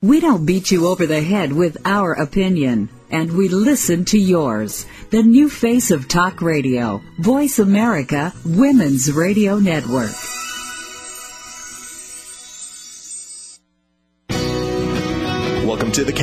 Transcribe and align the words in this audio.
We 0.00 0.20
don't 0.20 0.46
beat 0.46 0.70
you 0.70 0.86
over 0.86 1.06
the 1.06 1.22
head 1.22 1.52
with 1.52 1.76
our 1.84 2.12
opinion, 2.12 2.88
and 3.10 3.32
we 3.32 3.48
listen 3.48 4.04
to 4.04 4.18
yours. 4.18 4.86
The 5.10 5.24
new 5.24 5.50
face 5.50 5.90
of 5.90 6.06
talk 6.06 6.40
radio, 6.40 7.02
Voice 7.18 7.58
America 7.58 8.32
Women's 8.44 9.10
Radio 9.10 9.58
Network. 9.58 10.37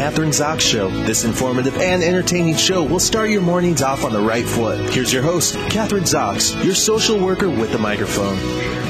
Welcome 0.05 0.29
to 0.29 0.31
the 0.31 0.37
Kathryn 0.37 0.57
Zox 0.57 0.61
Show. 0.61 0.89
This 1.07 1.25
informative 1.25 1.77
and 1.77 2.03
entertaining 2.03 2.55
show 2.57 2.83
will 2.83 2.99
start 2.99 3.31
your 3.31 3.41
mornings 3.41 3.81
off 3.81 4.03
on 4.03 4.13
the 4.13 4.19
right 4.21 4.45
foot. 4.45 4.93
Here's 4.93 5.11
your 5.11 5.23
host, 5.23 5.55
Kathryn 5.55 6.03
Zox, 6.03 6.63
your 6.63 6.75
social 6.75 7.19
worker 7.19 7.49
with 7.49 7.71
the 7.71 7.79
microphone. 7.79 8.37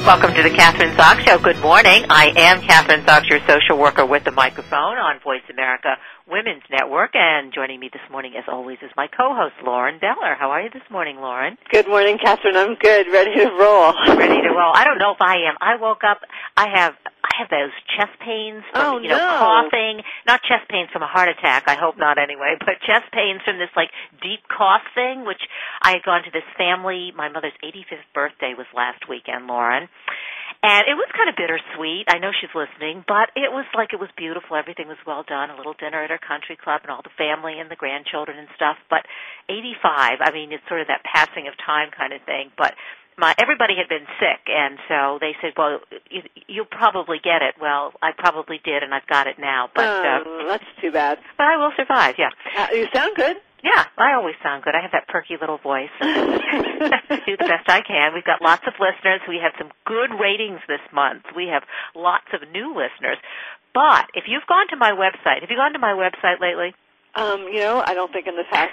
Welcome 0.04 0.34
to 0.34 0.42
the 0.42 0.50
Kathryn 0.50 0.94
Zox 0.94 1.24
Show. 1.26 1.38
Good 1.38 1.58
morning. 1.60 2.04
I 2.10 2.34
am 2.36 2.60
Kathryn 2.60 3.06
Zox, 3.06 3.30
your 3.30 3.40
social 3.48 3.78
worker 3.78 4.04
with 4.04 4.24
the 4.24 4.30
microphone 4.30 4.98
on 4.98 5.18
Voice 5.20 5.40
America 5.50 5.96
Women's 6.28 6.62
Network. 6.70 7.12
And 7.14 7.50
joining 7.50 7.80
me 7.80 7.88
this 7.90 8.02
morning, 8.10 8.34
as 8.36 8.44
always, 8.46 8.76
is 8.82 8.90
my 8.94 9.06
co-host, 9.06 9.54
Lauren 9.64 9.98
Beller. 9.98 10.36
How 10.38 10.50
are 10.50 10.60
you 10.60 10.70
this 10.70 10.84
morning, 10.90 11.16
Lauren? 11.16 11.56
Good 11.70 11.88
morning, 11.88 12.18
Kathryn. 12.18 12.56
I'm 12.56 12.74
good. 12.74 13.06
Ready 13.10 13.34
to 13.36 13.46
roll. 13.58 13.94
Ready 14.18 14.42
to 14.42 14.50
roll. 14.50 14.72
I 14.74 14.84
don't 14.84 14.98
know 14.98 15.12
if 15.12 15.20
I 15.22 15.48
am. 15.48 15.56
I 15.62 15.76
woke 15.80 16.04
up. 16.04 16.20
I 16.58 16.68
have. 16.74 16.94
Have 17.38 17.50
those 17.50 17.72
chest 17.96 18.16
pains 18.24 18.64
from 18.72 18.80
Oh, 18.80 18.98
you 18.98 19.08
know 19.08 19.18
no. 19.18 19.38
coughing. 19.38 20.00
Not 20.26 20.40
chest 20.42 20.68
pains 20.68 20.88
from 20.92 21.02
a 21.02 21.06
heart 21.06 21.28
attack. 21.28 21.64
I 21.68 21.74
hope 21.76 21.98
not 21.98 22.16
anyway. 22.18 22.56
But 22.64 22.80
chest 22.86 23.12
pains 23.12 23.40
from 23.44 23.58
this 23.58 23.70
like 23.76 23.90
deep 24.22 24.40
cough 24.48 24.82
thing, 24.94 25.24
which 25.26 25.42
I 25.82 25.92
had 25.92 26.02
gone 26.02 26.22
to 26.24 26.30
this 26.32 26.46
family. 26.56 27.12
My 27.14 27.28
mother's 27.28 27.52
85th 27.62 28.08
birthday 28.14 28.54
was 28.56 28.66
last 28.74 29.04
weekend, 29.08 29.46
Lauren. 29.46 29.88
And 30.62 30.88
it 30.88 30.96
was 30.96 31.06
kind 31.12 31.28
of 31.28 31.36
bittersweet. 31.36 32.08
I 32.08 32.18
know 32.18 32.32
she's 32.32 32.50
listening, 32.56 33.04
but 33.06 33.28
it 33.36 33.52
was 33.52 33.66
like 33.76 33.92
it 33.92 34.00
was 34.00 34.08
beautiful. 34.16 34.56
Everything 34.56 34.88
was 34.88 34.96
well 35.06 35.22
done. 35.22 35.50
A 35.50 35.56
little 35.56 35.74
dinner 35.78 36.02
at 36.02 36.10
her 36.10 36.18
country 36.18 36.56
club 36.56 36.80
and 36.82 36.90
all 36.90 37.02
the 37.04 37.12
family 37.20 37.60
and 37.60 37.70
the 37.70 37.76
grandchildren 37.76 38.38
and 38.40 38.48
stuff. 38.56 38.76
But 38.88 39.04
85, 39.52 40.24
I 40.24 40.32
mean, 40.32 40.50
it's 40.52 40.64
sort 40.66 40.80
of 40.80 40.88
that 40.88 41.04
passing 41.04 41.46
of 41.46 41.54
time 41.60 41.90
kind 41.92 42.12
of 42.16 42.22
thing. 42.24 42.50
But 42.56 42.74
my 43.18 43.34
everybody 43.38 43.74
had 43.76 43.88
been 43.88 44.06
sick, 44.20 44.44
and 44.48 44.78
so 44.88 45.18
they 45.20 45.34
said, 45.40 45.52
"Well, 45.56 45.80
you, 46.10 46.22
you'll 46.48 46.66
probably 46.70 47.18
get 47.22 47.42
it." 47.42 47.54
Well, 47.60 47.92
I 48.02 48.12
probably 48.16 48.60
did, 48.64 48.82
and 48.82 48.92
I've 48.94 49.06
got 49.06 49.26
it 49.26 49.38
now. 49.38 49.68
But 49.74 49.84
uh, 49.84 50.18
oh, 50.26 50.44
that's 50.48 50.64
too 50.80 50.92
bad. 50.92 51.18
but 51.38 51.46
I 51.46 51.56
will 51.56 51.72
survive. 51.76 52.16
Yeah, 52.18 52.30
Uh, 52.56 52.68
you 52.72 52.86
sound 52.94 53.16
good. 53.16 53.36
yeah. 53.64 53.84
I 53.98 54.12
always 54.14 54.34
sound 54.42 54.62
good. 54.64 54.74
I 54.74 54.82
have 54.82 54.92
that 54.92 55.08
perky 55.08 55.36
little 55.40 55.58
voice. 55.58 55.88
do 56.00 57.36
the 57.36 57.48
best 57.48 57.68
I 57.68 57.80
can. 57.86 58.12
We've 58.14 58.24
got 58.24 58.42
lots 58.42 58.62
of 58.66 58.74
listeners. 58.78 59.20
We 59.28 59.40
have 59.42 59.52
some 59.58 59.70
good 59.86 60.10
ratings 60.20 60.60
this 60.68 60.80
month. 60.92 61.24
We 61.34 61.48
have 61.48 61.62
lots 61.94 62.26
of 62.32 62.40
new 62.52 62.68
listeners. 62.76 63.18
But 63.74 64.06
if 64.14 64.24
you've 64.26 64.46
gone 64.46 64.68
to 64.70 64.76
my 64.76 64.92
website, 64.92 65.40
have 65.40 65.50
you 65.50 65.56
gone 65.56 65.72
to 65.72 65.78
my 65.78 65.92
website 65.92 66.40
lately? 66.40 66.74
Um, 67.14 67.44
you 67.52 67.60
know, 67.60 67.82
I 67.84 67.94
don't 67.94 68.12
think 68.12 68.26
in 68.26 68.36
the 68.36 68.44
past 68.50 68.72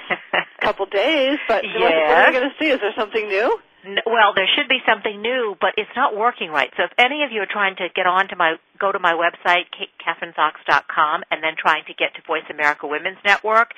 couple 0.61 0.85
days, 0.85 1.39
but 1.47 1.63
what, 1.63 1.73
what 1.81 1.91
Yes. 1.91 2.11
are 2.11 2.31
we 2.31 2.37
going 2.39 2.49
to 2.49 2.55
see? 2.59 2.69
Is 2.71 2.79
there 2.81 2.93
something 2.97 3.27
new? 3.27 3.57
N- 3.85 3.99
Well, 4.05 4.33
there 4.35 4.47
should 4.55 4.69
be 4.69 4.79
something 4.87 5.21
new, 5.21 5.55
but 5.59 5.73
it's 5.77 5.91
not 5.95 6.15
working 6.15 6.49
right. 6.49 6.71
So 6.77 6.83
if 6.83 6.91
any 6.97 7.23
of 7.23 7.31
you 7.31 7.41
are 7.41 7.49
trying 7.49 7.75
to 7.77 7.87
get 7.93 8.05
on 8.07 8.27
to 8.29 8.35
my, 8.35 8.55
go 8.79 8.91
to 8.91 8.99
my 8.99 9.13
website, 9.13 9.65
kathrynzox.com, 9.99 11.23
and 11.31 11.43
then 11.43 11.55
trying 11.57 11.83
to 11.87 11.93
get 11.93 12.15
to 12.15 12.21
Voice 12.25 12.47
America 12.49 12.87
Women's 12.87 13.19
Network, 13.25 13.71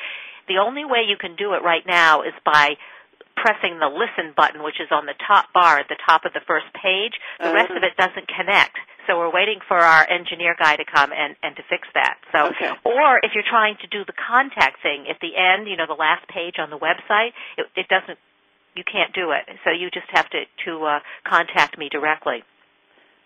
the 0.47 0.57
only 0.57 0.85
way 0.85 1.05
you 1.07 1.17
can 1.17 1.35
do 1.35 1.53
it 1.53 1.63
right 1.63 1.85
now 1.85 2.21
is 2.21 2.33
by 2.45 2.77
pressing 3.35 3.79
the 3.79 3.91
listen 3.91 4.33
button, 4.35 4.63
which 4.63 4.79
is 4.79 4.87
on 4.91 5.05
the 5.05 5.13
top 5.27 5.51
bar 5.53 5.79
at 5.79 5.89
the 5.89 5.97
top 6.07 6.23
of 6.23 6.33
the 6.33 6.41
first 6.47 6.65
page. 6.73 7.13
The 7.39 7.51
rest 7.51 7.71
of 7.71 7.83
oh. 7.83 7.87
it 7.87 7.97
doesn't 7.97 8.27
connect. 8.31 8.77
So 9.07 9.17
we're 9.17 9.31
waiting 9.31 9.59
for 9.67 9.77
our 9.77 10.07
engineer 10.09 10.55
guy 10.57 10.77
to 10.77 10.85
come 10.85 11.11
and, 11.11 11.35
and 11.43 11.55
to 11.57 11.63
fix 11.69 11.87
that. 11.93 12.17
So, 12.31 12.49
Okay. 12.55 12.71
or 12.85 13.19
if 13.21 13.35
you're 13.35 13.45
trying 13.47 13.75
to 13.81 13.87
do 13.87 14.05
the 14.05 14.13
contact 14.17 14.81
thing, 14.81 15.05
at 15.09 15.19
the 15.21 15.35
end, 15.35 15.67
you 15.67 15.77
know, 15.77 15.85
the 15.85 15.99
last 15.99 16.27
page 16.27 16.55
on 16.57 16.69
the 16.69 16.79
website, 16.79 17.33
it, 17.57 17.67
it 17.75 17.87
doesn't 17.87 18.17
you 18.75 18.83
can't 18.83 19.13
do 19.13 19.31
it. 19.31 19.47
So 19.63 19.71
you 19.71 19.89
just 19.89 20.07
have 20.11 20.29
to 20.29 20.43
to 20.65 20.85
uh, 20.85 20.99
contact 21.23 21.77
me 21.77 21.89
directly. 21.89 22.43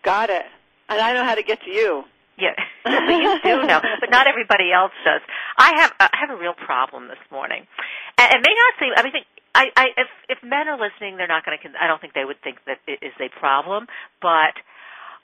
Got 0.03 0.29
it. 0.29 0.45
And 0.87 0.99
I 1.01 1.13
know 1.13 1.23
how 1.23 1.35
to 1.35 1.43
get 1.43 1.61
to 1.63 1.69
you. 1.69 2.03
Yeah, 2.37 2.55
you 2.87 3.39
do 3.43 3.67
know, 3.67 3.81
but 3.99 4.09
not 4.09 4.27
everybody 4.27 4.71
else 4.71 4.93
does. 5.03 5.21
I 5.57 5.81
have 5.81 5.93
I 5.99 6.09
have 6.13 6.29
a 6.29 6.39
real 6.39 6.53
problem 6.53 7.09
this 7.09 7.19
morning, 7.31 7.67
and 8.17 8.31
it 8.31 8.39
may 8.39 8.55
not 8.55 8.73
seem. 8.79 8.93
I 8.95 9.03
mean, 9.03 9.23
I, 9.53 9.65
I 9.75 9.85
if 9.97 10.07
if 10.29 10.37
men 10.41 10.69
are 10.69 10.79
listening, 10.79 11.17
they're 11.17 11.27
not 11.27 11.45
going 11.45 11.57
to. 11.61 11.69
I 11.81 11.87
don't 11.87 11.99
think 11.99 12.13
they 12.13 12.23
would 12.23 12.41
think 12.41 12.59
that 12.65 12.77
it 12.87 12.99
is 13.03 13.13
a 13.19 13.29
problem, 13.39 13.87
but. 14.21 14.55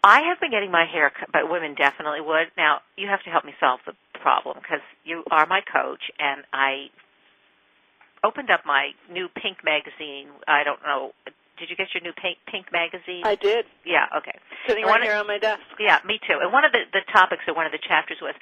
I 0.08 0.22
have 0.30 0.40
been 0.40 0.52
getting 0.52 0.70
my 0.70 0.86
hair 0.86 1.10
cut, 1.10 1.30
but 1.34 1.50
women 1.50 1.74
definitely 1.74 2.22
would. 2.22 2.54
Now, 2.56 2.82
you 2.96 3.08
have 3.08 3.24
to 3.24 3.32
help 3.32 3.44
me 3.44 3.56
solve 3.60 3.80
the 3.88 3.94
problem 4.22 4.56
because 4.62 4.86
you 5.04 5.24
are 5.32 5.48
my 5.48 5.62
coach, 5.66 6.12
and 6.20 6.44
I 6.54 6.94
opened 8.26 8.50
up 8.50 8.66
my 8.66 8.90
new 9.12 9.28
pink 9.30 9.62
magazine. 9.64 10.34
I 10.48 10.64
don't 10.66 10.82
know. 10.82 11.12
Did 11.60 11.70
you 11.70 11.78
get 11.78 11.88
your 11.94 12.02
new 12.04 12.12
pink, 12.12 12.38
pink 12.52 12.68
magazine? 12.74 13.22
I 13.24 13.36
did. 13.36 13.64
yeah. 13.86 14.10
Okay. 14.18 14.36
Sitting 14.68 14.84
And 14.84 14.92
right 14.92 15.00
of- 15.00 15.08
here 15.08 15.16
on 15.16 15.28
my 15.28 15.38
desk. 15.38 15.62
Yeah, 15.80 16.00
me 16.06 16.20
too. 16.28 16.40
And 16.42 16.52
one 16.52 16.66
of 16.66 16.72
the, 16.74 16.84
the 16.92 17.06
topics 17.14 17.44
or 17.48 17.54
one 17.56 17.66
of 17.66 17.72
the 17.72 17.80
chapters 17.80 18.18
was 18.22 18.34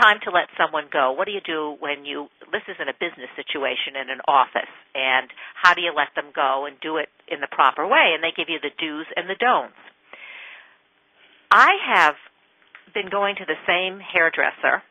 time 0.00 0.20
to 0.24 0.30
let 0.30 0.48
someone 0.56 0.84
go. 0.92 1.12
What 1.12 1.24
do 1.26 1.32
you 1.32 1.40
do 1.44 1.76
when 1.80 2.04
you 2.04 2.28
this 2.52 2.62
is 2.68 2.76
in 2.80 2.88
a 2.88 2.96
business 2.96 3.28
situation 3.36 3.96
in 4.00 4.08
an 4.08 4.20
office 4.28 4.68
and 4.94 5.28
how 5.56 5.72
do 5.74 5.80
you 5.80 5.92
let 5.96 6.08
them 6.14 6.30
go 6.34 6.64
and 6.68 6.76
do 6.80 6.96
it 6.96 7.08
in 7.26 7.40
the 7.40 7.48
proper 7.50 7.86
way? 7.86 8.12
And 8.14 8.22
they 8.22 8.32
give 8.36 8.48
you 8.48 8.60
the 8.60 8.72
do's 8.78 9.06
and 9.16 9.28
the 9.28 9.36
don'ts. 9.36 9.76
I 11.50 11.72
have 11.94 12.14
been 12.94 13.08
going 13.10 13.36
to 13.36 13.44
the 13.44 13.56
same 13.66 14.00
hairdresser 14.00 14.82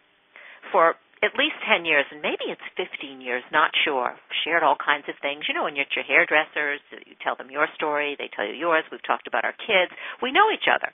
for 0.71 0.95
at 1.23 1.33
least 1.37 1.55
10 1.67 1.85
years, 1.85 2.05
and 2.11 2.21
maybe 2.21 2.45
it's 2.49 2.61
15 2.77 3.21
years, 3.21 3.43
not 3.51 3.71
sure. 3.83 4.15
Shared 4.45 4.61
all 4.63 4.75
kinds 4.77 5.05
of 5.09 5.15
things. 5.21 5.45
You 5.47 5.53
know, 5.55 5.63
when 5.63 5.75
you're 5.75 5.85
at 5.89 5.95
your 5.95 6.05
hairdressers, 6.05 6.79
you 6.91 7.15
tell 7.23 7.35
them 7.35 7.49
your 7.49 7.67
story, 7.75 8.15
they 8.17 8.29
tell 8.35 8.45
you 8.45 8.53
yours. 8.53 8.83
We've 8.91 9.01
talked 9.03 9.25
about 9.27 9.43
our 9.45 9.53
kids. 9.57 9.91
We 10.21 10.31
know 10.31 10.51
each 10.53 10.69
other. 10.71 10.93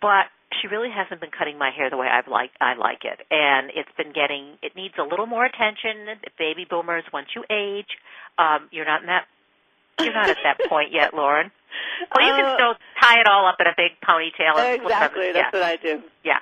But 0.00 0.26
she 0.60 0.68
really 0.68 0.90
hasn't 0.92 1.20
been 1.20 1.30
cutting 1.32 1.56
my 1.58 1.70
hair 1.70 1.88
the 1.90 1.96
way 1.96 2.06
I've 2.06 2.28
like 2.28 2.50
I 2.60 2.74
like 2.74 3.02
it. 3.04 3.24
And 3.30 3.70
it's 3.74 3.90
been 3.96 4.12
getting 4.12 4.58
it 4.62 4.76
needs 4.76 4.94
a 4.98 5.02
little 5.02 5.26
more 5.26 5.44
attention. 5.44 6.06
Baby 6.38 6.66
boomers, 6.68 7.04
once 7.12 7.28
you 7.34 7.42
age, 7.50 7.88
um, 8.38 8.68
you're 8.70 8.84
not 8.84 9.00
in 9.00 9.06
that 9.08 9.24
you're 9.98 10.12
not 10.12 10.28
at 10.28 10.36
that 10.44 10.60
point 10.68 10.92
yet, 10.92 11.14
Lauren. 11.14 11.50
Well, 12.14 12.26
you 12.26 12.32
can 12.34 12.44
Uh, 12.44 12.54
still 12.56 12.74
tie 13.00 13.20
it 13.20 13.26
all 13.26 13.46
up 13.48 13.56
in 13.60 13.66
a 13.66 13.74
big 13.76 13.92
ponytail. 14.04 14.56
And 14.58 14.82
Exactly. 14.82 15.28
it- 15.28 15.32
That's 15.32 15.54
yeah. 15.54 15.58
what 15.60 15.66
I 15.66 15.76
do. 15.76 16.02
Yeah. 16.22 16.38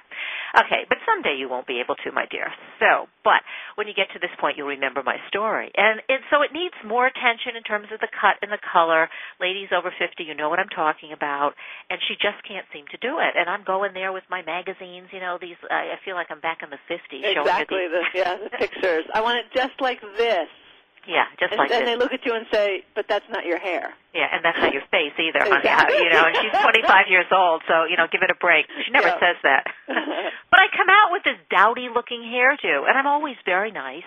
Okay, 0.55 0.87
but 0.89 0.99
someday 1.03 1.35
you 1.35 1.49
won't 1.51 1.67
be 1.67 1.81
able 1.83 1.97
to, 2.07 2.13
my 2.13 2.27
dear. 2.31 2.47
So, 2.79 3.11
but 3.27 3.43
when 3.75 3.89
you 3.91 3.95
get 3.95 4.07
to 4.15 4.21
this 4.23 4.31
point, 4.39 4.57
you'll 4.57 4.71
remember 4.71 5.03
my 5.03 5.17
story. 5.27 5.73
And 5.75 5.99
it, 6.09 6.23
so 6.31 6.43
it 6.43 6.53
needs 6.55 6.75
more 6.87 7.07
attention 7.11 7.59
in 7.59 7.63
terms 7.67 7.89
of 7.93 7.99
the 7.99 8.07
cut 8.07 8.39
and 8.41 8.53
the 8.55 8.63
color. 8.63 9.11
Ladies 9.43 9.75
over 9.75 9.91
50, 9.91 10.23
you 10.23 10.35
know 10.35 10.49
what 10.49 10.61
I'm 10.63 10.71
talking 10.71 11.11
about. 11.13 11.55
And 11.91 11.99
she 12.07 12.15
just 12.15 12.39
can't 12.47 12.67
seem 12.73 12.87
to 12.95 12.99
do 13.03 13.19
it. 13.19 13.35
And 13.35 13.51
I'm 13.51 13.65
going 13.67 13.95
there 13.95 14.13
with 14.15 14.25
my 14.31 14.43
magazines, 14.47 15.11
you 15.11 15.19
know, 15.19 15.39
these, 15.43 15.59
I 15.71 15.95
I 15.95 15.99
feel 16.05 16.15
like 16.15 16.31
I'm 16.31 16.41
back 16.41 16.63
in 16.63 16.71
the 16.71 16.79
50s. 16.87 17.03
showing 17.11 17.35
her 17.35 17.43
Exactly. 17.43 17.89
these- 17.91 17.91
The, 17.91 18.19
yeah, 18.19 18.37
the 18.39 18.51
pictures. 18.55 19.05
I 19.13 19.21
want 19.23 19.39
it 19.43 19.47
just 19.55 19.75
like 19.81 20.01
this. 20.17 20.47
Yeah, 21.07 21.27
just 21.39 21.53
And 21.53 21.59
like 21.59 21.71
then 21.71 21.85
this. 21.85 21.91
they 21.93 21.97
look 21.97 22.13
at 22.13 22.25
you 22.25 22.35
and 22.35 22.47
say, 22.53 22.83
but 22.95 23.07
that's 23.09 23.27
not 23.31 23.45
your 23.45 23.59
hair. 23.59 23.93
Yeah, 24.15 24.29
and 24.33 24.45
that's 24.45 24.59
not 24.59 24.73
your 24.73 24.83
face 24.91 25.13
either, 25.19 25.41
honey. 25.43 25.59
Exactly. 25.61 25.99
You 26.05 26.11
know, 26.11 26.25
and 26.27 26.37
she's 26.41 26.53
25 26.53 27.07
years 27.09 27.27
old, 27.33 27.63
so 27.69 27.85
you 27.85 27.97
know, 27.97 28.07
give 28.11 28.23
it 28.23 28.31
a 28.31 28.39
break. 28.39 28.67
She 28.85 28.91
never 28.93 29.09
Yeah. 29.09 29.21
says 29.21 29.39
that. 29.43 29.65
but 30.51 30.59
I 30.61 30.67
come 30.73 30.89
out 30.89 31.13
with 31.13 31.25
this 31.25 31.39
dowdy-looking 31.51 32.23
hairdo, 32.23 32.89
and 32.89 32.97
I'm 32.97 33.07
always 33.07 33.37
very 33.45 33.71
nice. 33.73 34.07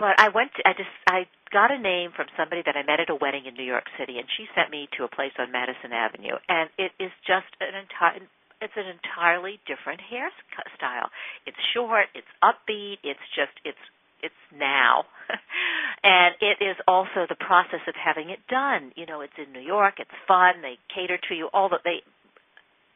But 0.00 0.18
I 0.18 0.28
went, 0.30 0.50
to, 0.56 0.66
I 0.66 0.72
just, 0.72 0.88
I 1.06 1.26
got 1.52 1.70
a 1.70 1.78
name 1.78 2.10
from 2.16 2.26
somebody 2.36 2.62
that 2.64 2.74
I 2.76 2.82
met 2.82 2.98
at 2.98 3.10
a 3.10 3.14
wedding 3.14 3.44
in 3.46 3.54
New 3.54 3.62
York 3.68 3.84
City, 3.98 4.18
and 4.18 4.26
she 4.36 4.48
sent 4.56 4.70
me 4.70 4.88
to 4.96 5.04
a 5.04 5.08
place 5.08 5.32
on 5.38 5.52
Madison 5.52 5.92
Avenue, 5.92 6.36
and 6.48 6.70
it 6.78 6.92
is 6.98 7.12
just 7.26 7.48
an 7.60 7.76
entire. 7.76 8.20
It's 8.62 8.72
an 8.78 8.86
entirely 8.86 9.58
different 9.66 10.00
hairstyle. 10.06 11.10
It's 11.46 11.58
short. 11.74 12.06
It's 12.14 12.30
upbeat. 12.42 12.98
It's 13.02 13.20
just. 13.36 13.52
It's 13.64 13.78
it's 14.22 14.34
now. 14.56 15.04
and 16.04 16.34
it 16.40 16.62
is 16.64 16.76
also 16.86 17.26
the 17.28 17.34
process 17.38 17.80
of 17.88 17.94
having 17.94 18.30
it 18.30 18.40
done. 18.48 18.92
You 18.96 19.06
know, 19.06 19.20
it's 19.20 19.32
in 19.38 19.52
New 19.52 19.60
York, 19.64 19.94
it's 19.98 20.10
fun, 20.28 20.62
they 20.62 20.78
cater 20.94 21.18
to 21.28 21.34
you, 21.34 21.48
all 21.52 21.68
that 21.70 21.80
they 21.84 22.02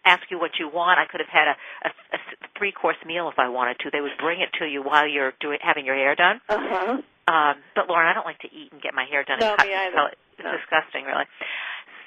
ask 0.04 0.22
you 0.30 0.38
what 0.38 0.52
you 0.58 0.68
want. 0.68 0.98
I 1.00 1.06
could 1.10 1.20
have 1.20 1.28
had 1.32 1.48
a, 1.48 1.56
a, 1.88 1.90
a 2.14 2.18
three 2.58 2.70
course 2.72 2.96
meal 3.04 3.28
if 3.28 3.38
I 3.38 3.48
wanted 3.48 3.78
to. 3.80 3.90
They 3.90 4.00
would 4.00 4.16
bring 4.20 4.40
it 4.40 4.50
to 4.60 4.64
you 4.66 4.82
while 4.82 5.06
you're 5.08 5.32
doing 5.40 5.58
having 5.60 5.84
your 5.84 5.96
hair 5.96 6.14
done. 6.14 6.40
Uh 6.48 6.58
huh. 6.60 6.96
Um, 7.28 7.56
but 7.74 7.88
Lauren, 7.88 8.06
I 8.06 8.14
don't 8.14 8.24
like 8.26 8.38
to 8.40 8.48
eat 8.54 8.70
and 8.70 8.80
get 8.80 8.94
my 8.94 9.04
hair 9.04 9.24
done. 9.24 9.38
No, 9.40 9.50
and 9.50 9.58
cut 9.58 9.66
me 9.66 9.74
either. 9.74 10.10
It's 10.38 10.44
No. 10.44 10.52
disgusting, 10.54 11.04
really. 11.06 11.24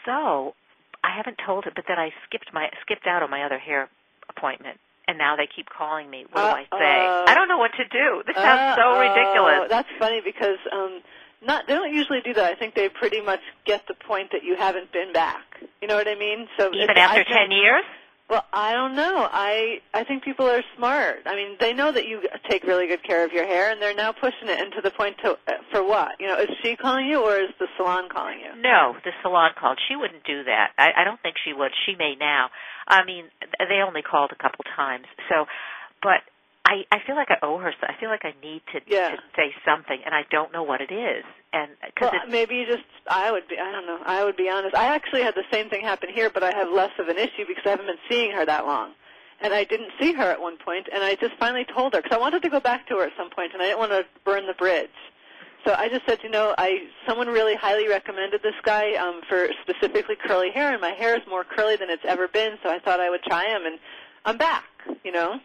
So 0.06 0.56
I 1.04 1.12
haven't 1.16 1.38
told 1.46 1.66
it, 1.68 1.74
but 1.76 1.84
then 1.88 2.00
I 2.00 2.12
skipped 2.26 2.54
my 2.54 2.70
skipped 2.82 3.06
out 3.06 3.22
on 3.22 3.30
my 3.30 3.44
other 3.44 3.60
hair 3.60 3.90
appointment, 4.30 4.80
and 5.10 5.18
now 5.18 5.36
they 5.36 5.48
keep 5.54 5.68
calling 5.70 6.08
me. 6.10 6.26
What 6.32 6.42
do 6.42 6.48
I 6.48 6.80
say? 6.80 7.06
Uh-oh. 7.06 7.26
I 7.28 7.34
don't 7.34 7.48
know 7.48 7.58
what 7.58 7.72
to 7.82 7.86
do. 7.90 8.22
This 8.28 8.36
sounds 8.36 8.78
so 8.78 8.94
Uh-oh. 8.94 9.02
ridiculous. 9.02 9.70
That's 9.70 9.90
funny 9.98 10.22
because 10.24 10.62
um 10.72 11.02
not 11.42 11.66
they 11.68 11.74
don't 11.74 11.94
usually 11.94 12.22
do 12.22 12.34
that. 12.36 12.46
I 12.52 12.56
think 12.56 12.76
they 12.76 12.90
pretty 12.90 13.22
much 13.22 13.40
get 13.66 13.88
the 13.88 13.96
point 13.96 14.30
that 14.34 14.44
you 14.44 14.56
haven't 14.56 14.92
been 14.92 15.12
back. 15.12 15.46
You 15.82 15.88
know 15.88 15.96
what 15.96 16.08
I 16.08 16.16
mean? 16.16 16.48
So 16.58 16.70
Even 16.74 16.98
after 16.98 17.22
I 17.22 17.24
ten 17.24 17.50
years? 17.52 17.84
Well, 18.30 18.46
I 18.54 18.74
don't 18.74 18.96
know. 18.96 19.28
I 19.32 19.82
I 19.92 20.04
think 20.04 20.24
people 20.24 20.46
are 20.46 20.62
smart. 20.78 21.22
I 21.26 21.36
mean, 21.36 21.58
they 21.60 21.74
know 21.74 21.92
that 21.92 22.06
you 22.06 22.22
take 22.48 22.64
really 22.64 22.86
good 22.86 23.04
care 23.04 23.26
of 23.26 23.32
your 23.32 23.48
hair, 23.48 23.72
and 23.72 23.82
they're 23.82 23.96
now 23.96 24.12
pushing 24.12 24.48
it 24.48 24.60
into 24.62 24.82
the 24.84 24.92
point 24.92 25.18
to 25.24 25.32
uh, 25.32 25.54
for 25.72 25.84
what? 25.84 26.12
You 26.20 26.28
know, 26.28 26.38
is 26.38 26.50
she 26.62 26.76
calling 26.76 27.08
you 27.08 27.22
or 27.22 27.38
is 27.38 27.50
the 27.60 27.68
salon 27.76 28.08
calling 28.08 28.40
you? 28.40 28.62
No, 28.62 28.94
the 29.04 29.12
salon 29.24 29.52
called. 29.60 29.80
She 29.88 29.96
wouldn't 29.96 30.24
do 30.26 30.44
that. 30.44 30.72
I, 30.78 31.02
I 31.02 31.04
don't 31.06 31.20
think 31.22 31.38
she 31.44 31.54
would. 31.54 31.72
She 31.88 31.96
may 31.96 32.14
now. 32.20 32.50
I 32.88 33.04
mean, 33.04 33.26
they 33.58 33.82
only 33.86 34.04
called 34.04 34.32
a 34.32 34.42
couple 34.42 34.64
times. 34.76 35.06
So, 35.28 35.46
but 36.04 36.22
I 36.70 36.86
I 36.92 37.00
feel 37.06 37.16
like 37.16 37.32
I 37.32 37.38
owe 37.42 37.58
her. 37.58 37.74
I 37.82 37.96
feel 38.00 38.10
like 38.10 38.24
I 38.26 38.34
need 38.44 38.62
to, 38.74 38.82
Yeah. 38.86 39.10
to 39.16 39.18
say 39.36 39.54
something, 39.66 40.00
and 40.06 40.14
I 40.14 40.24
don't 40.30 40.54
know 40.54 40.62
what 40.62 40.82
it 40.82 40.92
is. 40.92 41.26
And 41.52 41.72
because 41.84 42.12
Well, 42.12 42.28
maybe 42.28 42.56
you 42.58 42.66
just. 42.68 42.84
I 43.08 43.32
would 43.32 43.48
be. 43.48 43.58
I 43.58 43.72
don't 43.72 43.88
know. 43.88 44.00
I 44.06 44.24
would 44.24 44.38
be 44.38 44.50
honest. 44.50 44.76
I 44.76 44.86
actually 44.96 45.24
had 45.24 45.34
the 45.34 45.46
same 45.52 45.68
thing 45.70 45.82
happen 45.82 46.10
here, 46.14 46.30
but 46.30 46.44
I 46.44 46.52
have 46.54 46.70
less 46.70 46.92
of 47.00 47.08
an 47.08 47.18
issue 47.18 47.46
because 47.48 47.64
I 47.66 47.70
haven't 47.72 47.88
been 47.88 48.04
seeing 48.08 48.32
her 48.32 48.46
that 48.46 48.68
long, 48.68 48.92
and 49.42 49.52
I 49.52 49.64
didn't 49.64 49.90
see 50.00 50.14
her 50.14 50.30
at 50.30 50.40
one 50.40 50.58
point, 50.58 50.88
and 50.94 51.04
I 51.04 51.16
just 51.16 51.34
finally 51.40 51.66
told 51.66 51.94
her 51.96 52.02
because 52.04 52.16
I 52.16 52.20
wanted 52.20 52.44
to 52.44 52.50
go 52.50 52.60
back 52.60 52.88
to 52.90 52.98
her 52.98 53.04
at 53.06 53.14
some 53.18 53.32
point, 53.32 53.54
and 53.54 53.64
I 53.64 53.66
didn't 53.66 53.80
want 53.80 53.92
to 53.94 54.06
burn 54.24 54.46
the 54.46 54.54
bridge. 54.54 54.90
So 55.66 55.74
I 55.74 55.90
just 55.90 56.06
said, 56.06 56.20
you 56.24 56.30
know, 56.30 56.54
I 56.58 56.84
someone 57.08 57.28
really 57.30 57.56
highly 57.56 57.88
recommended 57.88 58.44
this 58.44 58.56
guy 58.64 58.94
um, 58.94 59.22
for 59.28 59.50
specifically 59.64 60.16
curly 60.24 60.52
hair, 60.52 60.72
and 60.72 60.80
my 60.82 60.92
hair 60.92 61.16
is 61.16 61.26
more 61.28 61.44
curly 61.44 61.78
than 61.78 61.90
it's 61.90 62.06
ever 62.06 62.28
been, 62.28 62.60
so 62.62 62.70
I 62.70 62.78
thought 62.78 63.00
I 63.00 63.10
would 63.10 63.24
try 63.24 63.46
him, 63.46 63.66
and 63.66 63.80
I'm 64.24 64.38
back. 64.38 64.66
You 65.04 65.12
know. 65.12 65.40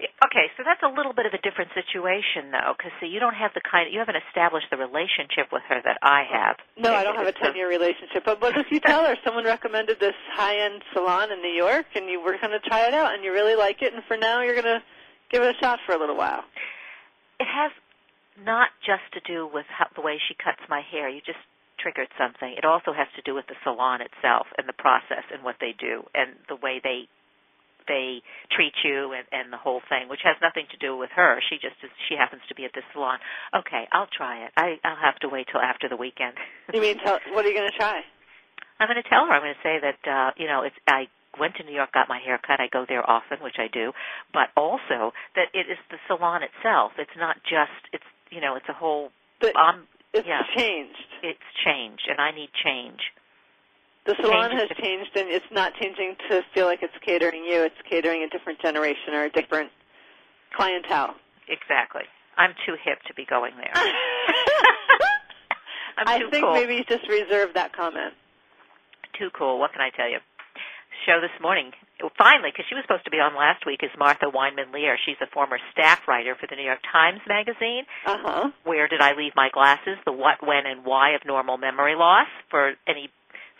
Okay, 0.00 0.50
so 0.56 0.66
that's 0.66 0.82
a 0.82 0.90
little 0.90 1.14
bit 1.14 1.26
of 1.26 1.32
a 1.34 1.38
different 1.38 1.70
situation, 1.70 2.50
though, 2.50 2.74
because 2.74 2.90
see, 2.98 3.06
you 3.06 3.20
don't 3.20 3.38
have 3.38 3.54
the 3.54 3.62
kind, 3.62 3.86
you 3.92 4.00
haven't 4.02 4.18
established 4.26 4.66
the 4.70 4.76
relationship 4.76 5.54
with 5.54 5.62
her 5.70 5.78
that 5.84 5.98
I 6.02 6.26
have. 6.26 6.56
No, 6.76 6.92
I 6.92 7.04
don't 7.04 7.14
have 7.14 7.30
a 7.30 7.32
ten 7.32 7.54
year 7.54 7.68
relationship. 7.68 8.24
But 8.24 8.42
what 8.42 8.58
if 8.58 8.66
you 8.70 8.80
tell 8.80 9.06
her 9.06 9.14
someone 9.22 9.44
recommended 9.44 10.00
this 10.00 10.18
high 10.34 10.58
end 10.58 10.82
salon 10.92 11.30
in 11.30 11.40
New 11.40 11.54
York 11.54 11.86
and 11.94 12.10
you 12.10 12.20
were 12.20 12.36
gonna 12.42 12.58
try 12.58 12.88
it 12.88 12.94
out 12.94 13.14
and 13.14 13.22
you 13.22 13.32
really 13.32 13.54
like 13.54 13.82
it 13.82 13.94
and 13.94 14.02
for 14.08 14.16
now 14.16 14.42
you're 14.42 14.56
gonna 14.56 14.82
give 15.30 15.42
it 15.42 15.54
a 15.54 15.58
shot 15.62 15.78
for 15.86 15.94
a 15.94 15.98
little 15.98 16.16
while. 16.16 16.42
It 17.38 17.46
has 17.46 17.70
not 18.42 18.70
just 18.84 19.06
to 19.14 19.20
do 19.22 19.46
with 19.46 19.66
how, 19.70 19.86
the 19.94 20.02
way 20.02 20.18
she 20.26 20.34
cuts 20.34 20.60
my 20.68 20.82
hair. 20.90 21.08
You 21.08 21.20
just 21.24 21.38
triggered 21.78 22.08
something. 22.18 22.54
It 22.56 22.64
also 22.64 22.92
has 22.92 23.06
to 23.14 23.22
do 23.22 23.34
with 23.34 23.46
the 23.46 23.54
salon 23.62 24.00
itself 24.00 24.46
and 24.58 24.68
the 24.68 24.74
process 24.74 25.22
and 25.32 25.44
what 25.44 25.56
they 25.60 25.74
do 25.78 26.02
and 26.14 26.34
the 26.48 26.56
way 26.56 26.80
they 26.82 27.06
they 27.88 28.22
treat 28.50 28.74
you 28.84 29.12
and, 29.12 29.24
and 29.32 29.52
the 29.52 29.56
whole 29.56 29.80
thing, 29.88 30.08
which 30.08 30.20
has 30.24 30.36
nothing 30.42 30.66
to 30.70 30.76
do 30.76 30.96
with 30.96 31.10
her. 31.14 31.40
She 31.48 31.56
just 31.56 31.76
is, 31.82 31.90
she 32.08 32.16
happens 32.16 32.42
to 32.48 32.54
be 32.54 32.64
at 32.64 32.72
this 32.74 32.84
salon. 32.92 33.18
Okay, 33.54 33.88
I'll 33.92 34.08
try 34.10 34.44
it. 34.44 34.52
I, 34.56 34.78
I'll 34.84 34.96
have 35.00 35.16
to 35.20 35.28
wait 35.28 35.48
till 35.50 35.60
after 35.60 35.88
the 35.88 35.96
weekend. 35.96 36.34
You 36.72 36.80
mean 36.80 36.98
tell 36.98 37.18
what 37.32 37.44
are 37.44 37.48
you 37.48 37.54
gonna 37.54 37.70
try? 37.76 38.00
I'm 38.80 38.88
going 38.88 39.00
to 39.02 39.08
tell 39.08 39.24
her. 39.26 39.32
I'm 39.32 39.42
going 39.42 39.54
to 39.54 39.62
say 39.62 39.78
that 39.80 40.02
uh, 40.10 40.30
you 40.36 40.46
know 40.48 40.62
it's 40.62 40.74
I 40.88 41.06
went 41.38 41.54
to 41.56 41.62
New 41.62 41.72
York, 41.74 41.92
got 41.92 42.08
my 42.08 42.18
hair 42.18 42.40
cut. 42.44 42.60
I 42.60 42.66
go 42.66 42.84
there 42.88 43.08
often, 43.08 43.38
which 43.42 43.56
I 43.58 43.68
do, 43.72 43.92
but 44.32 44.48
also 44.56 45.12
that 45.36 45.48
it 45.54 45.70
is 45.70 45.78
the 45.90 45.98
salon 46.08 46.42
itself. 46.42 46.92
It's 46.98 47.14
not 47.16 47.36
just 47.44 47.70
it's 47.92 48.04
you 48.30 48.40
know 48.40 48.56
it's 48.56 48.68
a 48.68 48.72
whole. 48.74 49.10
But 49.40 49.54
Um, 49.56 49.86
it's 50.12 50.26
yeah. 50.26 50.42
changed. 50.56 50.98
it's 51.22 51.46
changed, 51.64 52.02
and 52.08 52.20
I 52.20 52.30
need 52.32 52.50
change. 52.64 53.00
The 54.06 54.14
salon 54.20 54.50
has 54.50 54.68
changed 54.76 55.16
and 55.16 55.30
it's 55.30 55.46
not 55.50 55.72
changing 55.80 56.16
to 56.28 56.42
feel 56.52 56.66
like 56.66 56.82
it's 56.82 56.94
catering 57.04 57.44
you, 57.44 57.62
it's 57.62 57.80
catering 57.88 58.22
a 58.22 58.28
different 58.28 58.60
generation 58.60 59.14
or 59.14 59.24
a 59.24 59.30
different 59.30 59.70
clientele. 60.54 61.14
Exactly. 61.48 62.02
I'm 62.36 62.54
too 62.66 62.74
hip 62.82 62.98
to 63.08 63.14
be 63.14 63.24
going 63.24 63.52
there. 63.56 63.72
I 65.96 66.18
think 66.30 66.44
cool. 66.44 66.52
maybe 66.52 66.84
just 66.88 67.08
reserve 67.08 67.54
that 67.54 67.72
comment. 67.72 68.12
Too 69.18 69.30
cool. 69.30 69.58
What 69.58 69.72
can 69.72 69.80
I 69.80 69.90
tell 69.90 70.10
you? 70.10 70.18
Show 71.06 71.20
this 71.20 71.34
morning, 71.40 71.72
finally, 72.16 72.50
because 72.50 72.64
she 72.68 72.74
was 72.74 72.84
supposed 72.84 73.04
to 73.04 73.10
be 73.10 73.18
on 73.18 73.36
last 73.36 73.66
week, 73.66 73.80
is 73.82 73.90
Martha 73.98 74.26
Weinman 74.26 74.72
Lear. 74.72 74.96
She's 75.04 75.16
a 75.20 75.26
former 75.26 75.58
staff 75.72 76.00
writer 76.08 76.34
for 76.38 76.46
the 76.48 76.56
New 76.56 76.64
York 76.64 76.80
Times 76.90 77.20
Magazine. 77.28 77.84
Uh 78.06 78.16
huh. 78.20 78.50
Where 78.64 78.88
did 78.88 79.00
I 79.00 79.12
leave 79.12 79.32
my 79.36 79.50
glasses? 79.52 79.98
The 80.06 80.12
what, 80.12 80.40
when, 80.40 80.66
and 80.66 80.84
why 80.84 81.14
of 81.14 81.22
normal 81.26 81.58
memory 81.58 81.94
loss 81.94 82.28
for 82.50 82.72
any 82.88 83.10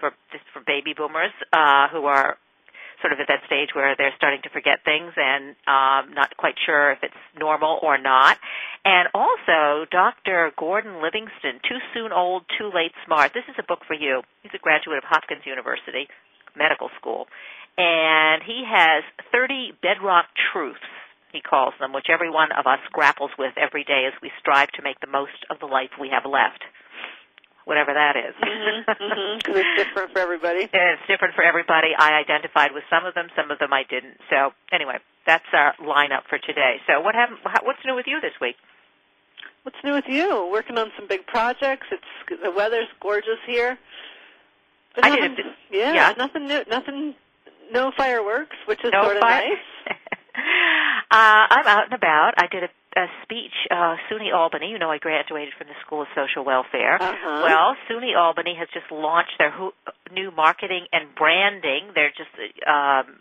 for 0.05 0.13
just 0.37 0.45
for 0.53 0.61
baby 0.61 0.93
boomers 0.93 1.33
uh, 1.49 1.89
who 1.89 2.05
are 2.05 2.37
sort 3.01 3.13
of 3.13 3.19
at 3.21 3.29
that 3.29 3.41
stage 3.49 3.73
where 3.73 3.97
they're 3.97 4.13
starting 4.17 4.41
to 4.45 4.53
forget 4.53 4.85
things 4.85 5.13
and 5.17 5.57
um, 5.65 6.13
not 6.13 6.37
quite 6.37 6.55
sure 6.61 6.93
if 6.93 7.01
it's 7.01 7.17
normal 7.41 7.81
or 7.81 7.97
not. 7.97 8.37
And 8.85 9.09
also, 9.17 9.89
Dr. 9.89 10.53
Gordon 10.57 11.01
Livingston, 11.01 11.65
Too 11.65 11.81
Soon 11.97 12.13
Old, 12.13 12.45
Too 12.61 12.69
Late 12.69 12.93
Smart. 13.05 13.33
This 13.33 13.49
is 13.49 13.57
a 13.59 13.65
book 13.65 13.81
for 13.89 13.95
you. 13.95 14.21
He's 14.43 14.53
a 14.55 14.61
graduate 14.61 14.99
of 14.99 15.05
Hopkins 15.05 15.45
University 15.45 16.09
Medical 16.57 16.91
School. 17.01 17.27
And 17.77 18.43
he 18.45 18.63
has 18.69 19.03
30 19.33 19.73
bedrock 19.83 20.27
truths, 20.53 20.85
he 21.33 21.41
calls 21.41 21.75
them, 21.81 21.93
which 21.93 22.07
every 22.13 22.31
one 22.31 22.53
of 22.53 22.67
us 22.69 22.79
grapples 22.93 23.33
with 23.39 23.53
every 23.57 23.85
day 23.85 24.05
as 24.07 24.15
we 24.23 24.31
strive 24.39 24.69
to 24.77 24.83
make 24.83 25.01
the 25.01 25.11
most 25.11 25.45
of 25.51 25.59
the 25.59 25.67
life 25.67 25.97
we 25.99 26.13
have 26.13 26.31
left. 26.31 26.63
Whatever 27.65 27.95
that 27.95 28.17
is. 28.17 28.35
Because 29.39 29.57
it's 29.61 29.77
different 29.83 30.13
for 30.13 30.19
everybody. 30.21 30.69
It's 30.73 31.03
different 31.09 31.35
for 31.35 31.43
everybody. 31.43 31.89
I 31.99 32.13
identified 32.21 32.73
with 32.73 32.85
some 32.91 33.05
of 33.07 33.15
them, 33.15 33.29
some 33.37 33.51
of 33.51 33.59
them 33.59 33.73
I 33.73 33.83
didn't. 33.89 34.19
So 34.31 34.53
anyway, 34.73 34.99
that's 35.27 35.45
our 35.53 35.75
lineup 35.81 36.23
for 36.29 36.39
today. 36.39 36.77
So 36.87 37.01
what 37.01 37.15
happened? 37.15 37.39
What's 37.63 37.79
new 37.85 37.95
with 37.95 38.07
you 38.07 38.21
this 38.21 38.33
week? 38.41 38.57
What's 39.65 39.77
new 39.83 39.93
with 39.95 40.05
you? 40.09 40.49
Working 40.53 40.77
on 40.79 40.91
some 40.97 41.09
big 41.09 41.27
projects. 41.27 41.87
It's 41.91 42.41
the 42.43 42.51
weather's 42.51 42.89
gorgeous 43.01 43.41
here. 43.47 43.79
But 44.95 45.07
I 45.07 45.11
did 45.11 45.19
a 45.19 45.29
nothing- 45.29 45.45
bit- 45.45 45.55
yeah, 45.79 45.93
yeah. 45.95 46.15
nothing 46.19 46.47
new. 46.47 46.63
Nothing. 46.69 47.15
No 47.73 47.91
fireworks, 47.97 48.57
which 48.67 48.85
is 48.85 48.93
No 48.93 49.05
sort 49.05 49.17
of 49.17 49.23
fire- 49.23 49.49
nice. 49.49 49.59
uh, 51.11 51.47
I'm 51.51 51.67
out 51.67 51.85
and 51.87 51.95
about. 51.95 52.35
I 52.37 52.47
did 52.47 52.65
a, 52.65 52.69
a 52.97 53.07
speech, 53.23 53.53
uh, 53.71 53.97
SUNY 54.09 54.33
Albany. 54.35 54.69
You 54.71 54.79
know, 54.79 54.91
I 54.91 54.99
graduated 54.99 55.55
from 55.59 55.67
the 55.69 55.75
School 55.85 56.03
of 56.03 56.09
Social 56.15 56.45
Welfare. 56.45 56.97
Uh-huh. 57.03 57.41
Well, 57.43 57.77
SUNY 57.89 58.17
Albany 58.17 58.55
has 58.59 58.69
just 58.73 58.91
launched 58.93 59.35
their 59.39 59.51
ho- 59.51 59.75
new 60.13 60.31
marketing 60.31 60.87
and 60.93 61.15
branding. 61.15 61.91
They're 61.95 62.13
just 62.17 62.31
um, 62.67 63.21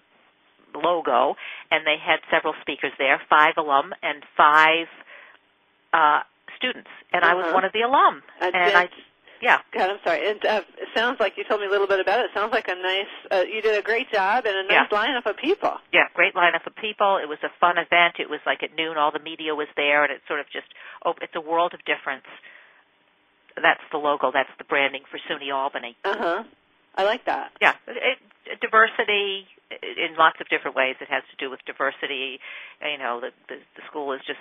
logo, 0.75 1.35
and 1.71 1.85
they 1.85 1.97
had 2.03 2.19
several 2.31 2.53
speakers 2.61 2.91
there, 2.97 3.21
five 3.29 3.53
alum 3.57 3.93
and 4.01 4.23
five 4.37 4.87
uh, 5.93 6.21
students, 6.57 6.89
and 7.11 7.23
I 7.23 7.33
was 7.33 7.45
Uh-huh. 7.45 7.53
one 7.55 7.65
of 7.65 7.73
the 7.73 7.81
alum. 7.81 8.21
I 8.41 8.45
and 8.45 8.53
did. 8.53 8.75
I, 8.75 8.89
yeah, 9.43 9.59
God, 9.75 9.89
I'm 9.91 9.99
sorry. 10.07 10.19
It, 10.23 10.39
uh, 10.45 10.61
it 10.79 10.87
sounds 10.95 11.19
like 11.19 11.35
you 11.35 11.43
told 11.43 11.59
me 11.59 11.67
a 11.67 11.69
little 11.69 11.87
bit 11.87 11.99
about 11.99 12.19
it. 12.23 12.31
It 12.31 12.33
sounds 12.33 12.53
like 12.55 12.69
a 12.71 12.75
nice. 12.79 13.11
Uh, 13.29 13.43
you 13.43 13.61
did 13.61 13.77
a 13.77 13.81
great 13.83 14.07
job 14.09 14.45
and 14.47 14.55
a 14.55 14.63
nice 14.63 14.87
Yeah. 14.89 14.97
lineup 14.97 15.25
of 15.29 15.35
people. 15.35 15.75
yeah, 15.91 16.07
great 16.15 16.33
lineup 16.33 16.65
of 16.65 16.73
people. 16.77 17.19
It 17.21 17.27
was 17.27 17.39
a 17.43 17.51
fun 17.59 17.75
event. 17.77 18.15
It 18.23 18.29
was 18.29 18.39
like 18.45 18.63
at 18.63 18.73
noon, 18.75 18.95
all 18.97 19.11
the 19.11 19.19
media 19.19 19.53
was 19.53 19.67
there, 19.75 20.03
and 20.07 20.11
it 20.13 20.21
sort 20.27 20.39
of 20.39 20.47
just, 20.49 20.67
oh, 21.05 21.13
it's 21.21 21.35
a 21.35 21.41
world 21.41 21.73
of 21.73 21.83
difference. 21.83 22.25
That's 23.61 23.83
the 23.91 23.97
logo. 23.99 24.31
That's 24.33 24.49
the 24.57 24.63
branding 24.63 25.03
for 25.11 25.19
SUNY 25.29 25.53
Albany. 25.53 25.95
Uh 26.03 26.15
huh. 26.17 26.43
I 26.95 27.03
like 27.03 27.25
that. 27.25 27.51
Yeah, 27.61 27.73
it, 27.87 28.17
it, 28.47 28.59
diversity 28.61 29.45
in 29.81 30.15
lots 30.17 30.37
of 30.39 30.47
different 30.49 30.75
ways. 30.75 30.95
It 31.01 31.09
has 31.09 31.23
to 31.31 31.35
do 31.43 31.49
with 31.49 31.59
diversity. 31.65 32.39
You 32.81 32.97
know, 32.97 33.19
the 33.19 33.29
the, 33.49 33.59
the 33.75 33.81
school 33.89 34.13
is 34.13 34.21
just 34.25 34.39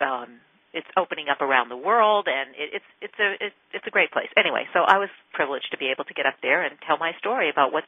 um, 0.00 0.40
it's 0.76 0.86
opening 0.96 1.26
up 1.32 1.40
around 1.40 1.70
the 1.70 1.76
world, 1.76 2.28
and 2.28 2.50
it, 2.54 2.68
it's 2.78 2.90
it's 3.00 3.18
a 3.18 3.28
it, 3.46 3.52
it's 3.72 3.86
a 3.86 3.90
great 3.90 4.12
place. 4.12 4.28
Anyway, 4.36 4.68
so 4.74 4.80
I 4.86 4.98
was 4.98 5.08
privileged 5.32 5.68
to 5.72 5.78
be 5.78 5.88
able 5.90 6.04
to 6.04 6.14
get 6.14 6.26
up 6.26 6.36
there 6.42 6.62
and 6.62 6.76
tell 6.86 6.98
my 6.98 7.12
story 7.18 7.48
about 7.50 7.72
what 7.72 7.84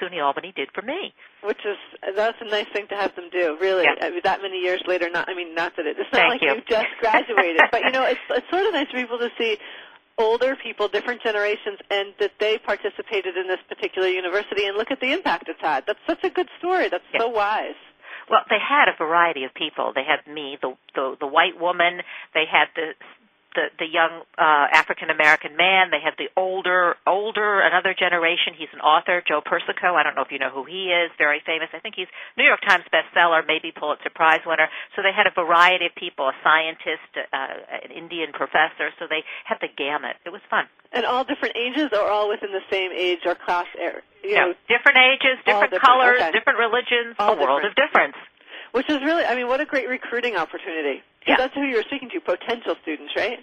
SUNY 0.00 0.18
Albany 0.24 0.52
did 0.56 0.68
for 0.74 0.80
me. 0.82 1.12
Which 1.44 1.60
is 1.68 1.76
that's 2.16 2.38
a 2.40 2.48
nice 2.48 2.66
thing 2.72 2.86
to 2.88 2.96
have 2.96 3.14
them 3.14 3.28
do. 3.30 3.56
Really, 3.60 3.84
Yeah. 3.84 4.00
I 4.06 4.10
mean, 4.10 4.20
that 4.24 4.40
many 4.42 4.58
years 4.58 4.82
later. 4.86 5.08
Not, 5.12 5.28
I 5.28 5.34
mean, 5.34 5.54
not 5.54 5.76
that 5.76 5.86
it, 5.86 5.96
it's 5.98 6.10
not 6.12 6.20
Thank 6.26 6.40
like 6.40 6.42
you. 6.42 6.48
have 6.56 6.66
just 6.66 6.88
graduated, 7.00 7.60
but 7.70 7.82
you 7.84 7.90
know, 7.92 8.04
it's 8.04 8.20
it's 8.30 8.48
sort 8.50 8.64
of 8.66 8.72
nice 8.72 8.88
for 8.90 8.96
people 8.96 9.18
to 9.18 9.30
see 9.38 9.58
older 10.18 10.56
people, 10.56 10.88
different 10.88 11.22
generations, 11.22 11.78
and 11.90 12.12
that 12.20 12.32
they 12.40 12.58
participated 12.58 13.36
in 13.36 13.48
this 13.48 13.60
particular 13.68 14.08
university 14.08 14.66
and 14.66 14.76
look 14.76 14.90
at 14.90 15.00
the 15.00 15.12
impact 15.12 15.48
it's 15.48 15.60
had. 15.60 15.84
That's 15.86 15.98
such 16.06 16.22
a 16.24 16.30
good 16.30 16.48
story. 16.58 16.88
That's 16.88 17.04
Yeah. 17.12 17.20
so 17.20 17.28
wise. 17.28 17.74
Well, 18.30 18.42
they 18.50 18.58
had 18.60 18.88
a 18.88 18.96
variety 18.98 19.44
of 19.44 19.54
people. 19.54 19.92
They 19.94 20.04
had 20.04 20.32
me, 20.32 20.58
the 20.62 20.74
the, 20.94 21.16
the 21.20 21.28
white 21.28 21.60
woman. 21.60 22.02
They 22.34 22.44
had 22.50 22.68
the 22.76 22.92
the, 23.54 23.70
the 23.78 23.86
young 23.86 24.22
uh, 24.38 24.66
African 24.72 25.10
American 25.10 25.56
man. 25.56 25.90
They 25.90 26.00
had 26.00 26.14
the 26.18 26.28
older 26.36 26.96
older 27.06 27.60
another 27.60 27.94
generation. 27.94 28.54
He's 28.56 28.72
an 28.72 28.80
author, 28.80 29.22
Joe 29.26 29.40
Persico. 29.44 29.94
I 29.94 30.02
don't 30.02 30.14
know 30.14 30.22
if 30.22 30.30
you 30.30 30.38
know 30.38 30.50
who 30.50 30.64
he 30.64 30.90
is. 30.90 31.10
Very 31.18 31.42
famous. 31.44 31.68
I 31.72 31.80
think 31.80 31.94
he's 31.96 32.08
New 32.36 32.44
York 32.44 32.60
Times 32.66 32.84
bestseller, 32.92 33.42
maybe 33.46 33.72
Pulitzer 33.72 34.10
Prize 34.14 34.40
winner. 34.46 34.68
So 34.96 35.02
they 35.02 35.12
had 35.12 35.26
a 35.26 35.34
variety 35.34 35.86
of 35.86 35.94
people, 35.94 36.28
a 36.28 36.36
scientist, 36.42 37.10
uh, 37.16 37.82
an 37.84 37.90
Indian 37.90 38.32
professor. 38.32 38.90
So 38.98 39.06
they 39.08 39.22
had 39.44 39.58
the 39.60 39.68
gamut. 39.68 40.16
It 40.24 40.30
was 40.30 40.42
fun. 40.48 40.66
And 40.92 41.06
all 41.06 41.24
different 41.24 41.56
ages, 41.56 41.90
or 41.92 42.10
all 42.10 42.28
within 42.28 42.50
the 42.50 42.66
same 42.70 42.90
age 42.90 43.20
or 43.24 43.34
class 43.34 43.66
area. 43.78 44.02
You 44.24 44.30
You 44.30 44.36
know, 44.36 44.54
different 44.68 44.98
ages, 44.98 45.38
different, 45.46 45.70
different, 45.70 45.84
colors, 45.84 46.20
okay. 46.20 46.32
different 46.32 46.58
religions, 46.58 47.16
All 47.18 47.34
a 47.34 47.40
world 47.40 47.64
of 47.64 47.74
difference. 47.74 48.16
Which 48.72 48.88
is 48.88 49.00
really, 49.02 49.24
I 49.24 49.34
mean, 49.34 49.48
what 49.48 49.60
a 49.60 49.66
great 49.66 49.88
recruiting 49.88 50.36
opportunity. 50.36 51.02
Yeah. 51.26 51.36
That's 51.36 51.54
who 51.54 51.62
you 51.62 51.76
were 51.76 51.84
speaking 51.84 52.10
to, 52.10 52.20
potential 52.20 52.76
students, 52.82 53.12
right? 53.16 53.38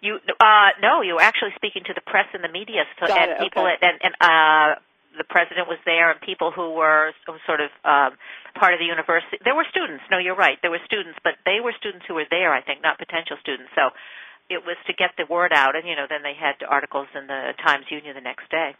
You 0.00 0.18
uh 0.40 0.70
no, 0.82 1.00
you 1.00 1.14
were 1.14 1.22
actually 1.22 1.54
speaking 1.54 1.84
to 1.86 1.94
the 1.94 2.00
press 2.00 2.26
and 2.34 2.42
the 2.42 2.50
media 2.50 2.82
so, 2.98 3.06
Got 3.06 3.22
and 3.22 3.30
it, 3.32 3.38
people 3.38 3.62
okay. 3.62 3.78
at, 3.80 3.86
and 3.86 3.96
and 4.02 4.14
uh 4.18 4.80
the 5.16 5.24
president 5.24 5.68
was 5.68 5.78
there 5.84 6.10
and 6.10 6.20
people 6.20 6.50
who 6.50 6.72
were 6.72 7.12
sort 7.46 7.60
of 7.60 7.70
um, 7.84 8.16
part 8.56 8.72
of 8.72 8.80
the 8.80 8.88
university. 8.88 9.38
There 9.44 9.54
were 9.54 9.66
students. 9.68 10.04
No, 10.10 10.18
you're 10.18 10.36
right. 10.36 10.58
There 10.62 10.70
were 10.70 10.82
students, 10.84 11.18
but 11.22 11.34
they 11.44 11.60
were 11.60 11.72
students 11.76 12.06
who 12.08 12.14
were 12.14 12.28
there. 12.30 12.52
I 12.52 12.62
think 12.62 12.82
not 12.82 12.98
potential 12.98 13.36
students. 13.40 13.70
So 13.76 13.92
it 14.48 14.64
was 14.64 14.76
to 14.86 14.92
get 14.92 15.12
the 15.16 15.26
word 15.28 15.52
out, 15.52 15.76
and 15.76 15.86
you 15.86 15.96
know, 15.96 16.06
then 16.08 16.22
they 16.22 16.34
had 16.34 16.60
articles 16.64 17.08
in 17.14 17.26
the 17.26 17.52
Times 17.64 17.86
Union 17.90 18.14
the 18.14 18.24
next 18.24 18.48
day. 18.50 18.74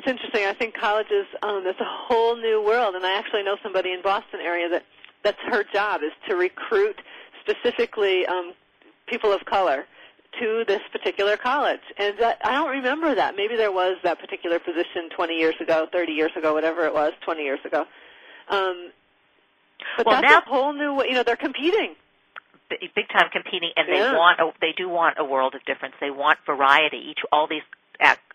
It's 0.00 0.08
interesting. 0.08 0.46
I 0.46 0.54
think 0.54 0.74
colleges 0.74 1.26
um, 1.42 1.62
it's 1.66 1.78
a 1.78 1.84
whole 1.84 2.34
new 2.34 2.64
world, 2.64 2.94
and 2.94 3.04
I 3.04 3.18
actually 3.18 3.42
know 3.42 3.58
somebody 3.62 3.92
in 3.92 4.00
Boston 4.00 4.40
area 4.40 4.66
that 4.70 4.82
that's 5.22 5.36
her 5.50 5.62
job 5.74 6.00
is 6.02 6.12
to 6.26 6.36
recruit 6.36 6.96
specifically 7.42 8.24
um, 8.24 8.54
people 9.06 9.30
of 9.30 9.44
color 9.44 9.84
to 10.40 10.64
this 10.66 10.80
particular 10.90 11.36
college. 11.36 11.82
And 11.98 12.18
that, 12.18 12.38
I 12.42 12.52
don't 12.52 12.70
remember 12.70 13.14
that. 13.14 13.36
Maybe 13.36 13.56
there 13.56 13.72
was 13.72 13.98
that 14.02 14.18
particular 14.18 14.58
position 14.58 15.10
20 15.14 15.34
years 15.34 15.56
ago, 15.60 15.86
30 15.92 16.12
years 16.12 16.30
ago, 16.34 16.54
whatever 16.54 16.86
it 16.86 16.94
was, 16.94 17.12
20 17.22 17.42
years 17.42 17.60
ago. 17.66 17.84
Um, 18.48 18.92
but 19.98 20.06
well, 20.06 20.22
that's 20.22 20.32
now, 20.32 20.38
a 20.38 20.48
whole 20.48 20.72
new 20.72 20.94
way. 20.94 21.08
You 21.10 21.14
know, 21.16 21.24
they're 21.24 21.36
competing. 21.36 21.94
Big 22.70 23.08
time 23.12 23.28
competing, 23.30 23.72
and 23.76 23.86
Yeah. 23.86 24.12
they 24.12 24.16
want 24.16 24.40
a, 24.40 24.50
they 24.62 24.72
do 24.74 24.88
want 24.88 25.16
a 25.18 25.24
world 25.24 25.54
of 25.54 25.62
difference. 25.66 25.96
They 26.00 26.10
want 26.10 26.38
variety. 26.46 27.04
Each 27.10 27.18
all 27.30 27.46
these 27.46 27.64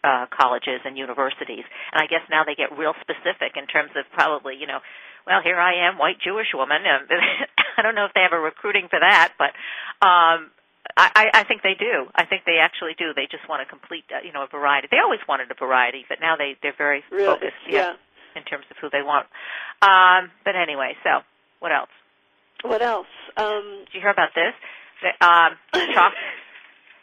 uh, 0.05 0.25
colleges 0.29 0.81
and 0.85 0.93
universities, 0.97 1.65
and 1.91 1.97
I 2.03 2.05
guess 2.05 2.21
now 2.29 2.43
they 2.45 2.53
get 2.53 2.77
real 2.77 2.93
specific 3.01 3.57
in 3.57 3.65
terms 3.65 3.89
of 3.97 4.05
probably 4.13 4.53
you 4.61 4.67
know, 4.67 4.79
well 5.25 5.41
here 5.41 5.57
I 5.59 5.87
am, 5.89 5.97
white 5.97 6.19
Jewish 6.21 6.53
woman, 6.53 6.85
and 6.85 7.09
I 7.77 7.81
don't 7.81 7.95
know 7.95 8.05
if 8.05 8.13
they 8.13 8.21
have 8.21 8.33
a 8.33 8.39
recruiting 8.39 8.87
for 8.89 8.99
that, 8.99 9.33
but 9.41 9.51
um, 10.05 10.51
I, 10.97 11.41
I 11.41 11.43
think 11.43 11.63
they 11.63 11.73
do. 11.73 12.05
I 12.15 12.25
think 12.25 12.43
they 12.45 12.59
actually 12.61 12.93
do. 12.97 13.11
They 13.15 13.25
just 13.29 13.49
want 13.49 13.61
a 13.63 13.65
complete, 13.65 14.05
uh, 14.13 14.21
you 14.23 14.31
know, 14.31 14.43
a 14.43 14.47
variety. 14.47 14.87
They 14.91 14.99
always 15.03 15.19
wanted 15.27 15.49
a 15.49 15.55
variety, 15.57 16.05
but 16.07 16.19
now 16.21 16.35
they 16.37 16.55
they're 16.61 16.77
very 16.77 17.03
Really? 17.11 17.25
focused, 17.25 17.65
yeah. 17.67 17.93
in 18.35 18.43
terms 18.43 18.65
of 18.69 18.77
who 18.79 18.89
they 18.91 19.01
want. 19.01 19.25
Um, 19.81 20.29
but 20.45 20.55
anyway, 20.55 20.93
so 21.03 21.25
what 21.59 21.71
else? 21.71 21.89
What 22.63 22.81
else? 22.81 23.07
Um, 23.35 23.83
Did 23.85 23.95
you 23.95 24.01
hear 24.01 24.11
about 24.11 24.29
this? 24.35 24.53
The- 25.01 25.25
Um, 25.25 25.57
talk. 25.93 26.13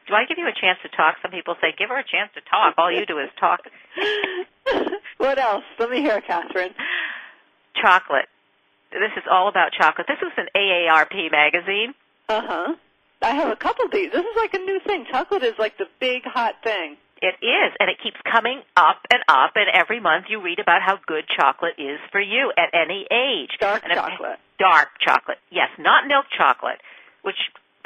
Do 0.06 0.14
I 0.14 0.24
give 0.26 0.38
you 0.38 0.46
a 0.46 0.52
chance 0.52 0.78
to 0.82 0.88
talk? 0.88 1.16
Some 1.22 1.30
people 1.30 1.54
say, 1.60 1.74
give 1.76 1.88
her 1.88 1.98
a 1.98 2.04
chance 2.04 2.30
to 2.34 2.40
talk. 2.42 2.74
All 2.78 2.90
you 2.90 3.06
do 3.06 3.18
is 3.18 3.30
talk. 3.38 3.60
what 5.18 5.38
else? 5.38 5.64
Let 5.78 5.90
me 5.90 6.00
hear, 6.00 6.20
Kathryn. 6.20 6.74
Chocolate. 7.80 8.28
This 8.90 9.12
is 9.16 9.24
all 9.30 9.48
about 9.48 9.72
chocolate. 9.72 10.06
This 10.06 10.20
was 10.20 10.32
an 10.36 10.48
AARP 10.54 11.30
magazine. 11.30 11.94
Uh 12.28 12.42
huh. 12.44 12.74
I 13.22 13.34
have 13.34 13.50
a 13.50 13.56
couple 13.56 13.86
of 13.86 13.92
these. 13.92 14.10
This 14.12 14.20
is 14.20 14.36
like 14.36 14.52
a 14.54 14.58
new 14.58 14.80
thing. 14.80 15.06
Chocolate 15.10 15.44
is 15.44 15.54
like 15.58 15.78
the 15.78 15.86
big 16.00 16.24
hot 16.24 16.56
thing. 16.62 16.96
It 17.22 17.38
is, 17.40 17.72
and 17.78 17.88
it 17.88 17.98
keeps 18.02 18.18
coming 18.30 18.62
up 18.76 18.98
and 19.08 19.22
up, 19.28 19.52
and 19.54 19.70
every 19.72 20.00
month 20.00 20.26
you 20.28 20.42
read 20.42 20.58
about 20.58 20.82
how 20.82 20.98
good 21.06 21.24
chocolate 21.28 21.78
is 21.78 22.00
for 22.10 22.20
you 22.20 22.52
at 22.58 22.74
any 22.74 23.06
age. 23.12 23.50
Dark 23.60 23.84
And 23.84 23.92
chocolate. 23.94 24.40
Dark 24.58 24.88
chocolate. 25.00 25.38
Yes, 25.48 25.68
not 25.78 26.08
milk 26.08 26.26
chocolate, 26.36 26.80
which 27.22 27.38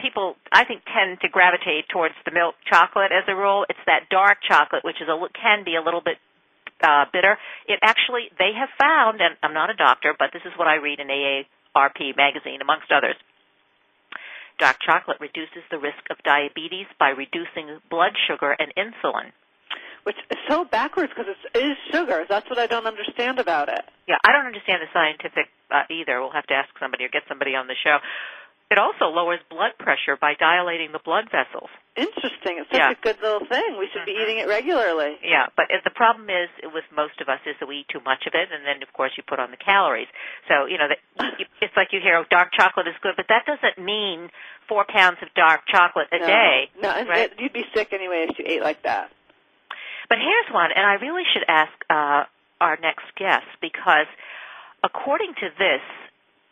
people 0.07 0.37
I 0.53 0.65
think 0.65 0.83
tend 0.87 1.19
to 1.23 1.29
gravitate 1.29 1.91
towards 1.91 2.15
the 2.25 2.31
milk 2.31 2.55
chocolate 2.71 3.11
as 3.11 3.27
a 3.27 3.35
rule. 3.35 3.67
It's 3.69 3.83
that 3.87 4.07
dark 4.11 4.39
chocolate 4.47 4.85
which 4.85 5.03
is 5.03 5.09
a 5.09 5.17
can 5.35 5.65
be 5.65 5.75
a 5.75 5.83
little 5.83 6.01
bit 6.01 6.19
uh, 6.83 7.07
bitter. 7.13 7.39
It 7.67 7.81
actually 7.83 8.31
they 8.39 8.55
have 8.55 8.71
found, 8.79 9.21
and 9.21 9.35
I'm 9.43 9.55
not 9.55 9.71
a 9.71 9.75
doctor, 9.75 10.15
but 10.17 10.31
this 10.33 10.43
is 10.47 10.53
what 10.57 10.69
I 10.69 10.77
read 10.77 11.01
in 11.01 11.09
AARP 11.09 12.17
magazine 12.17 12.63
amongst 12.63 12.93
others. 12.95 13.17
Dark 14.59 14.79
chocolate 14.81 15.19
reduces 15.21 15.67
the 15.71 15.79
risk 15.79 16.01
of 16.11 16.17
diabetes 16.25 16.87
by 16.99 17.11
reducing 17.11 17.81
blood 17.91 18.13
sugar 18.27 18.57
and 18.57 18.73
insulin. 18.79 19.33
Which 20.05 20.17
is 20.31 20.39
so 20.49 20.65
backwards 20.65 21.11
because 21.11 21.35
it 21.35 21.59
is 21.59 21.77
sugar. 21.91 22.25
That's 22.29 22.49
what 22.49 22.61
I 22.61 22.69
don't 22.69 22.87
understand 22.87 23.41
about 23.41 23.69
it. 23.69 23.83
Yeah, 24.07 24.15
I 24.25 24.31
don't 24.31 24.47
understand 24.47 24.79
the 24.81 24.87
scientific 24.95 25.51
uh, 25.69 25.83
either. 25.91 26.21
We'll 26.21 26.31
have 26.31 26.47
to 26.47 26.55
ask 26.55 26.71
somebody 26.79 27.05
or 27.05 27.09
get 27.09 27.23
somebody 27.29 27.57
on 27.57 27.67
the 27.67 27.75
show. 27.83 27.99
It 28.69 28.79
also 28.79 29.07
lowers 29.15 29.39
blood 29.49 29.79
pressure 29.79 30.19
by 30.19 30.35
dilating 30.35 30.91
the 30.91 30.99
blood 30.99 31.31
vessels. 31.31 31.71
Interesting. 31.95 32.59
It's 32.59 32.69
such 32.69 32.83
Yeah. 32.83 32.91
a 32.91 32.95
good 32.97 33.23
little 33.23 33.47
thing. 33.47 33.79
We 33.79 33.89
should 33.89 34.05
be 34.05 34.19
eating 34.19 34.39
it 34.39 34.49
regularly. 34.49 35.19
Yeah, 35.23 35.47
but 35.55 35.71
the 35.85 35.91
problem 35.91 36.29
is 36.29 36.51
with 36.75 36.85
most 36.91 37.21
of 37.21 37.29
us 37.29 37.39
is 37.47 37.55
that 37.61 37.69
we 37.69 37.87
eat 37.87 37.89
too 37.89 38.01
much 38.01 38.27
of 38.27 38.35
it, 38.35 38.51
and 38.51 38.67
then 38.67 38.83
of 38.83 38.93
course 38.93 39.13
you 39.17 39.23
put 39.23 39.39
on 39.39 39.53
the 39.53 39.57
calories. 39.57 40.09
So 40.49 40.67
you 40.67 40.79
know, 40.79 40.89
that, 40.89 40.99
it's 41.61 41.77
like 41.77 41.93
you 41.93 42.01
hear 42.01 42.17
oh, 42.17 42.25
dark 42.29 42.53
chocolate 42.53 42.89
is 42.89 42.97
good, 43.03 43.15
but 43.17 43.27
that 43.29 43.47
doesn't 43.47 43.79
mean 43.79 44.31
four 44.69 44.85
pounds 44.89 45.19
of 45.23 45.33
dark 45.35 45.63
chocolate 45.69 46.09
a 46.11 46.19
no. 46.19 46.27
day. 46.27 46.71
No, 46.83 46.91
right? 46.91 47.33
you'd 47.39 47.53
be 47.53 47.65
sick 47.73 47.93
anyway 47.93 48.27
if 48.29 48.39
you 48.39 48.45
ate 48.49 48.63
like 48.63 48.83
that. 48.83 49.11
But 50.09 50.19
here's 50.19 50.53
one, 50.53 50.71
and 50.75 50.85
I 50.85 50.95
really 50.95 51.25
should 51.33 51.45
ask 51.47 51.73
uh, 51.89 52.25
our 52.61 52.77
next 52.83 53.15
guest 53.17 53.47
because, 53.61 54.07
according 54.83 55.35
to 55.41 55.49
this, 55.59 55.83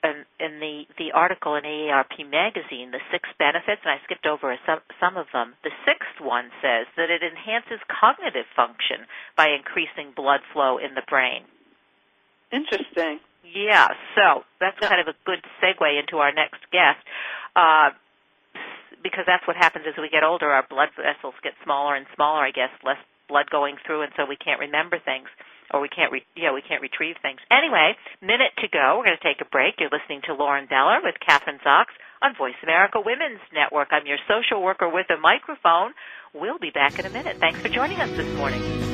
in, 0.05 0.25
in 0.39 0.61
the 0.61 0.85
the 0.99 1.13
article 1.13 1.57
in 1.57 1.65
AARP 1.65 2.29
magazine, 2.31 2.93
the 2.93 3.01
six 3.11 3.29
benefits, 3.39 3.81
and 3.85 3.91
I 3.97 4.05
skipped 4.05 4.27
over 4.27 4.55
some 4.67 4.81
some 5.01 5.17
of 5.17 5.27
them. 5.33 5.55
The 5.65 5.73
sixth 5.85 6.21
one 6.21 6.51
says 6.61 6.87
that 6.97 7.11
it 7.11 7.23
enhances 7.25 7.81
cognitive 7.89 8.47
function 8.55 9.09
by 9.37 9.49
increasing 9.49 10.13
blood 10.15 10.41
flow 10.53 10.79
in 10.79 10.95
the 10.95 11.03
brain. 11.09 11.45
Interesting. 12.53 13.21
Yeah, 13.43 13.89
so 14.15 14.45
that's 14.61 14.77
Yeah. 14.81 14.89
kind 14.89 15.01
of 15.01 15.09
a 15.09 15.17
good 15.25 15.45
segue 15.61 15.99
into 15.99 16.19
our 16.19 16.33
next 16.33 16.61
guest. 16.71 17.01
Uh, 17.57 17.91
because 19.03 19.25
that's 19.27 19.47
what 19.47 19.57
happens 19.57 19.85
as 19.87 19.95
we 20.01 20.09
get 20.09 20.25
older. 20.25 20.51
Our 20.51 20.63
blood 20.65 20.89
vessels 20.97 21.35
get 21.43 21.53
smaller 21.63 21.95
and 21.95 22.07
smaller. 22.15 22.43
I 22.43 22.51
guess 22.51 22.71
less 22.83 22.99
blood 23.29 23.51
going 23.51 23.77
through, 23.85 24.03
and 24.03 24.13
so 24.17 24.25
we 24.25 24.37
can't 24.37 24.61
remember 24.61 24.99
things, 24.99 25.29
or 25.73 25.81
we 25.81 25.89
can't, 25.89 26.13
re- 26.13 26.27
yeah, 26.37 26.53
we 26.53 26.63
can't 26.63 26.83
retrieve 26.83 27.17
things. 27.23 27.41
Anyway, 27.51 27.97
minute 28.21 28.53
to 28.59 28.69
go. 28.69 28.99
We're 28.99 29.07
going 29.07 29.19
to 29.21 29.25
take 29.25 29.41
a 29.41 29.49
break. 29.49 29.75
You're 29.79 29.91
listening 29.93 30.23
to 30.27 30.35
Lauren 30.35 30.67
Beller 30.67 31.01
with 31.03 31.17
Kathryn 31.21 31.61
Zox 31.63 31.87
on 32.23 32.35
Voice 32.37 32.59
America 32.63 32.99
Women's 33.05 33.41
Network. 33.53 33.89
I'm 33.91 34.07
your 34.07 34.19
social 34.29 34.63
worker 34.63 34.89
with 34.89 35.07
a 35.11 35.17
microphone. 35.17 35.93
We'll 36.33 36.59
be 36.59 36.71
back 36.71 36.99
in 36.99 37.07
a 37.07 37.11
minute. 37.11 37.39
Thanks 37.39 37.61
for 37.61 37.69
joining 37.69 38.01
us 38.01 38.11
this 38.17 38.29
morning. 38.37 38.94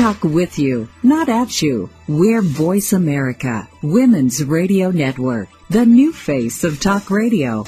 Talk 0.00 0.24
with 0.24 0.58
you, 0.58 0.88
not 1.02 1.28
at 1.28 1.60
you. 1.60 1.90
We're 2.08 2.40
Voice 2.40 2.94
America, 2.94 3.68
Women's 3.82 4.42
Radio 4.42 4.90
Network, 4.90 5.50
the 5.68 5.84
new 5.84 6.10
face 6.10 6.64
of 6.64 6.80
talk 6.80 7.10
radio. 7.10 7.64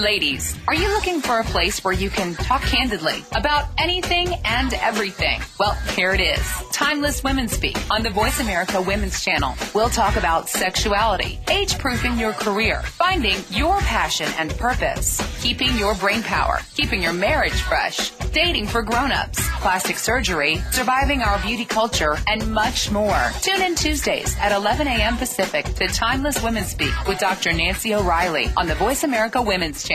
Ladies, 0.00 0.56
are 0.66 0.74
you 0.74 0.88
looking 0.88 1.20
for 1.20 1.40
a 1.40 1.44
place 1.44 1.84
where 1.84 1.92
you 1.92 2.08
can 2.08 2.32
talk 2.32 2.62
candidly 2.62 3.22
about 3.32 3.66
anything 3.76 4.32
and 4.46 4.72
everything? 4.72 5.42
Well, 5.58 5.74
here 5.94 6.14
it 6.14 6.22
is. 6.22 6.40
Timeless 6.72 7.22
Women 7.22 7.48
Speak 7.48 7.76
on 7.90 8.02
the 8.02 8.08
Voice 8.08 8.40
America 8.40 8.80
Women's 8.80 9.22
Channel. 9.22 9.54
We'll 9.74 9.90
talk 9.90 10.16
about 10.16 10.48
sexuality, 10.48 11.38
age 11.50 11.78
proofing 11.78 12.18
your 12.18 12.32
career, 12.32 12.80
finding 12.80 13.36
your 13.50 13.78
passion 13.80 14.28
and 14.38 14.56
purpose, 14.56 15.20
keeping 15.42 15.76
your 15.76 15.94
brain 15.94 16.22
power, 16.22 16.60
keeping 16.74 17.02
your 17.02 17.12
marriage 17.12 17.60
fresh, 17.60 18.08
dating 18.32 18.68
for 18.68 18.80
grown-ups, 18.80 19.46
plastic 19.60 19.98
surgery, 19.98 20.62
surviving 20.70 21.20
our 21.20 21.38
beauty 21.42 21.66
culture, 21.66 22.16
and 22.26 22.50
much 22.54 22.90
more. 22.90 23.30
Tune 23.42 23.60
in 23.60 23.74
Tuesdays 23.74 24.34
at 24.38 24.52
11 24.52 24.86
a.m. 24.86 25.18
Pacific 25.18 25.66
to 25.66 25.88
Timeless 25.88 26.42
Women 26.42 26.64
Speak 26.64 26.94
with 27.06 27.18
Dr. 27.18 27.52
Nancy 27.52 27.94
O'Reilly 27.94 28.48
on 28.56 28.66
the 28.66 28.74
Voice 28.76 29.04
America 29.04 29.42
Women's 29.42 29.82
Channel. 29.82 29.89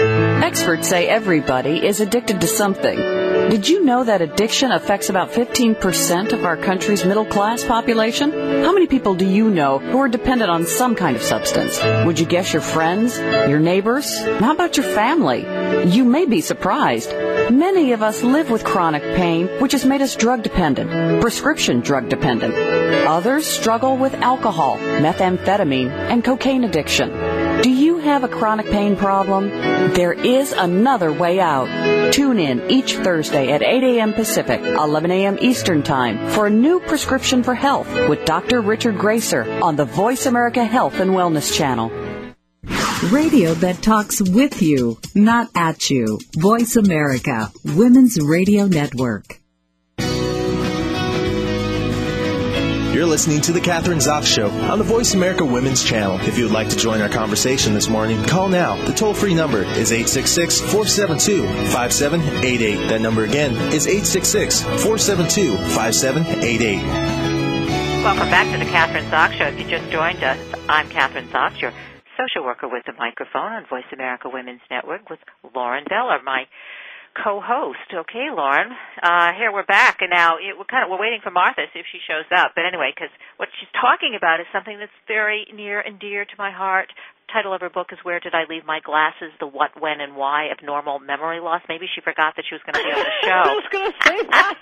Experts 0.00 0.88
say 0.88 1.06
everybody 1.06 1.86
is 1.86 2.00
addicted 2.00 2.40
to 2.40 2.46
something. 2.46 2.96
Did 3.50 3.68
you 3.68 3.84
know 3.84 4.04
that 4.04 4.22
addiction 4.22 4.72
affects 4.72 5.10
about 5.10 5.32
15% 5.32 6.32
of 6.32 6.44
our 6.44 6.56
country's 6.56 7.04
middle 7.04 7.26
class 7.26 7.62
population? 7.62 8.30
How 8.64 8.72
many 8.72 8.86
people 8.86 9.14
do 9.14 9.26
you 9.26 9.50
know 9.50 9.78
who 9.80 9.98
are 9.98 10.08
dependent 10.08 10.50
on 10.50 10.64
some 10.66 10.94
kind 10.94 11.14
of 11.14 11.22
substance? 11.22 11.78
Would 12.06 12.18
you 12.18 12.26
guess 12.26 12.52
your 12.52 12.62
friends, 12.62 13.18
your 13.18 13.60
neighbors? 13.60 14.18
How 14.40 14.52
about 14.52 14.76
your 14.76 14.86
family? 14.86 15.42
You 15.90 16.04
may 16.04 16.24
be 16.24 16.40
surprised. 16.40 17.10
Many 17.50 17.92
of 17.92 18.02
us 18.02 18.22
live 18.22 18.50
with 18.50 18.64
chronic 18.64 19.02
pain, 19.14 19.48
which 19.60 19.72
has 19.72 19.84
made 19.84 20.00
us 20.00 20.16
drug 20.16 20.42
dependent, 20.42 21.20
prescription 21.20 21.80
drug 21.80 22.08
dependent. 22.08 22.54
Others 23.06 23.46
struggle 23.46 23.96
with 23.96 24.14
alcohol, 24.14 24.78
methamphetamine, 24.78 25.90
and 25.90 26.24
cocaine 26.24 26.64
addiction. 26.64 27.10
Do 27.62 27.70
you 27.70 27.98
have 27.98 28.24
a 28.24 28.28
chronic 28.28 28.70
pain 28.70 28.96
problem? 28.96 29.50
There 29.92 30.12
is 30.12 30.52
another 30.52 31.12
way 31.12 31.40
out. 31.40 32.12
Tune 32.12 32.38
in 32.38 32.70
each 32.70 32.94
Thursday 32.94 33.52
at 33.52 33.62
8 33.62 33.82
a.m. 33.82 34.12
Pacific, 34.14 34.60
11 34.62 35.10
a.m. 35.10 35.38
Eastern 35.40 35.82
Time 35.82 36.30
for 36.30 36.46
a 36.46 36.50
new 36.50 36.80
prescription 36.80 37.42
for 37.42 37.54
health 37.54 37.88
with 38.08 38.24
Dr. 38.24 38.60
Richard 38.60 38.96
Gracer 38.96 39.42
on 39.62 39.76
the 39.76 39.84
Voice 39.84 40.26
America 40.26 40.64
Health 40.64 41.00
and 41.00 41.10
Wellness 41.10 41.54
Channel. 41.54 41.90
Radio 43.10 43.54
that 43.54 43.82
talks 43.82 44.20
with 44.20 44.62
you, 44.62 44.98
not 45.14 45.48
at 45.54 45.90
you. 45.90 46.18
Voice 46.36 46.76
America, 46.76 47.50
Women's 47.64 48.18
Radio 48.20 48.66
Network. 48.66 49.39
You're 53.00 53.08
listening 53.08 53.40
to 53.40 53.52
The 53.52 53.62
Kathryn 53.62 53.96
Zox 53.96 54.26
Show 54.26 54.50
on 54.50 54.78
the 54.78 54.84
Voice 54.84 55.14
America 55.14 55.42
Women's 55.42 55.82
Channel. 55.82 56.20
If 56.20 56.36
you 56.36 56.44
would 56.44 56.52
like 56.52 56.68
to 56.68 56.76
join 56.76 57.00
our 57.00 57.08
conversation 57.08 57.72
this 57.72 57.88
morning, 57.88 58.22
call 58.24 58.50
now. 58.50 58.76
The 58.84 58.92
toll 58.92 59.14
free 59.14 59.32
number 59.32 59.62
is 59.62 59.90
866 59.90 60.60
472 60.60 61.46
5788. 61.72 62.88
That 62.90 63.00
number 63.00 63.24
again 63.24 63.52
is 63.72 63.86
866 63.86 64.64
472 64.84 65.56
5788. 65.56 68.04
Welcome 68.04 68.28
back 68.28 68.52
to 68.52 68.58
the 68.62 68.70
Kathryn 68.70 69.08
Zox 69.08 69.38
Show. 69.38 69.46
If 69.46 69.58
you 69.58 69.66
just 69.66 69.90
joined 69.90 70.22
us, 70.22 70.36
I'm 70.68 70.90
Kathryn 70.90 71.30
Zox, 71.30 71.58
your 71.62 71.72
social 72.18 72.44
worker 72.44 72.68
with 72.68 72.84
the 72.84 72.92
microphone 72.98 73.52
on 73.52 73.64
Voice 73.70 73.88
America 73.94 74.28
Women's 74.28 74.60
Network 74.70 75.08
with 75.08 75.20
Lauren 75.54 75.84
Beller, 75.88 76.18
my 76.22 76.44
co-host. 77.14 77.88
Okay, 77.92 78.28
Lauren. 78.30 78.70
Uh, 79.02 79.32
here 79.36 79.52
we're 79.52 79.66
back, 79.66 79.98
and 80.00 80.10
now 80.10 80.36
it, 80.36 80.56
we're 80.56 80.68
kind 80.68 80.84
of 80.84 80.90
we're 80.90 81.00
waiting 81.00 81.20
for 81.22 81.30
Martha 81.30 81.62
see 81.72 81.80
if 81.80 81.86
she 81.90 81.98
shows 82.06 82.26
up. 82.34 82.52
But 82.54 82.64
anyway, 82.66 82.92
because 82.94 83.10
what 83.36 83.48
she's 83.58 83.70
talking 83.74 84.14
about 84.16 84.40
is 84.40 84.46
something 84.52 84.78
that's 84.78 84.94
very 85.06 85.46
near 85.54 85.80
and 85.80 85.98
dear 85.98 86.24
to 86.24 86.36
my 86.38 86.50
heart. 86.50 86.92
Title 87.32 87.54
of 87.54 87.60
her 87.60 87.70
book 87.70 87.88
is 87.92 87.98
"Where 88.02 88.18
Did 88.18 88.34
I 88.34 88.44
Leave 88.48 88.66
My 88.66 88.80
Glasses? 88.82 89.30
The 89.38 89.46
What, 89.46 89.78
When, 89.80 90.00
and 90.00 90.16
Why 90.16 90.50
of 90.50 90.58
Normal 90.62 90.98
Memory 90.98 91.40
Loss." 91.40 91.62
Maybe 91.68 91.86
she 91.94 92.00
forgot 92.00 92.34
that 92.36 92.44
she 92.48 92.54
was 92.54 92.62
going 92.66 92.74
to 92.74 92.82
be 92.82 92.90
on 92.90 93.06
the 93.06 93.16
show. 93.26 93.42
I 93.46 93.54
was 93.54 93.68
going 93.70 93.86
to 93.90 93.96
say 94.02 94.18
that. 94.30 94.54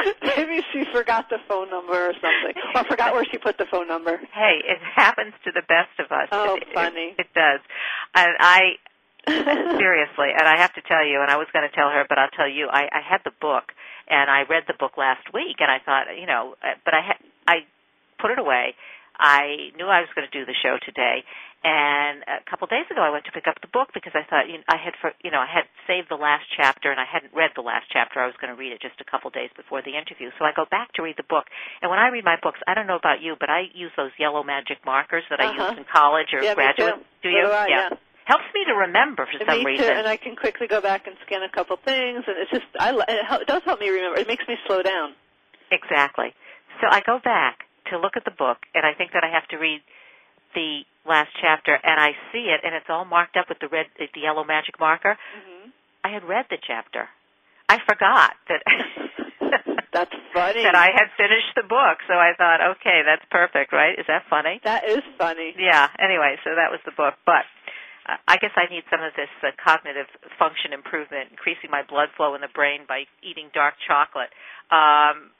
Maybe 0.22 0.62
she 0.72 0.84
forgot 0.92 1.28
the 1.28 1.38
phone 1.48 1.68
number 1.68 1.92
or 1.92 2.14
something, 2.14 2.54
or 2.74 2.84
forgot 2.84 3.12
where 3.12 3.24
she 3.24 3.38
put 3.38 3.58
the 3.58 3.66
phone 3.70 3.88
number. 3.88 4.16
Hey, 4.32 4.62
it 4.64 4.78
happens 4.94 5.34
to 5.44 5.52
the 5.52 5.62
best 5.62 5.92
of 5.98 6.06
us. 6.10 6.28
Oh, 6.32 6.54
it, 6.54 6.64
funny. 6.72 7.14
It, 7.18 7.26
it 7.26 7.34
does. 7.34 7.60
And 8.14 8.32
I 8.38 8.78
seriously, 9.26 10.30
and 10.36 10.46
I 10.48 10.56
have 10.60 10.72
to 10.74 10.82
tell 10.82 11.04
you, 11.06 11.20
and 11.20 11.30
I 11.30 11.36
was 11.36 11.48
going 11.52 11.68
to 11.68 11.74
tell 11.74 11.90
her, 11.90 12.04
but 12.08 12.18
I'll 12.18 12.32
tell 12.36 12.48
you, 12.48 12.68
I, 12.70 12.88
I 12.92 13.00
had 13.06 13.20
the 13.24 13.32
book, 13.40 13.72
and 14.08 14.30
I 14.30 14.42
read 14.48 14.64
the 14.66 14.74
book 14.78 14.96
last 14.96 15.26
week, 15.32 15.56
and 15.60 15.70
I 15.70 15.78
thought, 15.84 16.06
you 16.18 16.26
know, 16.26 16.54
uh, 16.62 16.74
but 16.84 16.94
I 16.94 17.00
had 17.00 17.16
I 17.46 17.54
put 18.20 18.30
it 18.30 18.38
away. 18.38 18.74
I 19.20 19.68
knew 19.76 19.84
I 19.84 20.00
was 20.00 20.08
going 20.16 20.24
to 20.24 20.32
do 20.32 20.46
the 20.48 20.56
show 20.64 20.78
today, 20.80 21.24
and 21.60 22.24
a 22.24 22.40
couple 22.48 22.64
of 22.64 22.70
days 22.72 22.88
ago, 22.90 23.04
I 23.04 23.10
went 23.12 23.28
to 23.28 23.32
pick 23.36 23.44
up 23.44 23.60
the 23.60 23.68
book 23.68 23.92
because 23.92 24.16
I 24.16 24.24
thought 24.24 24.48
you 24.48 24.56
know, 24.56 24.64
I 24.68 24.80
had, 24.80 24.96
for, 24.96 25.12
you 25.20 25.28
know, 25.30 25.44
I 25.44 25.50
had 25.52 25.68
saved 25.84 26.08
the 26.08 26.16
last 26.16 26.48
chapter, 26.56 26.88
and 26.90 26.96
I 26.98 27.04
hadn't 27.04 27.36
read 27.36 27.52
the 27.54 27.60
last 27.60 27.84
chapter. 27.92 28.16
I 28.20 28.24
was 28.24 28.34
going 28.40 28.48
to 28.48 28.56
read 28.56 28.72
it 28.72 28.80
just 28.80 28.96
a 28.96 29.04
couple 29.04 29.28
of 29.28 29.34
days 29.36 29.50
before 29.52 29.82
the 29.84 29.92
interview, 29.92 30.32
so 30.40 30.48
I 30.48 30.56
go 30.56 30.64
back 30.70 30.96
to 30.96 31.02
read 31.04 31.20
the 31.20 31.28
book. 31.28 31.52
And 31.84 31.90
when 31.92 32.00
I 32.00 32.08
read 32.08 32.24
my 32.24 32.40
books, 32.40 32.60
I 32.66 32.72
don't 32.72 32.86
know 32.88 32.96
about 32.96 33.20
you, 33.20 33.36
but 33.38 33.50
I 33.52 33.68
use 33.76 33.92
those 33.94 34.10
yellow 34.18 34.40
magic 34.42 34.80
markers 34.88 35.24
that 35.28 35.36
I 35.38 35.52
Uh-huh. 35.52 35.68
used 35.68 35.78
in 35.78 35.84
college 35.84 36.32
or 36.32 36.40
Yeah, 36.42 36.54
graduate. 36.56 37.04
Do 37.22 37.28
you? 37.28 37.44
do 37.44 37.52
I, 37.52 37.66
yeah. 37.68 37.88
Helps 38.30 38.46
me 38.54 38.62
to 38.70 38.74
remember 38.86 39.26
for 39.26 39.42
some 39.44 39.58
Me 39.58 39.64
reason. 39.64 39.86
too, 39.86 39.92
and 39.92 40.06
I 40.06 40.16
can 40.16 40.36
quickly 40.36 40.68
go 40.68 40.80
back 40.80 41.08
and 41.08 41.16
scan 41.26 41.42
a 41.42 41.50
couple 41.50 41.74
things, 41.82 42.22
and 42.30 42.38
it's 42.38 42.50
just 42.50 42.70
I 42.78 42.92
li- 42.92 43.02
it, 43.08 43.46
does 43.48 43.62
help 43.64 43.80
me 43.80 43.88
remember. 43.90 44.20
It 44.20 44.28
makes 44.28 44.46
me 44.46 44.54
slow 44.66 44.82
down. 44.82 45.14
Exactly. 45.72 46.30
So 46.80 46.86
I 46.88 47.00
go 47.04 47.18
back 47.18 47.66
to 47.90 47.98
look 47.98 48.14
at 48.16 48.24
the 48.24 48.30
book, 48.30 48.58
and 48.72 48.86
I 48.86 48.94
think 48.94 49.12
that 49.18 49.24
I 49.24 49.30
have 49.34 49.48
to 49.48 49.56
read 49.58 49.82
the 50.54 50.82
last 51.04 51.30
chapter, 51.42 51.74
and 51.74 51.98
I 51.98 52.12
see 52.30 52.54
it, 52.54 52.60
and 52.62 52.72
it's 52.74 52.86
all 52.88 53.04
marked 53.04 53.36
up 53.36 53.48
with 53.48 53.58
the 53.58 53.66
red, 53.66 53.86
the 53.98 54.20
yellow 54.20 54.44
magic 54.44 54.78
marker. 54.78 55.18
Mm-hmm. 55.18 55.70
I 56.04 56.08
had 56.14 56.22
read 56.22 56.46
the 56.50 56.58
chapter. 56.64 57.08
I 57.68 57.78
forgot 57.84 58.34
that. 58.48 58.62
That's 59.92 60.14
funny. 60.32 60.62
that 60.66 60.74
I 60.76 60.90
had 60.94 61.10
finished 61.16 61.50
the 61.56 61.66
book, 61.66 61.98
so 62.06 62.14
I 62.14 62.32
thought, 62.38 62.60
okay, 62.78 63.02
that's 63.04 63.24
perfect, 63.30 63.72
right? 63.72 63.98
Is 63.98 64.06
that 64.06 64.22
funny? 64.30 64.60
That 64.62 64.88
is 64.88 65.02
funny. 65.18 65.54
Yeah. 65.58 65.88
Anyway, 65.98 66.36
so 66.44 66.50
that 66.54 66.70
was 66.70 66.78
the 66.84 66.92
book, 66.92 67.14
but 67.26 67.42
I 68.26 68.36
guess 68.38 68.54
I 68.56 68.66
need 68.72 68.84
some 68.90 69.02
of 69.02 69.12
this 69.14 69.30
uh, 69.42 69.52
cognitive 69.60 70.06
function 70.38 70.72
improvement, 70.72 71.30
increasing 71.30 71.70
my 71.70 71.82
blood 71.82 72.08
flow 72.16 72.34
in 72.34 72.40
the 72.40 72.52
brain 72.52 72.88
by 72.88 73.04
eating 73.22 73.50
dark 73.52 73.74
chocolate. 73.86 74.32
Um, 74.70 75.30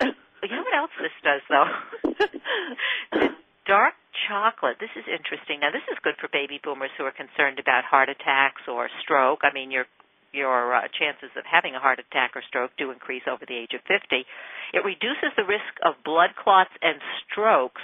you 0.42 0.54
know 0.54 0.64
what 0.66 0.76
else 0.76 0.94
this 0.98 1.14
does, 1.22 1.42
though? 1.48 1.68
dark 3.68 3.94
chocolate. 4.26 4.80
This 4.80 4.92
is 4.96 5.04
interesting. 5.06 5.60
Now, 5.60 5.70
this 5.70 5.84
is 5.92 6.00
good 6.02 6.16
for 6.18 6.28
baby 6.32 6.58
boomers 6.58 6.90
who 6.96 7.04
are 7.04 7.14
concerned 7.14 7.60
about 7.60 7.84
heart 7.84 8.08
attacks 8.08 8.64
or 8.66 8.88
stroke. 9.04 9.40
I 9.44 9.52
mean, 9.52 9.70
your 9.70 9.86
your 10.32 10.74
uh, 10.74 10.88
chances 10.92 11.32
of 11.36 11.44
having 11.48 11.74
a 11.74 11.80
heart 11.80 11.98
attack 11.98 12.36
or 12.36 12.42
stroke 12.44 12.72
do 12.76 12.90
increase 12.90 13.24
over 13.24 13.44
the 13.48 13.56
age 13.56 13.72
of 13.72 13.80
50. 13.88 14.28
It 14.74 14.84
reduces 14.84 15.32
the 15.36 15.44
risk 15.48 15.72
of 15.80 15.96
blood 16.04 16.36
clots 16.36 16.72
and 16.82 17.00
strokes 17.24 17.80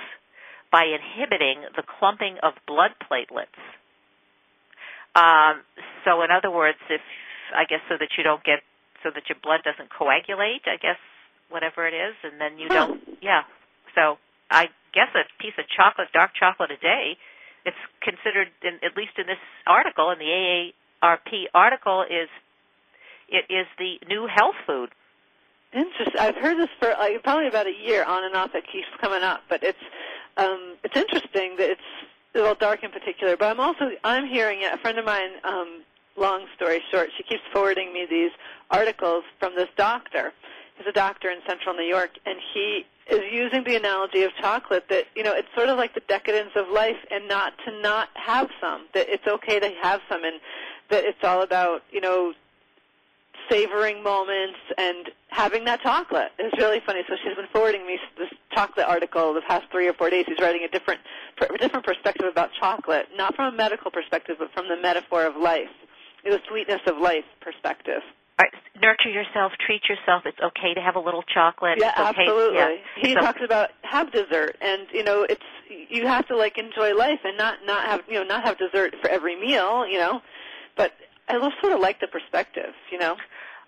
by 0.70 0.84
inhibiting 0.84 1.64
the 1.72 1.84
clumping 1.86 2.36
of 2.42 2.52
blood 2.68 2.92
platelets. 3.00 3.56
Um, 5.14 5.62
so, 6.04 6.22
in 6.22 6.30
other 6.30 6.50
words, 6.50 6.78
if 6.90 7.00
I 7.54 7.64
guess 7.64 7.80
so 7.88 7.96
that 7.98 8.08
you 8.18 8.24
don't 8.24 8.42
get 8.42 8.60
so 9.02 9.10
that 9.14 9.28
your 9.28 9.36
blood 9.42 9.60
doesn't 9.64 9.90
coagulate, 9.92 10.62
I 10.66 10.76
guess 10.80 10.98
whatever 11.50 11.86
it 11.86 11.92
is, 11.94 12.14
and 12.24 12.40
then 12.40 12.58
you 12.58 12.68
Huh. 12.70 12.86
don't. 12.86 13.00
Yeah. 13.20 13.42
So 13.94 14.18
I 14.50 14.68
guess 14.92 15.08
a 15.14 15.24
piece 15.42 15.54
of 15.58 15.66
chocolate, 15.68 16.08
dark 16.12 16.32
chocolate 16.34 16.70
a 16.70 16.76
day, 16.76 17.16
it's 17.64 17.76
considered, 18.00 18.48
in, 18.62 18.80
at 18.82 18.96
least 18.96 19.12
in 19.18 19.26
this 19.26 19.38
article, 19.66 20.10
in 20.10 20.18
the 20.18 20.72
AARP 21.02 21.46
article, 21.54 22.02
is 22.02 22.28
it 23.28 23.44
is 23.52 23.66
the 23.78 23.98
new 24.08 24.26
health 24.26 24.56
food. 24.66 24.90
Interesting. 25.72 26.20
I've 26.20 26.36
heard 26.36 26.56
this 26.58 26.70
for 26.78 26.88
like 26.98 27.22
probably 27.22 27.48
about 27.48 27.66
a 27.66 27.74
year 27.74 28.04
on 28.04 28.24
and 28.24 28.34
off. 28.34 28.54
It 28.54 28.64
keeps 28.70 28.86
coming 29.00 29.22
up, 29.22 29.42
but 29.48 29.62
it's 29.62 29.78
um, 30.36 30.76
it's 30.84 30.96
interesting 30.96 31.56
that 31.58 31.70
it's 31.70 31.90
well 32.42 32.54
dark 32.54 32.82
in 32.82 32.90
particular. 32.90 33.36
But 33.36 33.50
I'm 33.50 33.60
also 33.60 33.90
I'm 34.02 34.26
hearing 34.26 34.62
it. 34.62 34.72
A 34.72 34.78
friend 34.78 34.98
of 34.98 35.04
mine. 35.04 35.30
Um, 35.44 35.82
long 36.16 36.46
story 36.54 36.80
short, 36.90 37.10
she 37.16 37.22
keeps 37.22 37.42
forwarding 37.52 37.92
me 37.92 38.06
these 38.08 38.30
articles 38.70 39.24
from 39.38 39.54
this 39.56 39.68
doctor. 39.76 40.32
He's 40.76 40.86
a 40.86 40.92
doctor 40.92 41.30
in 41.30 41.38
Central 41.46 41.74
New 41.74 41.86
York, 41.86 42.10
and 42.26 42.38
he 42.52 42.84
is 43.10 43.20
using 43.32 43.64
the 43.64 43.76
analogy 43.76 44.22
of 44.22 44.32
chocolate 44.40 44.84
that 44.88 45.06
you 45.14 45.22
know 45.22 45.32
it's 45.32 45.48
sort 45.54 45.68
of 45.68 45.78
like 45.78 45.94
the 45.94 46.02
decadence 46.08 46.50
of 46.56 46.68
life, 46.68 46.96
and 47.10 47.28
not 47.28 47.52
to 47.66 47.80
not 47.80 48.08
have 48.14 48.48
some. 48.60 48.86
That 48.94 49.08
it's 49.08 49.26
okay 49.26 49.60
to 49.60 49.70
have 49.82 50.00
some, 50.08 50.24
and 50.24 50.40
that 50.90 51.04
it's 51.04 51.22
all 51.22 51.42
about 51.42 51.82
you 51.90 52.00
know 52.00 52.32
savoring 53.50 54.02
moments 54.02 54.58
and 54.78 55.10
having 55.28 55.64
that 55.64 55.80
chocolate. 55.82 56.30
It's 56.38 56.56
really 56.58 56.80
funny. 56.84 57.00
So 57.08 57.14
she's 57.22 57.34
been 57.36 57.48
forwarding 57.52 57.86
me 57.86 57.98
this 58.18 58.28
chocolate 58.54 58.86
article 58.86 59.34
the 59.34 59.42
past 59.42 59.64
three 59.70 59.88
or 59.88 59.92
four 59.92 60.10
days. 60.10 60.24
She's 60.28 60.38
writing 60.40 60.62
a 60.64 60.68
different, 60.68 61.00
a 61.40 61.58
different 61.58 61.84
perspective 61.84 62.26
about 62.30 62.50
chocolate, 62.58 63.06
not 63.16 63.34
from 63.34 63.52
a 63.52 63.56
medical 63.56 63.90
perspective, 63.90 64.36
but 64.38 64.52
from 64.52 64.68
the 64.68 64.76
metaphor 64.80 65.26
of 65.26 65.36
life, 65.36 65.68
the 66.24 66.40
sweetness 66.48 66.80
of 66.86 66.98
life 66.98 67.24
perspective. 67.40 68.02
Right, 68.38 68.50
nurture 68.82 69.10
yourself, 69.10 69.52
treat 69.64 69.82
yourself. 69.88 70.24
It's 70.26 70.38
okay 70.42 70.74
to 70.74 70.80
have 70.80 70.96
a 70.96 71.00
little 71.00 71.22
chocolate. 71.22 71.78
Yeah, 71.78 71.90
it's 71.90 72.00
okay, 72.00 72.22
absolutely. 72.22 72.58
Yeah. 72.58 72.76
He 72.96 73.14
So- 73.14 73.20
talks 73.20 73.40
about 73.44 73.70
have 73.82 74.10
dessert, 74.10 74.56
and 74.60 74.88
you 74.92 75.04
know, 75.04 75.22
it's 75.22 75.44
you 75.88 76.06
have 76.08 76.26
to 76.26 76.36
like 76.36 76.58
enjoy 76.58 76.94
life 76.94 77.20
and 77.24 77.36
not 77.38 77.58
not 77.64 77.86
have 77.86 78.02
you 78.08 78.14
know 78.14 78.24
not 78.24 78.44
have 78.44 78.58
dessert 78.58 78.96
for 79.00 79.08
every 79.08 79.36
meal, 79.36 79.86
you 79.86 79.98
know. 79.98 80.20
But 80.76 80.92
I 81.28 81.38
sort 81.60 81.72
of 81.72 81.80
like 81.80 82.00
the 82.00 82.08
perspective, 82.08 82.74
you 82.90 82.98
know. 82.98 83.16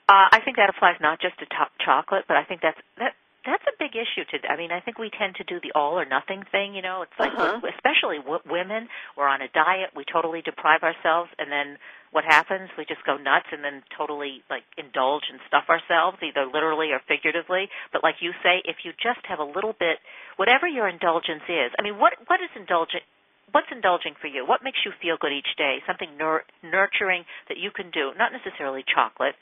Uh, 0.08 0.30
I 0.30 0.40
think 0.44 0.56
that 0.56 0.70
applies 0.70 0.96
not 1.00 1.20
just 1.20 1.38
to 1.40 1.46
to- 1.46 1.70
chocolate, 1.84 2.24
but 2.28 2.36
I 2.36 2.44
think 2.44 2.60
that's 2.62 2.78
that 2.98 3.14
that's 3.44 3.62
a 3.66 3.74
big 3.78 3.94
issue 3.94 4.26
to. 4.30 4.36
I 4.50 4.56
mean, 4.56 4.70
I 4.72 4.80
think 4.80 4.98
we 4.98 5.10
tend 5.10 5.34
to 5.36 5.44
do 5.44 5.58
the 5.62 5.70
all 5.74 5.98
or 5.98 6.04
nothing 6.04 6.42
thing. 6.50 6.74
You 6.74 6.82
know, 6.82 7.02
it's 7.02 7.18
like 7.18 7.32
Uh-huh. 7.34 7.60
especially 7.74 8.18
w- 8.18 8.42
women. 8.46 8.88
We're 9.16 9.26
on 9.26 9.42
a 9.42 9.48
diet. 9.48 9.90
We 9.94 10.04
totally 10.04 10.42
deprive 10.42 10.82
ourselves, 10.82 11.30
and 11.38 11.50
then 11.50 11.78
what 12.10 12.24
happens? 12.24 12.70
We 12.78 12.84
just 12.84 13.02
go 13.04 13.16
nuts 13.16 13.46
and 13.50 13.62
then 13.64 13.82
totally 13.96 14.42
like 14.48 14.62
indulge 14.78 15.26
and 15.30 15.40
stuff 15.46 15.64
ourselves, 15.68 16.18
either 16.22 16.46
literally 16.46 16.92
or 16.92 17.00
figuratively. 17.06 17.68
But 17.92 18.02
like 18.02 18.16
you 18.22 18.32
say, 18.42 18.62
if 18.64 18.84
you 18.84 18.92
just 19.02 19.22
have 19.26 19.38
a 19.40 19.44
little 19.44 19.74
bit, 19.74 19.98
whatever 20.36 20.66
your 20.68 20.86
indulgence 20.88 21.42
is. 21.48 21.72
I 21.78 21.82
mean, 21.82 21.98
what 21.98 22.14
what 22.26 22.40
is 22.40 22.50
indulgent? 22.54 23.02
What's 23.50 23.70
indulging 23.70 24.14
for 24.20 24.26
you? 24.26 24.44
What 24.46 24.62
makes 24.62 24.78
you 24.84 24.90
feel 25.02 25.16
good 25.18 25.32
each 25.32 25.54
day? 25.56 25.78
Something 25.86 26.16
nur- 26.18 26.44
nurturing 26.62 27.24
that 27.48 27.58
you 27.58 27.70
can 27.70 27.90
do, 27.90 28.10
not 28.18 28.32
necessarily 28.32 28.82
chocolate. 28.86 29.34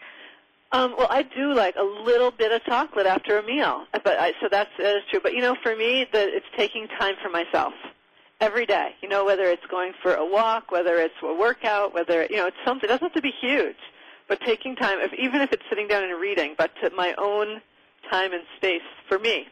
Um, 0.73 0.95
well, 0.99 1.07
I 1.09 1.23
do 1.23 1.55
like 1.55 1.77
a 1.77 1.83
little 1.83 2.31
bit 2.31 2.51
of 2.51 2.65
chocolate 2.65 3.07
after 3.07 3.39
a 3.39 3.47
meal, 3.47 3.85
but 3.93 4.19
I, 4.19 4.33
so 4.41 4.49
that's 4.51 4.71
that 4.79 4.97
is 4.97 5.03
true. 5.11 5.21
But 5.23 5.35
you 5.35 5.41
know, 5.41 5.57
for 5.63 5.77
me, 5.77 6.07
the, 6.13 6.35
it's 6.35 6.47
taking 6.57 6.89
time 6.99 7.15
for 7.23 7.31
myself 7.31 7.75
every 8.41 8.67
day. 8.67 8.91
You 9.01 9.09
know, 9.09 9.25
whether 9.25 9.45
it's 9.45 9.65
going 9.71 9.93
for 10.03 10.15
a 10.15 10.25
walk, 10.27 10.73
whether 10.73 10.97
it's 10.97 11.15
a 11.23 11.35
workout, 11.35 11.95
whether 11.95 12.27
you 12.29 12.37
know 12.37 12.47
it's 12.47 12.57
something. 12.65 12.89
It 12.89 12.93
doesn't 12.93 13.05
have 13.05 13.15
to 13.15 13.23
be 13.23 13.33
huge, 13.41 13.77
but 14.29 14.41
taking 14.41 14.75
time, 14.75 14.99
if, 15.01 15.13
even 15.19 15.43
if 15.43 15.53
it's 15.53 15.63
sitting 15.69 15.87
down 15.87 16.05
and 16.05 16.21
reading, 16.21 16.55
but 16.59 16.71
to 16.83 16.91
my 16.91 17.15
own 17.19 17.61
time 18.11 18.33
and 18.33 18.43
space 18.57 18.83
for 19.09 19.19
me. 19.19 19.47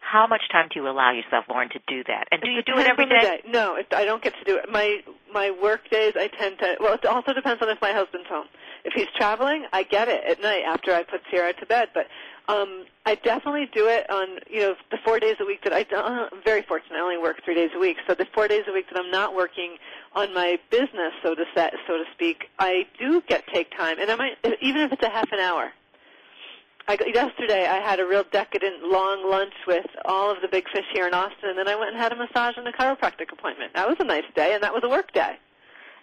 How 0.00 0.26
much 0.26 0.42
time 0.50 0.68
do 0.72 0.80
you 0.80 0.88
allow 0.88 1.12
yourself, 1.12 1.44
Lauren, 1.48 1.68
to 1.70 1.80
do 1.86 2.02
that? 2.08 2.24
And 2.32 2.40
do 2.40 2.50
you 2.50 2.62
do 2.62 2.72
it 2.78 2.86
every 2.86 3.06
day? 3.06 3.20
day? 3.20 3.40
No, 3.46 3.76
it, 3.76 3.86
I 3.94 4.04
don't 4.04 4.22
get 4.22 4.34
to 4.34 4.44
do 4.44 4.56
it. 4.56 4.70
My 4.70 5.00
my 5.32 5.50
work 5.50 5.88
days, 5.90 6.14
I 6.16 6.28
tend 6.28 6.58
to. 6.58 6.76
Well, 6.80 6.94
it 6.94 7.04
also 7.06 7.32
depends 7.32 7.62
on 7.62 7.68
if 7.68 7.80
my 7.80 7.92
husband's 7.92 8.26
home. 8.28 8.46
If 8.84 8.94
he's 8.94 9.08
traveling, 9.16 9.66
I 9.72 9.82
get 9.82 10.08
it 10.08 10.24
at 10.24 10.40
night 10.40 10.62
after 10.66 10.92
I 10.92 11.02
put 11.02 11.20
Sierra 11.30 11.52
to 11.54 11.66
bed. 11.66 11.88
But 11.94 12.06
um, 12.48 12.84
I 13.06 13.14
definitely 13.14 13.68
do 13.72 13.86
it 13.86 14.08
on 14.10 14.38
you 14.50 14.60
know 14.60 14.74
the 14.90 14.98
four 15.04 15.20
days 15.20 15.36
a 15.40 15.44
week 15.44 15.62
that 15.64 15.72
I. 15.72 15.86
Uh, 15.94 16.28
I'm 16.32 16.42
very 16.44 16.62
fortunate. 16.62 16.96
I 16.96 17.00
only 17.00 17.18
work 17.18 17.44
three 17.44 17.54
days 17.54 17.70
a 17.74 17.78
week, 17.78 17.98
so 18.06 18.14
the 18.14 18.26
four 18.34 18.48
days 18.48 18.64
a 18.68 18.72
week 18.72 18.86
that 18.90 18.98
I'm 18.98 19.10
not 19.10 19.34
working 19.34 19.76
on 20.14 20.34
my 20.34 20.58
business, 20.70 21.12
so 21.22 21.34
to 21.34 21.44
set, 21.54 21.74
so 21.86 21.98
to 21.98 22.04
speak, 22.12 22.48
I 22.58 22.86
do 22.98 23.22
get 23.28 23.46
take 23.46 23.70
time, 23.76 23.98
and 24.00 24.10
I 24.10 24.16
might 24.16 24.32
even 24.60 24.82
if 24.82 24.92
it's 24.92 25.02
a 25.02 25.10
half 25.10 25.30
an 25.32 25.38
hour. 25.38 25.72
I, 26.88 26.98
yesterday 27.14 27.68
I 27.68 27.76
had 27.76 28.00
a 28.00 28.06
real 28.06 28.24
decadent 28.32 28.82
long 28.82 29.30
lunch 29.30 29.52
with 29.64 29.86
all 30.06 30.32
of 30.32 30.38
the 30.42 30.48
big 30.48 30.68
fish 30.72 30.86
here 30.92 31.06
in 31.06 31.14
Austin, 31.14 31.50
and 31.50 31.58
then 31.58 31.68
I 31.68 31.76
went 31.76 31.92
and 31.92 32.00
had 32.00 32.12
a 32.12 32.16
massage 32.16 32.56
and 32.56 32.66
a 32.66 32.72
chiropractic 32.72 33.30
appointment. 33.30 33.74
That 33.74 33.88
was 33.88 33.98
a 34.00 34.04
nice 34.04 34.24
day, 34.34 34.54
and 34.54 34.62
that 34.64 34.74
was 34.74 34.82
a 34.82 34.88
work 34.88 35.12
day. 35.12 35.38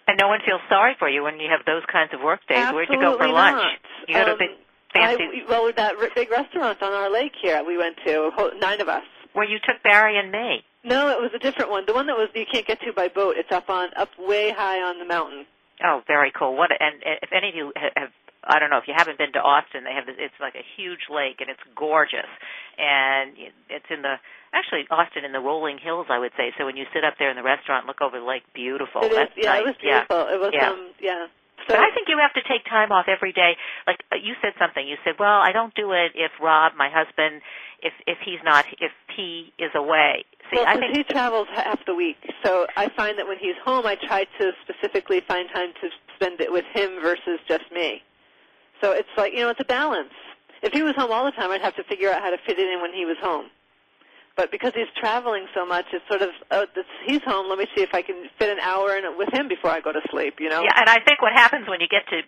And 0.08 0.18
no 0.18 0.28
one 0.28 0.40
feels 0.44 0.62
sorry 0.68 0.96
for 0.98 1.08
you 1.08 1.22
when 1.22 1.38
you 1.38 1.48
have 1.50 1.64
those 1.66 1.84
kinds 1.92 2.14
of 2.14 2.20
work 2.20 2.40
days. 2.48 2.72
Where'd 2.72 2.88
you 2.88 2.96
go 2.98 3.16
for 3.16 3.24
Absolutely 3.24 3.32
lunch? 3.32 3.78
You 4.08 4.14
go 4.14 4.24
to 4.24 4.32
um, 4.32 4.38
big 4.38 4.50
fancy 4.92 5.24
I, 5.24 5.44
well, 5.48 5.70
that 5.76 5.94
big 6.14 6.30
restaurant 6.30 6.82
on 6.82 6.92
our 6.92 7.10
lake 7.12 7.32
here 7.40 7.62
we 7.62 7.76
went 7.76 7.96
to, 8.06 8.32
nine 8.58 8.80
of 8.80 8.88
us. 8.88 9.04
where 9.34 9.46
you 9.46 9.58
took 9.62 9.82
Barry 9.82 10.18
and 10.18 10.32
me. 10.32 10.64
No, 10.82 11.10
it 11.10 11.20
was 11.20 11.30
a 11.34 11.38
different 11.38 11.70
one. 11.70 11.84
The 11.86 11.92
one 11.92 12.06
that 12.06 12.16
was 12.16 12.28
you 12.34 12.46
can't 12.50 12.66
get 12.66 12.80
to 12.80 12.92
by 12.94 13.08
boat. 13.08 13.34
It's 13.36 13.52
up 13.52 13.68
on 13.68 13.90
up 13.96 14.08
way 14.18 14.50
high 14.50 14.80
on 14.80 14.98
the 14.98 15.04
mountain. 15.04 15.44
Oh, 15.84 16.02
very 16.06 16.32
cool. 16.36 16.56
What 16.56 16.70
and 16.70 17.02
and 17.04 17.18
if 17.22 17.30
any 17.32 17.50
of 17.50 17.54
you 17.54 17.72
ha- 17.76 17.90
have 17.96 18.10
I 18.44 18.58
don't 18.58 18.70
know 18.70 18.78
if 18.78 18.86
you 18.86 18.94
haven't 18.96 19.18
been 19.18 19.32
to 19.34 19.42
Austin, 19.42 19.84
they 19.84 19.92
have 19.92 20.06
this, 20.06 20.16
it's 20.18 20.38
like 20.40 20.54
a 20.54 20.64
huge 20.76 21.10
lake 21.10 21.40
and 21.40 21.50
it's 21.50 21.60
gorgeous. 21.74 22.30
And 22.78 23.34
it's 23.68 23.86
in 23.90 24.02
the 24.02 24.16
actually 24.54 24.86
Austin 24.90 25.24
in 25.24 25.32
the 25.32 25.40
rolling 25.42 25.78
hills, 25.78 26.06
I 26.08 26.18
would 26.18 26.32
say. 26.36 26.52
So 26.56 26.64
when 26.64 26.76
you 26.76 26.86
sit 26.94 27.04
up 27.04 27.14
there 27.18 27.30
in 27.30 27.36
the 27.36 27.42
restaurant, 27.42 27.86
look 27.86 28.00
over 28.00 28.18
the 28.18 28.24
lake, 28.24 28.42
beautiful. 28.54 29.02
it 29.02 29.10
is, 29.10 29.16
That's 29.16 29.32
yeah, 29.36 29.50
nice. 29.50 29.60
it 29.60 29.66
was 29.66 29.76
Yeah. 29.82 30.04
beautiful. 30.06 30.22
It 30.34 30.40
was 30.40 30.52
Yeah. 30.54 30.70
um 30.70 30.86
yeah. 31.00 31.26
So 31.66 31.74
But 31.74 31.80
I 31.80 31.90
think 31.90 32.06
you 32.08 32.16
have 32.22 32.32
to 32.34 32.42
take 32.48 32.64
time 32.64 32.92
off 32.92 33.06
every 33.08 33.32
day. 33.32 33.56
Like 33.86 33.98
uh, 34.12 34.16
you 34.16 34.34
said 34.40 34.54
something. 34.58 34.86
You 34.86 34.96
said, 35.04 35.18
"Well, 35.18 35.40
I 35.42 35.50
don't 35.50 35.74
do 35.74 35.90
it 35.92 36.12
if 36.14 36.30
Rob, 36.40 36.72
my 36.76 36.88
husband, 36.88 37.42
if 37.82 37.92
if 38.06 38.18
he's 38.24 38.38
not, 38.44 38.64
if 38.80 38.92
he 39.16 39.52
is 39.58 39.72
away." 39.74 40.24
See, 40.50 40.56
well, 40.56 40.66
I 40.68 40.78
think 40.78 40.96
he 40.96 41.02
travels 41.02 41.48
half 41.52 41.84
the 41.84 41.94
week, 41.94 42.16
so 42.44 42.68
I 42.76 42.88
find 42.90 43.18
that 43.18 43.26
when 43.26 43.38
he's 43.38 43.56
home, 43.64 43.84
I 43.84 43.96
try 43.96 44.24
to 44.38 44.52
specifically 44.62 45.20
find 45.20 45.50
time 45.52 45.72
to 45.82 45.90
spend 46.14 46.40
it 46.40 46.50
with 46.50 46.64
him 46.72 47.00
versus 47.02 47.40
just 47.48 47.70
me. 47.72 48.02
So 48.80 48.92
it's 48.92 49.08
like 49.16 49.32
you 49.32 49.40
know, 49.40 49.50
it's 49.50 49.60
a 49.60 49.64
balance. 49.64 50.12
If 50.62 50.72
he 50.72 50.82
was 50.82 50.94
home 50.96 51.12
all 51.12 51.24
the 51.24 51.32
time, 51.32 51.50
I'd 51.50 51.62
have 51.62 51.76
to 51.76 51.84
figure 51.84 52.10
out 52.10 52.22
how 52.22 52.30
to 52.30 52.38
fit 52.46 52.58
it 52.58 52.68
in 52.68 52.82
when 52.82 52.92
he 52.92 53.04
was 53.04 53.16
home. 53.20 53.46
But 54.36 54.50
because 54.50 54.72
he's 54.74 54.90
traveling 54.94 55.46
so 55.54 55.66
much, 55.66 55.86
it's 55.92 56.06
sort 56.06 56.22
of 56.22 56.30
oh, 56.50 56.66
this, 56.74 56.86
he's 57.06 57.22
home. 57.26 57.48
Let 57.48 57.58
me 57.58 57.66
see 57.74 57.82
if 57.82 57.90
I 57.92 58.02
can 58.02 58.30
fit 58.38 58.50
an 58.50 58.60
hour 58.62 58.96
in 58.96 59.02
with 59.18 59.34
him 59.34 59.48
before 59.48 59.70
I 59.70 59.80
go 59.80 59.92
to 59.92 60.00
sleep. 60.10 60.38
You 60.38 60.48
know. 60.48 60.62
Yeah, 60.62 60.78
and 60.78 60.88
I 60.88 61.02
think 61.02 61.22
what 61.22 61.32
happens 61.34 61.66
when 61.68 61.80
you 61.80 61.88
get 61.88 62.06
to 62.10 62.22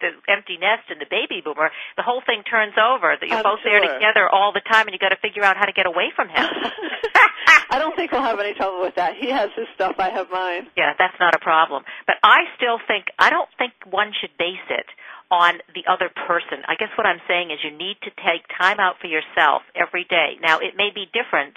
the 0.00 0.10
empty 0.32 0.56
nest 0.56 0.88
and 0.88 1.00
the 1.00 1.10
baby 1.10 1.42
boomer, 1.44 1.70
the 1.96 2.02
whole 2.02 2.22
thing 2.24 2.42
turns 2.46 2.74
over. 2.78 3.18
That 3.18 3.26
you're 3.26 3.38
I'm 3.38 3.44
both 3.44 3.60
there 3.64 3.80
together 3.82 4.30
all 4.30 4.52
the 4.54 4.62
time, 4.62 4.86
and 4.86 4.94
you 4.94 4.98
got 4.98 5.10
to 5.10 5.20
figure 5.20 5.42
out 5.42 5.56
how 5.56 5.66
to 5.66 5.74
get 5.74 5.86
away 5.86 6.14
from 6.14 6.28
him. 6.28 6.46
I 7.70 7.78
don't 7.78 7.94
think 7.94 8.10
we'll 8.10 8.22
have 8.22 8.40
any 8.40 8.54
trouble 8.54 8.80
with 8.82 8.94
that. 8.96 9.14
He 9.18 9.30
has 9.30 9.50
his 9.54 9.66
stuff. 9.74 9.96
I 9.98 10.10
have 10.10 10.30
mine. 10.30 10.66
Yeah, 10.76 10.94
that's 10.98 11.18
not 11.20 11.34
a 11.34 11.38
problem. 11.38 11.84
But 12.06 12.16
I 12.22 12.46
still 12.56 12.78
think 12.86 13.06
I 13.18 13.30
don't 13.30 13.48
think 13.58 13.72
one 13.90 14.12
should 14.14 14.30
base 14.38 14.66
it 14.70 14.86
on 15.30 15.58
the 15.74 15.84
other 15.90 16.10
person. 16.26 16.64
I 16.66 16.74
guess 16.74 16.90
what 16.98 17.06
I'm 17.06 17.20
saying 17.28 17.50
is 17.50 17.58
you 17.62 17.70
need 17.70 17.96
to 18.02 18.10
take 18.26 18.42
time 18.58 18.80
out 18.80 18.96
for 19.00 19.06
yourself 19.06 19.62
every 19.74 20.04
day. 20.04 20.38
Now, 20.42 20.58
it 20.58 20.74
may 20.76 20.90
be 20.94 21.06
different 21.12 21.54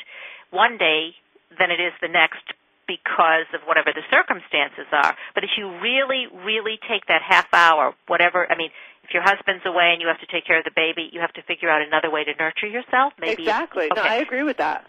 one 0.51 0.77
day 0.77 1.15
than 1.57 1.71
it 1.71 1.79
is 1.81 1.93
the 2.01 2.07
next 2.07 2.43
because 2.87 3.47
of 3.53 3.61
whatever 3.65 3.91
the 3.93 4.03
circumstances 4.11 4.85
are. 4.91 5.15
But 5.33 5.43
if 5.43 5.51
you 5.57 5.69
really, 5.79 6.27
really 6.45 6.77
take 6.87 7.07
that 7.07 7.21
half 7.27 7.47
hour, 7.53 7.93
whatever, 8.07 8.45
I 8.51 8.57
mean, 8.57 8.69
if 9.03 9.13
your 9.13 9.23
husband's 9.23 9.65
away 9.65 9.89
and 9.93 10.01
you 10.01 10.07
have 10.07 10.19
to 10.19 10.27
take 10.27 10.45
care 10.45 10.59
of 10.59 10.65
the 10.65 10.75
baby, 10.75 11.09
you 11.11 11.19
have 11.21 11.33
to 11.33 11.41
figure 11.43 11.69
out 11.69 11.81
another 11.81 12.11
way 12.11 12.23
to 12.23 12.33
nurture 12.37 12.67
yourself. 12.67 13.13
Maybe 13.19 13.43
exactly. 13.43 13.85
Okay. 13.91 13.95
No, 13.95 14.03
I 14.03 14.15
agree 14.15 14.43
with 14.43 14.57
that. 14.57 14.85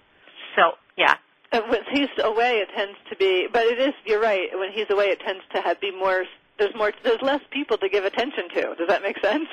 so 0.56 0.72
yeah, 0.96 1.16
Uh, 1.52 1.60
When 1.68 1.80
he's 1.90 2.08
away, 2.22 2.58
it 2.58 2.68
tends 2.76 2.98
to 3.10 3.16
be, 3.16 3.46
but 3.52 3.62
it 3.62 3.78
is. 3.80 3.94
You're 4.04 4.20
right. 4.20 4.48
When 4.52 4.70
he's 4.72 4.90
away, 4.90 5.06
it 5.06 5.20
tends 5.20 5.42
to 5.54 5.60
have, 5.62 5.80
be 5.80 5.90
more. 5.90 6.24
There's 6.58 6.74
more. 6.74 6.92
There's 7.02 7.22
less 7.22 7.40
people 7.50 7.76
to 7.78 7.88
give 7.88 8.04
attention 8.04 8.48
to. 8.54 8.74
Does 8.76 8.88
that 8.88 9.02
make 9.02 9.18
sense? 9.20 9.48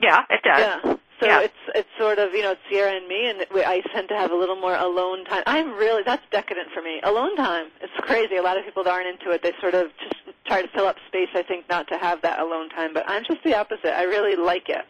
yeah, 0.00 0.22
it 0.30 0.42
does. 0.42 0.58
Yeah. 0.60 0.96
So 1.20 1.26
Yeah. 1.28 1.40
it's 1.40 1.62
it's 1.74 1.88
sort 1.98 2.18
of 2.18 2.32
you 2.32 2.42
know 2.42 2.52
it's 2.52 2.60
Sierra 2.68 2.92
and 2.96 3.06
me, 3.06 3.28
and 3.30 3.46
we, 3.54 3.64
I 3.64 3.80
tend 3.94 4.08
to 4.08 4.16
have 4.16 4.30
a 4.32 4.34
little 4.36 4.56
more 4.56 4.74
alone 4.74 5.24
time. 5.24 5.42
I'm 5.46 5.72
really 5.74 6.02
that's 6.04 6.24
decadent 6.30 6.68
for 6.74 6.82
me. 6.82 7.00
Alone 7.04 7.36
time. 7.36 7.66
It's 7.80 7.92
crazy. 7.98 8.36
A 8.36 8.42
lot 8.42 8.58
of 8.58 8.64
people 8.64 8.82
that 8.84 8.90
aren't 8.90 9.06
into 9.08 9.30
it. 9.30 9.42
They 9.42 9.52
sort 9.60 9.74
of 9.74 9.88
just 10.02 10.36
try 10.46 10.62
to 10.62 10.68
fill 10.68 10.86
up 10.86 10.96
space. 11.08 11.28
I 11.34 11.42
think 11.42 11.68
not 11.68 11.86
to 11.88 11.98
have 11.98 12.22
that 12.22 12.40
alone 12.40 12.68
time, 12.70 12.92
but 12.94 13.04
I'm 13.08 13.24
just 13.24 13.42
the 13.44 13.56
opposite. 13.56 13.96
I 13.96 14.02
really 14.04 14.36
like 14.36 14.68
it. 14.68 14.84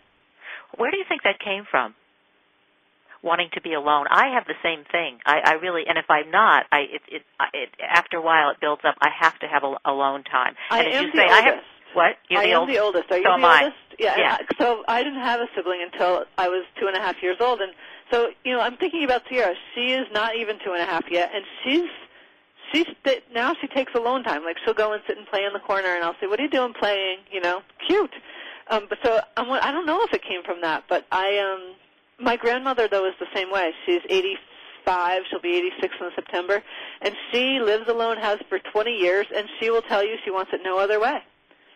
Where 0.79 0.91
do 0.91 0.97
you 0.97 1.05
think 1.09 1.23
that 1.25 1.39
came 1.39 1.65
from? 1.71 1.95
Wanting 3.23 3.51
to 3.55 3.61
be 3.61 3.73
alone. 3.73 4.07
I 4.11 4.35
have 4.35 4.47
the 4.47 4.55
same 4.65 4.85
thing. 4.91 5.19
I, 5.25 5.39
I 5.45 5.53
really, 5.55 5.83
and 5.87 5.97
if 5.97 6.07
I'm 6.11 6.31
not, 6.33 6.67
I 6.73 6.81
it, 6.81 7.03
it, 7.09 7.23
it 7.55 7.69
after 7.81 8.17
a 8.17 8.21
while 8.23 8.51
it 8.51 8.57
builds 8.61 8.83
up. 8.85 8.97
I 9.01 9.11
have 9.17 9.39
to 9.41 9.47
have 9.47 9.63
a, 9.63 9.77
alone 9.85 10.25
time. 10.25 10.55
And 10.71 10.87
I 10.89 10.91
as 10.91 10.95
am 10.97 11.05
you 11.07 11.13
the 11.13 11.19
say, 11.19 11.25
I 11.29 11.41
have 11.43 11.55
oldest. 11.55 11.67
what? 11.95 12.17
You're 12.29 12.41
I 12.41 12.45
the 12.47 12.51
am 12.53 12.59
oldest. 12.61 12.77
the 12.77 12.83
oldest. 12.83 13.11
Are 13.13 13.17
you 13.19 13.23
So 13.25 13.29
the 13.31 13.35
am 13.35 13.45
I. 13.45 13.63
oldest? 13.63 13.77
Yeah. 14.01 14.19
Yeah. 14.19 14.37
I- 14.41 14.55
So 14.59 14.83
I 14.89 15.05
didn't 15.05 15.21
have 15.21 15.41
a 15.41 15.47
sibling 15.55 15.81
until 15.93 16.25
I 16.37 16.49
was 16.49 16.65
two 16.81 16.89
and 16.89 16.97
a 16.97 17.01
half 17.01 17.23
years 17.23 17.37
old, 17.41 17.61
and 17.61 17.73
so 18.11 18.31
you 18.45 18.53
know 18.55 18.61
I'm 18.61 18.77
thinking 18.77 19.05
about 19.05 19.23
Sierra. 19.29 19.55
She 19.77 19.93
is 19.93 20.07
not 20.13 20.35
even 20.35 20.59
two 20.65 20.73
and 20.73 20.83
a 20.83 20.87
half 20.87 21.05
yet, 21.09 21.31
and 21.33 21.45
she's 21.63 21.89
she's 22.73 22.87
now 23.33 23.55
she 23.61 23.69
takes 23.69 23.95
alone 23.95 24.25
time. 24.25 24.43
Like 24.45 24.57
she'll 24.65 24.75
go 24.75 24.93
and 24.95 25.03
sit 25.07 25.17
and 25.17 25.29
play 25.29 25.45
in 25.45 25.53
the 25.53 25.61
corner, 25.61 25.95
and 25.95 26.03
I'll 26.03 26.17
say, 26.21 26.27
"What 26.27 26.41
are 26.41 26.43
you 26.43 26.51
doing 26.51 26.73
playing?" 26.75 27.19
You 27.31 27.41
know, 27.41 27.63
cute. 27.87 28.11
Um, 28.69 28.87
but 28.89 28.99
so 29.05 29.21
I'm, 29.37 29.49
I 29.53 29.71
don't 29.71 29.87
know 29.87 30.03
if 30.03 30.13
it 30.13 30.23
came 30.25 30.43
from 30.43 30.61
that, 30.63 30.85
but 30.89 31.07
I 31.13 31.39
um 31.39 31.75
my 32.23 32.37
grandmother 32.37 32.89
though 32.89 33.07
is 33.07 33.15
the 33.21 33.27
same 33.35 33.51
way. 33.51 33.73
She's 33.87 34.03
85. 34.09 35.23
She'll 35.31 35.41
be 35.41 35.57
86 35.57 35.95
in 36.01 36.11
September, 36.15 36.63
and 37.03 37.15
she 37.33 37.59
lives 37.61 37.89
alone, 37.89 38.17
has 38.19 38.39
for 38.49 38.59
20 38.59 38.91
years, 38.91 39.27
and 39.35 39.47
she 39.61 39.71
will 39.71 39.83
tell 39.83 40.05
you 40.05 40.17
she 40.25 40.31
wants 40.31 40.51
it 40.53 40.61
no 40.65 40.79
other 40.79 41.01
way. 41.01 41.19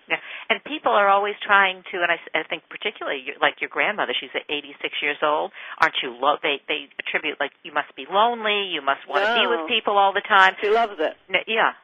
Yeah. 0.08 0.22
And 0.48 0.62
people 0.62 0.92
are 0.92 1.08
always 1.08 1.34
trying 1.42 1.82
to, 1.90 1.96
and 1.98 2.10
I, 2.10 2.18
I 2.38 2.46
think 2.46 2.62
particularly 2.70 3.26
like 3.42 3.60
your 3.60 3.70
grandmother, 3.70 4.14
she's 4.14 4.30
at 4.34 4.46
86 4.48 5.02
years 5.02 5.18
old. 5.22 5.50
Aren't 5.82 5.98
you? 6.02 6.14
Lo- 6.14 6.38
they 6.42 6.62
they 6.68 6.86
attribute 7.02 7.40
like 7.40 7.50
you 7.64 7.74
must 7.74 7.90
be 7.96 8.06
lonely, 8.06 8.70
you 8.70 8.82
must 8.82 9.02
want 9.08 9.26
to 9.26 9.34
be 9.34 9.46
with 9.50 9.66
people 9.68 9.98
all 9.98 10.14
the 10.14 10.22
time. 10.22 10.54
She 10.62 10.70
loves 10.70 10.94
it. 10.98 11.14
Yeah. 11.48 11.74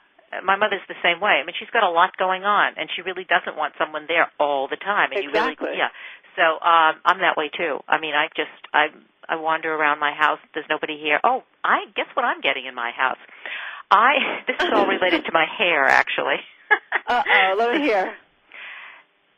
My 0.47 0.57
mother's 0.57 0.81
the 0.89 0.97
same 1.05 1.21
way. 1.21 1.43
I 1.43 1.45
mean, 1.45 1.53
she's 1.59 1.69
got 1.75 1.83
a 1.83 1.93
lot 1.93 2.17
going 2.17 2.45
on, 2.45 2.73
and 2.81 2.89
she 2.97 3.03
really 3.03 3.29
doesn't 3.29 3.53
want 3.53 3.75
someone 3.77 4.07
there 4.09 4.33
all 4.41 4.65
the 4.65 4.81
time. 4.81 5.13
And 5.13 5.29
Exactly. 5.29 5.69
you 5.69 5.77
really, 5.77 5.77
yeah. 5.77 5.93
So 6.37 6.43
um, 6.43 6.95
I'm 7.05 7.21
that 7.21 7.37
way 7.37 7.51
too. 7.57 7.81
I 7.89 8.01
mean, 8.01 8.15
I 8.15 8.29
just 8.37 8.51
I 8.73 8.87
I 9.29 9.37
wander 9.37 9.73
around 9.75 10.01
my 10.01 10.13
house. 10.13 10.39
There's 10.55 10.67
nobody 10.69 10.99
here. 10.99 11.21
Oh, 11.25 11.43
I 11.65 11.85
guess 11.95 12.07
what 12.15 12.25
I'm 12.25 12.41
getting 12.41 12.67
in 12.67 12.75
my 12.75 12.91
house. 12.91 13.19
I 13.91 14.15
this 14.47 14.57
is 14.61 14.73
all 14.75 14.87
related 14.87 15.25
to 15.27 15.33
my 15.33 15.47
hair, 15.47 15.85
actually. 15.87 16.37
Uh 17.05 17.23
oh, 17.27 17.55
let 17.59 17.75
me 17.75 17.81
hear. 17.87 18.15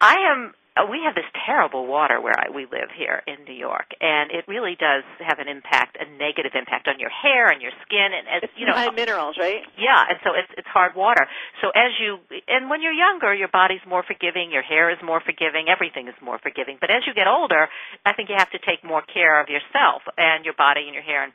I 0.00 0.14
am. 0.30 0.54
Uh, 0.74 0.90
we 0.90 0.98
have 1.06 1.14
this 1.14 1.28
terrible 1.46 1.86
water 1.86 2.20
where 2.20 2.34
I, 2.34 2.50
we 2.50 2.66
live 2.66 2.90
here 2.90 3.22
in 3.30 3.46
New 3.46 3.54
York, 3.54 3.94
and 4.00 4.34
it 4.34 4.42
really 4.50 4.74
does 4.74 5.06
have 5.22 5.38
an 5.38 5.46
impact, 5.46 5.96
a 6.02 6.06
negative 6.18 6.58
impact 6.58 6.88
on 6.90 6.98
your 6.98 7.10
hair 7.14 7.46
and 7.46 7.62
your 7.62 7.70
skin, 7.86 8.10
and 8.10 8.26
as 8.26 8.42
It's 8.42 8.52
you 8.58 8.66
know, 8.66 8.74
high 8.74 8.90
minerals, 8.90 9.38
right? 9.38 9.62
yeah, 9.78 10.02
and 10.10 10.18
so 10.26 10.34
it's 10.34 10.50
it's 10.58 10.66
hard 10.66 10.96
water. 10.98 11.30
So 11.62 11.70
as 11.70 11.94
you 12.02 12.18
and 12.50 12.68
when 12.68 12.82
you're 12.82 12.96
younger, 12.96 13.32
your 13.32 13.46
body's 13.54 13.86
more 13.86 14.02
forgiving, 14.02 14.50
your 14.50 14.66
hair 14.66 14.90
is 14.90 14.98
more 14.98 15.22
forgiving, 15.22 15.70
everything 15.70 16.08
is 16.08 16.18
more 16.20 16.38
forgiving. 16.42 16.78
But 16.80 16.90
as 16.90 17.06
you 17.06 17.14
get 17.14 17.28
older, 17.30 17.68
I 18.04 18.12
think 18.14 18.28
you 18.28 18.34
have 18.36 18.50
to 18.50 18.58
take 18.58 18.82
more 18.82 19.02
care 19.02 19.40
of 19.40 19.46
yourself 19.48 20.02
and 20.18 20.44
your 20.44 20.54
body 20.58 20.90
and 20.90 20.94
your 20.94 21.06
hair, 21.06 21.22
and 21.22 21.32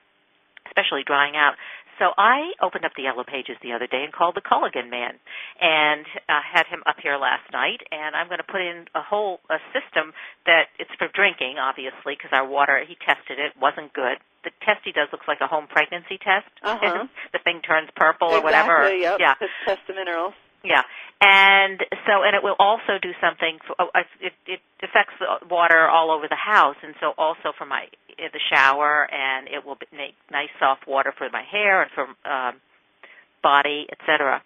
especially 0.67 1.03
drying 1.07 1.37
out. 1.39 1.55
So 1.99 2.15
I 2.17 2.55
opened 2.63 2.85
up 2.85 2.95
the 2.95 3.03
yellow 3.03 3.27
pages 3.27 3.59
the 3.61 3.73
other 3.75 3.85
day 3.85 4.07
and 4.07 4.13
called 4.15 4.35
the 4.35 4.41
Culligan 4.41 4.89
man, 4.89 5.19
and 5.59 6.07
uh, 6.31 6.39
had 6.39 6.65
him 6.67 6.81
up 6.87 6.95
here 7.03 7.19
last 7.19 7.43
night. 7.51 7.83
And 7.91 8.15
I'm 8.15 8.31
going 8.31 8.39
to 8.39 8.47
put 8.47 8.63
in 8.63 8.87
a 8.95 9.03
whole 9.03 9.43
a 9.51 9.59
system 9.75 10.15
that 10.47 10.71
it's 10.79 10.91
for 10.97 11.11
drinking, 11.11 11.59
obviously, 11.59 12.15
because 12.15 12.31
our 12.31 12.47
water 12.47 12.79
he 12.87 12.95
tested 13.03 13.37
it 13.37 13.51
wasn't 13.59 13.91
good. 13.91 14.17
The 14.47 14.55
test 14.63 14.87
he 14.87 14.95
does 14.95 15.11
looks 15.11 15.27
like 15.27 15.43
a 15.43 15.47
home 15.47 15.67
pregnancy 15.67 16.17
test. 16.17 16.47
Uh-huh. 16.63 17.05
the 17.35 17.39
thing 17.43 17.59
turns 17.61 17.91
purple 17.95 18.31
or 18.31 18.41
whatever. 18.41 18.87
Exactly, 18.87 19.01
Yep. 19.03 19.19
Yeah, 19.19 19.33
To 19.35 19.47
test 19.67 19.83
the 19.87 19.93
minerals. 19.93 20.33
Yeah, 20.63 20.83
and 21.21 21.79
so 22.05 22.23
and 22.23 22.35
it 22.35 22.43
will 22.43 22.55
also 22.59 22.99
do 23.01 23.11
something. 23.21 23.59
For, 23.65 23.75
oh, 23.79 23.89
it 24.19 24.33
it 24.45 24.59
affects 24.83 25.13
the 25.19 25.47
water 25.47 25.87
all 25.87 26.11
over 26.11 26.27
the 26.27 26.35
house, 26.35 26.75
and 26.83 26.95
so 26.99 27.13
also 27.17 27.53
for 27.57 27.65
my 27.65 27.87
in 28.17 28.29
the 28.33 28.39
shower, 28.51 29.07
and 29.11 29.47
it 29.47 29.65
will 29.65 29.77
make 29.91 30.15
nice 30.31 30.49
soft 30.59 30.87
water 30.87 31.13
for 31.17 31.29
my 31.31 31.43
hair 31.43 31.81
and 31.81 31.91
for 31.91 32.07
um, 32.29 32.55
body, 33.41 33.87
etc. 33.91 34.41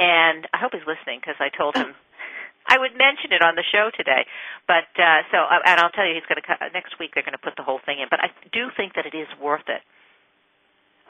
And 0.00 0.48
I 0.52 0.58
hope 0.58 0.72
he's 0.72 0.86
listening 0.86 1.20
because 1.20 1.36
I 1.38 1.48
told 1.48 1.76
him 1.76 1.94
I 2.66 2.78
would 2.78 2.92
mention 2.98 3.32
it 3.32 3.42
on 3.42 3.54
the 3.54 3.64
show 3.70 3.90
today, 3.96 4.26
but 4.66 4.90
uh, 4.98 5.22
so 5.30 5.38
uh, 5.38 5.62
and 5.64 5.80
I'll 5.80 5.90
tell 5.90 6.06
you, 6.06 6.14
he's 6.14 6.26
going 6.26 6.42
to 6.42 6.72
next 6.72 6.98
week. 6.98 7.12
They're 7.14 7.22
going 7.22 7.38
to 7.38 7.42
put 7.42 7.54
the 7.56 7.62
whole 7.62 7.80
thing 7.84 8.00
in, 8.00 8.06
but 8.10 8.20
I 8.20 8.30
do 8.52 8.70
think 8.76 8.94
that 8.94 9.06
it 9.06 9.14
is 9.14 9.28
worth 9.40 9.68
it. 9.68 9.82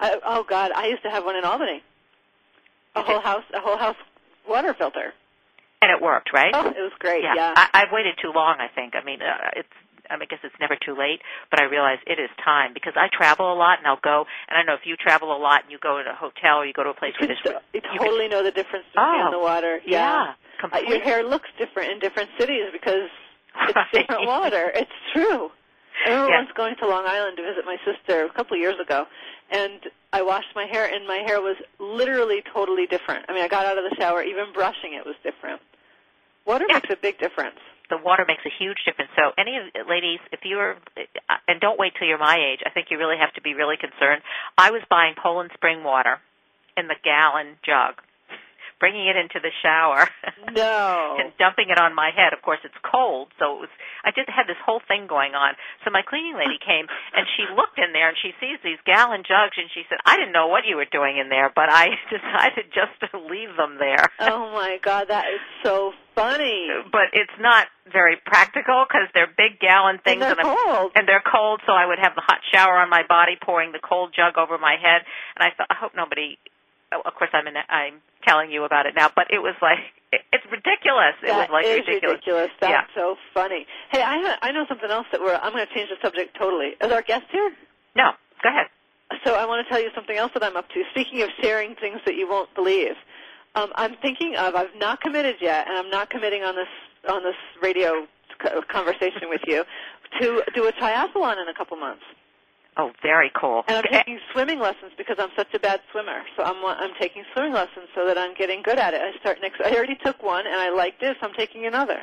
I, 0.00 0.18
oh 0.24 0.44
God, 0.44 0.72
I 0.74 0.88
used 0.88 1.02
to 1.04 1.10
have 1.10 1.24
one 1.24 1.36
in 1.36 1.44
Albany. 1.44 1.82
A 2.94 3.02
whole 3.02 3.20
house, 3.20 3.44
a 3.54 3.60
whole 3.60 3.78
house 3.78 3.96
water 4.48 4.74
filter. 4.74 5.12
And 5.80 5.90
it 5.90 6.00
worked, 6.00 6.30
right? 6.32 6.54
Oh, 6.54 6.68
it 6.68 6.78
was 6.78 6.92
great. 7.00 7.24
Yeah, 7.24 7.34
yeah. 7.34 7.54
I, 7.56 7.82
I've 7.82 7.92
waited 7.92 8.14
too 8.22 8.30
long. 8.34 8.56
I 8.60 8.68
think. 8.72 8.94
I 8.94 9.04
mean, 9.04 9.20
uh, 9.20 9.50
it's. 9.56 9.68
I, 10.10 10.14
mean, 10.14 10.22
I 10.22 10.26
guess 10.26 10.40
it's 10.44 10.54
never 10.60 10.76
too 10.76 10.94
late, 10.98 11.22
but 11.50 11.60
I 11.60 11.64
realize 11.64 11.98
it 12.06 12.18
is 12.20 12.28
time 12.44 12.74
because 12.74 12.92
I 12.96 13.08
travel 13.10 13.52
a 13.52 13.54
lot 13.56 13.78
and 13.78 13.86
I'll 13.86 14.02
go. 14.02 14.26
And 14.48 14.54
I 14.54 14.60
don't 14.60 14.66
know 14.66 14.74
if 14.74 14.84
you 14.84 14.94
travel 14.96 15.34
a 15.34 15.38
lot 15.38 15.62
and 15.62 15.72
you 15.72 15.78
go 15.82 16.02
to 16.02 16.10
a 16.10 16.14
hotel 16.14 16.58
or 16.58 16.66
you 16.66 16.72
go 16.74 16.82
to 16.84 16.90
a 16.90 16.94
place 16.94 17.14
you 17.20 17.26
where 17.28 17.36
can, 17.36 17.52
there's. 17.72 17.82
you 17.94 17.98
totally 17.98 18.28
know 18.28 18.42
the 18.42 18.50
difference 18.50 18.84
between 18.92 19.26
Oh, 19.26 19.30
the 19.30 19.38
water. 19.38 19.80
yeah, 19.86 20.34
Uh, 20.34 20.60
completely. 20.60 20.96
your 20.96 21.04
hair 21.04 21.22
looks 21.22 21.48
different 21.56 21.92
in 21.92 21.98
different 22.00 22.30
cities 22.38 22.64
because 22.72 23.08
it's 23.68 23.74
Right. 23.76 23.92
different 23.92 24.26
water. 24.26 24.70
It's 24.74 24.90
true. 25.14 25.50
Oh, 26.06 26.10
I 26.10 26.14
remember 26.14 26.36
once 26.36 26.50
going 26.56 26.76
to 26.76 26.86
Long 26.88 27.04
Island 27.06 27.36
to 27.36 27.42
visit 27.42 27.64
my 27.64 27.76
sister 27.84 28.24
a 28.24 28.30
couple 28.32 28.54
of 28.56 28.60
years 28.60 28.76
ago, 28.80 29.06
and 29.50 29.80
I 30.12 30.22
washed 30.22 30.54
my 30.54 30.66
hair, 30.66 30.86
and 30.92 31.06
my 31.06 31.18
hair 31.26 31.40
was 31.40 31.56
literally 31.78 32.42
totally 32.52 32.86
different. 32.86 33.26
I 33.28 33.32
mean, 33.34 33.42
I 33.44 33.48
got 33.48 33.66
out 33.66 33.78
of 33.78 33.84
the 33.88 33.94
shower, 33.96 34.22
even 34.22 34.52
brushing 34.52 34.94
it 34.94 35.04
was 35.06 35.14
different. 35.22 35.60
Water 36.44 36.66
Yeah. 36.68 36.76
makes 36.76 36.90
a 36.90 36.96
big 36.96 37.18
difference. 37.18 37.58
the 37.90 37.98
water 37.98 38.24
makes 38.26 38.40
a 38.46 38.48
huge 38.58 38.78
difference. 38.86 39.10
So 39.16 39.32
any 39.36 39.58
of 39.58 39.86
ladies, 39.86 40.18
if 40.32 40.40
you're, 40.44 40.76
and 41.46 41.60
don't 41.60 41.78
wait 41.78 41.92
till 41.98 42.08
you're 42.08 42.16
my 42.16 42.38
age, 42.38 42.60
I 42.64 42.70
think 42.70 42.86
you 42.90 42.96
really 42.96 43.18
have 43.18 43.34
to 43.34 43.42
be 43.42 43.52
really 43.52 43.76
concerned. 43.76 44.22
I 44.56 44.70
was 44.70 44.80
buying 44.88 45.14
Poland 45.22 45.50
spring 45.52 45.84
water 45.84 46.18
in 46.74 46.88
the 46.88 46.94
gallon 47.04 47.58
jug, 47.62 48.00
bringing 48.82 49.06
it 49.06 49.14
into 49.14 49.38
the 49.38 49.54
shower. 49.62 50.10
No. 50.52 51.16
and 51.22 51.32
dumping 51.38 51.70
it 51.70 51.78
on 51.78 51.94
my 51.94 52.10
head. 52.10 52.34
Of 52.34 52.42
course, 52.42 52.58
it's 52.66 52.74
cold, 52.84 53.30
so 53.38 53.56
it 53.56 53.60
was. 53.64 53.72
I 54.04 54.10
just 54.10 54.28
had 54.28 54.44
this 54.50 54.58
whole 54.60 54.82
thing 54.86 55.06
going 55.06 55.32
on. 55.38 55.54
So 55.86 55.88
my 55.94 56.02
cleaning 56.02 56.34
lady 56.36 56.58
came 56.60 56.84
and 57.14 57.24
she 57.38 57.46
looked 57.54 57.78
in 57.78 57.94
there 57.94 58.08
and 58.10 58.18
she 58.20 58.34
sees 58.42 58.58
these 58.60 58.76
gallon 58.84 59.22
jugs 59.22 59.54
and 59.56 59.70
she 59.72 59.86
said, 59.88 59.96
"I 60.04 60.18
didn't 60.18 60.34
know 60.34 60.48
what 60.50 60.66
you 60.66 60.76
were 60.76 60.90
doing 60.90 61.16
in 61.16 61.30
there, 61.30 61.48
but 61.54 61.70
I 61.70 61.94
decided 62.10 62.74
just 62.74 62.92
to 63.00 63.16
leave 63.22 63.54
them 63.56 63.78
there." 63.78 64.02
Oh 64.18 64.50
my 64.52 64.76
God, 64.82 65.08
that 65.08 65.30
is 65.32 65.40
so 65.62 65.94
funny. 66.18 66.68
but 66.90 67.14
it's 67.14 67.38
not 67.40 67.68
very 67.90 68.16
practical 68.26 68.84
because 68.84 69.08
they're 69.14 69.30
big 69.30 69.56
gallon 69.62 70.00
things 70.04 70.20
and 70.26 70.36
they're 70.36 70.44
I'm- 70.44 70.58
cold. 70.66 70.92
and 70.96 71.08
they're 71.08 71.24
cold. 71.24 71.62
So 71.64 71.72
I 71.72 71.86
would 71.86 72.02
have 72.02 72.14
the 72.18 72.24
hot 72.26 72.42
shower 72.52 72.76
on 72.82 72.90
my 72.90 73.06
body, 73.08 73.38
pouring 73.40 73.72
the 73.72 73.80
cold 73.80 74.12
jug 74.14 74.36
over 74.36 74.58
my 74.58 74.76
head, 74.76 75.02
and 75.38 75.40
I 75.46 75.54
thought, 75.56 75.68
I 75.70 75.76
hope 75.80 75.92
nobody. 75.96 76.36
oh, 76.92 77.00
Of 77.06 77.14
course, 77.14 77.30
I'm 77.32 77.46
in, 77.46 77.54
I'm 77.56 78.02
telling 78.26 78.50
you 78.50 78.64
about 78.64 78.86
it 78.86 78.94
now, 78.94 79.10
but 79.14 79.26
it 79.30 79.38
was 79.40 79.54
like 79.62 79.78
it, 80.12 80.20
it's 80.32 80.44
ridiculous. 80.50 81.14
It 81.22 81.30
was 81.32 81.48
like 81.50 81.66
is 81.66 81.86
ridiculous. 81.86 82.50
That's 82.60 82.72
Yeah. 82.72 82.94
so 82.94 83.16
funny. 83.34 83.66
Hey, 83.90 84.02
I 84.02 84.36
I 84.42 84.52
know 84.52 84.64
something 84.68 84.90
else 84.90 85.06
that 85.12 85.20
we're. 85.20 85.34
I'm 85.34 85.52
going 85.52 85.66
to 85.66 85.74
change 85.74 85.90
the 85.90 85.96
subject 86.02 86.36
totally. 86.38 86.74
Is 86.80 86.92
our 86.92 87.02
guest 87.02 87.24
here? 87.30 87.52
No, 87.96 88.12
go 88.42 88.48
ahead. 88.48 88.66
So 89.24 89.34
I 89.34 89.44
want 89.46 89.66
to 89.66 89.72
tell 89.72 89.82
you 89.82 89.90
something 89.94 90.16
else 90.16 90.32
that 90.34 90.42
I'm 90.42 90.56
up 90.56 90.68
to. 90.70 90.82
Speaking 90.92 91.22
of 91.22 91.28
sharing 91.40 91.74
things 91.76 92.00
that 92.06 92.14
you 92.14 92.28
won't 92.28 92.52
believe, 92.54 92.94
um, 93.54 93.70
I'm 93.74 93.94
thinking 94.00 94.36
of. 94.36 94.54
I've 94.54 94.74
not 94.76 95.00
committed 95.00 95.36
yet, 95.40 95.68
and 95.68 95.76
I'm 95.76 95.90
not 95.90 96.10
committing 96.10 96.42
on 96.42 96.56
this 96.56 96.68
on 97.08 97.22
this 97.22 97.36
radio 97.62 98.06
conversation 98.68 99.28
with 99.28 99.42
you 99.46 99.64
to 100.20 100.42
do 100.54 100.66
a 100.66 100.72
triathlon 100.72 101.40
in 101.40 101.48
a 101.48 101.54
couple 101.54 101.76
months. 101.76 102.02
Oh, 102.76 102.90
very 103.02 103.30
cool. 103.38 103.64
And 103.68 103.76
I'm 103.76 103.84
taking 103.84 104.18
swimming 104.32 104.58
lessons 104.58 104.92
because 104.96 105.16
I'm 105.18 105.28
such 105.36 105.52
a 105.54 105.58
bad 105.58 105.80
swimmer. 105.92 106.22
So 106.36 106.42
I'm 106.42 106.64
I'm 106.64 106.94
taking 106.98 107.22
swimming 107.34 107.52
lessons 107.52 107.88
so 107.94 108.06
that 108.06 108.16
I'm 108.16 108.34
getting 108.34 108.62
good 108.62 108.78
at 108.78 108.94
it. 108.94 109.00
I 109.02 109.18
start 109.20 109.38
next. 109.42 109.60
I 109.60 109.74
already 109.76 109.96
took 110.02 110.22
one 110.22 110.46
and 110.46 110.56
I 110.56 110.70
liked 110.70 111.02
it, 111.02 111.16
so 111.20 111.28
I'm 111.28 111.34
taking 111.34 111.66
another. 111.66 112.00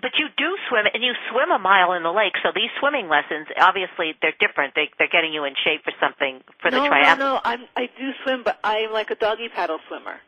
But 0.00 0.12
you 0.18 0.28
do 0.36 0.56
swim, 0.68 0.84
and 0.92 1.02
you 1.02 1.14
swim 1.32 1.50
a 1.50 1.58
mile 1.58 1.94
in 1.94 2.02
the 2.02 2.12
lake. 2.12 2.34
So 2.42 2.50
these 2.54 2.68
swimming 2.80 3.08
lessons, 3.08 3.48
obviously, 3.58 4.12
they're 4.20 4.36
different. 4.38 4.74
They, 4.74 4.90
they're 4.98 5.08
getting 5.08 5.32
you 5.32 5.44
in 5.44 5.54
shape 5.64 5.84
for 5.84 5.92
something 5.98 6.44
for 6.60 6.70
the 6.70 6.76
no, 6.76 6.90
triathlon. 6.90 7.18
no, 7.18 7.34
no. 7.36 7.40
I'm 7.42 7.64
I 7.74 7.88
do 7.96 8.10
swim, 8.22 8.42
but 8.44 8.60
I'm 8.62 8.92
like 8.92 9.08
a 9.10 9.14
doggy 9.14 9.48
paddle 9.48 9.78
swimmer. 9.88 10.20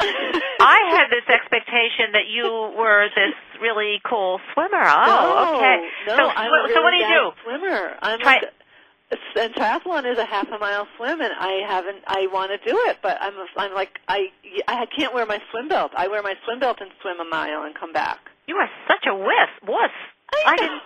I 0.00 0.78
had 0.96 1.06
this 1.10 1.26
expectation 1.28 2.12
that 2.12 2.28
you 2.28 2.44
were 2.76 3.08
this 3.14 3.34
really 3.60 4.00
cool 4.04 4.40
swimmer. 4.52 4.82
Oh, 4.84 5.06
no, 5.06 5.56
okay. 5.56 5.88
No, 6.06 6.16
so, 6.16 6.28
I'm 6.28 6.48
a 6.48 6.52
really 6.52 6.74
so 6.74 6.82
what 6.82 6.90
do 6.90 6.96
you 6.96 7.08
do? 7.08 7.30
Swimmer. 7.44 7.96
I'm 8.02 8.20
Tri- 8.20 8.40
a, 8.40 9.40
and 9.40 9.54
triathlon 9.54 10.10
is 10.10 10.18
a 10.18 10.24
half 10.24 10.48
a 10.48 10.58
mile 10.58 10.86
swim, 10.96 11.20
and 11.20 11.32
I 11.38 11.62
haven't. 11.66 12.04
I 12.06 12.28
want 12.32 12.50
to 12.52 12.58
do 12.58 12.78
it, 12.86 12.98
but 13.02 13.18
I'm. 13.20 13.34
A, 13.34 13.46
I'm 13.56 13.74
like 13.74 13.98
I. 14.08 14.28
I 14.68 14.86
can't 14.96 15.12
wear 15.12 15.26
my 15.26 15.38
swim 15.50 15.68
belt. 15.68 15.92
I 15.96 16.08
wear 16.08 16.22
my 16.22 16.34
swim 16.44 16.60
belt 16.60 16.78
and 16.80 16.90
swim 17.02 17.20
a 17.20 17.28
mile 17.28 17.62
and 17.62 17.74
come 17.74 17.92
back. 17.92 18.18
You 18.46 18.56
are 18.56 18.68
such 18.86 19.06
a 19.08 19.14
wuss. 19.14 19.50
Wuss. 19.66 19.90
I 20.46 20.56
didn't. 20.56 20.82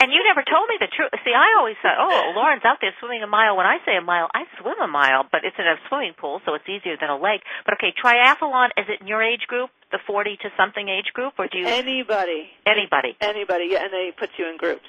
And 0.00 0.12
you 0.14 0.22
never 0.22 0.46
told 0.46 0.70
me 0.70 0.78
the 0.78 0.86
truth. 0.86 1.10
See, 1.26 1.34
I 1.34 1.58
always 1.58 1.74
thought, 1.82 1.98
oh, 1.98 2.32
Lauren's 2.36 2.64
out 2.64 2.78
there 2.80 2.94
swimming 3.00 3.22
a 3.24 3.26
mile. 3.26 3.56
When 3.56 3.66
I 3.66 3.78
say 3.84 3.96
a 3.96 4.00
mile, 4.00 4.30
I 4.32 4.46
swim 4.60 4.78
a 4.80 4.86
mile, 4.86 5.26
but 5.30 5.42
it's 5.42 5.58
in 5.58 5.66
a 5.66 5.74
swimming 5.88 6.14
pool, 6.14 6.40
so 6.46 6.54
it's 6.54 6.68
easier 6.70 6.96
than 6.96 7.10
a 7.10 7.18
lake. 7.18 7.42
But 7.66 7.74
okay, 7.74 7.92
triathlon 7.92 8.70
is 8.78 8.86
it 8.88 9.00
in 9.00 9.08
your 9.08 9.22
age 9.22 9.48
group, 9.48 9.70
the 9.90 9.98
forty 10.06 10.36
to 10.42 10.50
something 10.56 10.88
age 10.88 11.10
group, 11.14 11.34
or 11.36 11.48
do 11.48 11.58
you 11.58 11.66
Anybody. 11.66 12.46
anybody? 12.64 13.16
Anybody. 13.20 13.68
Yeah, 13.70 13.84
and 13.84 13.92
they 13.92 14.12
put 14.16 14.30
you 14.38 14.48
in 14.48 14.56
groups. 14.56 14.86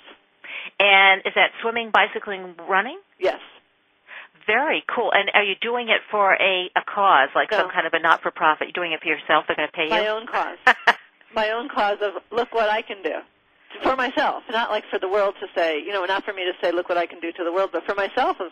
And 0.80 1.22
is 1.26 1.34
that 1.34 1.58
swimming, 1.62 1.90
bicycling, 1.90 2.54
running? 2.70 3.00
Yes. 3.20 3.42
Very 4.46 4.84
cool. 4.94 5.12
And 5.12 5.32
are 5.34 5.44
you 5.44 5.56
doing 5.60 5.90
it 5.90 6.02
for 6.12 6.34
a 6.34 6.70
a 6.76 6.82
cause, 6.86 7.30
like 7.34 7.52
some 7.52 7.70
kind 7.72 7.88
of 7.88 7.94
a 7.94 8.00
not 8.00 8.22
for 8.22 8.30
profit? 8.30 8.68
You're 8.68 8.86
doing 8.86 8.94
it 8.94 9.02
for 9.02 9.10
yourself. 9.10 9.46
They're 9.48 9.56
going 9.56 9.70
to 9.70 9.76
pay 9.76 9.90
My 9.90 10.02
you. 10.02 10.04
My 10.04 10.10
own 10.10 10.28
cause. 10.28 10.58
my 11.34 11.50
own 11.50 11.68
cause 11.68 11.98
of 12.02 12.22
look 12.32 12.54
what 12.54 12.70
I 12.70 12.84
can 12.84 13.02
do 13.02 13.18
for 13.84 13.96
myself, 13.96 14.44
not 14.50 14.70
like 14.70 14.84
for 14.90 15.00
the 15.00 15.08
world 15.08 15.36
to 15.40 15.48
say, 15.56 15.80
you 15.80 15.92
know, 15.94 16.06
not 16.06 16.24
for 16.26 16.34
me 16.34 16.44
to 16.46 16.54
say 16.62 16.72
look 16.72 16.90
what 16.90 16.98
I 16.98 17.06
can 17.06 17.20
do 17.20 17.32
to 17.32 17.44
the 17.44 17.52
world, 17.52 17.70
but 17.72 17.86
for 17.86 17.96
myself. 17.96 18.38
Of, 18.40 18.52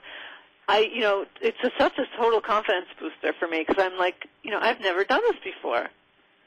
I, 0.67 0.80
you 0.80 1.01
know, 1.01 1.25
it's 1.41 1.58
a, 1.63 1.71
such 1.77 1.97
a 1.97 2.06
total 2.17 2.41
confidence 2.41 2.88
booster 2.99 3.34
for 3.39 3.47
me 3.47 3.63
because 3.67 3.82
I'm 3.84 3.97
like, 3.97 4.27
you 4.43 4.51
know, 4.51 4.60
I've 4.62 4.80
never 4.80 5.03
done 5.03 5.21
this 5.23 5.38
before. 5.43 5.88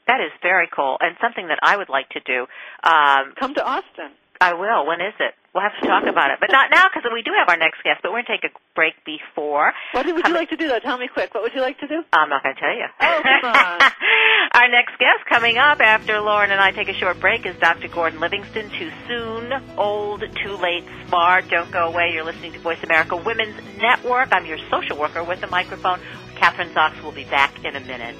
That 0.07 0.19
is 0.21 0.31
very 0.41 0.67
cool, 0.75 0.97
and 0.99 1.15
something 1.21 1.47
that 1.47 1.59
I 1.61 1.77
would 1.77 1.89
like 1.89 2.09
to 2.09 2.19
do. 2.25 2.47
Um, 2.83 3.33
Come 3.39 3.53
to 3.55 3.63
Austin. 3.63 4.11
I 4.41 4.53
will. 4.53 4.87
When 4.87 4.99
is 5.01 5.13
it? 5.19 5.35
We'll 5.53 5.61
have 5.61 5.77
to 5.79 5.85
talk 5.85 6.03
about 6.07 6.31
it, 6.31 6.39
but 6.39 6.49
not 6.49 6.71
now 6.71 6.87
because 6.89 7.07
we 7.13 7.21
do 7.21 7.31
have 7.37 7.47
our 7.47 7.57
next 7.57 7.83
guest. 7.83 7.99
But 8.01 8.11
we're 8.11 8.23
going 8.23 8.39
to 8.41 8.41
take 8.41 8.51
a 8.51 8.53
break 8.73 8.93
before. 9.05 9.71
What 9.91 10.05
would 10.07 10.25
you 10.25 10.33
like 10.33 10.49
to 10.49 10.55
do 10.55 10.67
though? 10.67 10.79
Tell 10.79 10.97
me 10.97 11.09
quick. 11.13 11.33
What 11.35 11.43
would 11.43 11.53
you 11.53 11.61
like 11.61 11.77
to 11.79 11.87
do? 11.87 12.01
I'm 12.11 12.29
not 12.29 12.41
going 12.41 12.55
to 12.55 12.61
tell 12.61 12.73
you. 12.73 12.87
Oh, 12.99 13.21
come 13.21 13.51
on. 13.51 13.91
Our 14.53 14.67
next 14.69 14.97
guest 14.97 15.29
coming 15.29 15.57
up 15.57 15.79
after 15.79 16.19
Lauren 16.21 16.51
and 16.51 16.59
I 16.59 16.71
take 16.71 16.87
a 16.87 16.93
short 16.93 17.19
break 17.19 17.45
is 17.45 17.55
Dr. 17.59 17.87
Gordon 17.89 18.19
Livingston. 18.19 18.69
Too 18.71 18.91
soon, 19.07 19.51
old, 19.77 20.23
too 20.43 20.55
late, 20.57 20.85
smart. 21.07 21.49
Don't 21.49 21.69
go 21.69 21.87
away. 21.87 22.11
You're 22.13 22.25
listening 22.25 22.53
to 22.53 22.59
Voice 22.59 22.81
America 22.81 23.15
Women's 23.15 23.55
Network. 23.77 24.29
I'm 24.31 24.45
your 24.45 24.57
social 24.69 24.97
worker 24.97 25.23
with 25.23 25.43
a 25.43 25.47
microphone. 25.47 25.99
Kathryn 26.35 26.73
Zox 26.73 27.01
will 27.03 27.11
be 27.11 27.25
back 27.25 27.63
in 27.63 27.75
a 27.75 27.79
minute. 27.81 28.15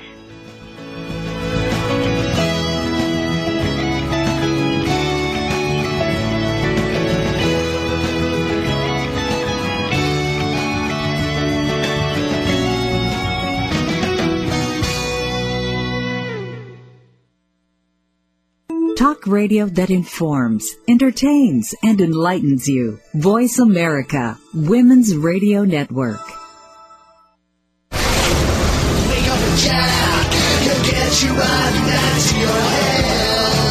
Talk 19.02 19.26
radio 19.26 19.66
that 19.66 19.90
informs, 19.90 20.76
entertains, 20.88 21.74
and 21.82 22.00
enlightens 22.00 22.68
you. 22.68 23.00
Voice 23.16 23.58
America, 23.58 24.38
Women's 24.54 25.16
Radio 25.16 25.64
Network. 25.64 26.24
Wake 27.90 27.98
up 29.28 29.40
and 29.40 29.58
get 30.86 31.24
you 31.24 31.30
back 31.34 32.32
your 32.38 32.48
head. 32.48 32.91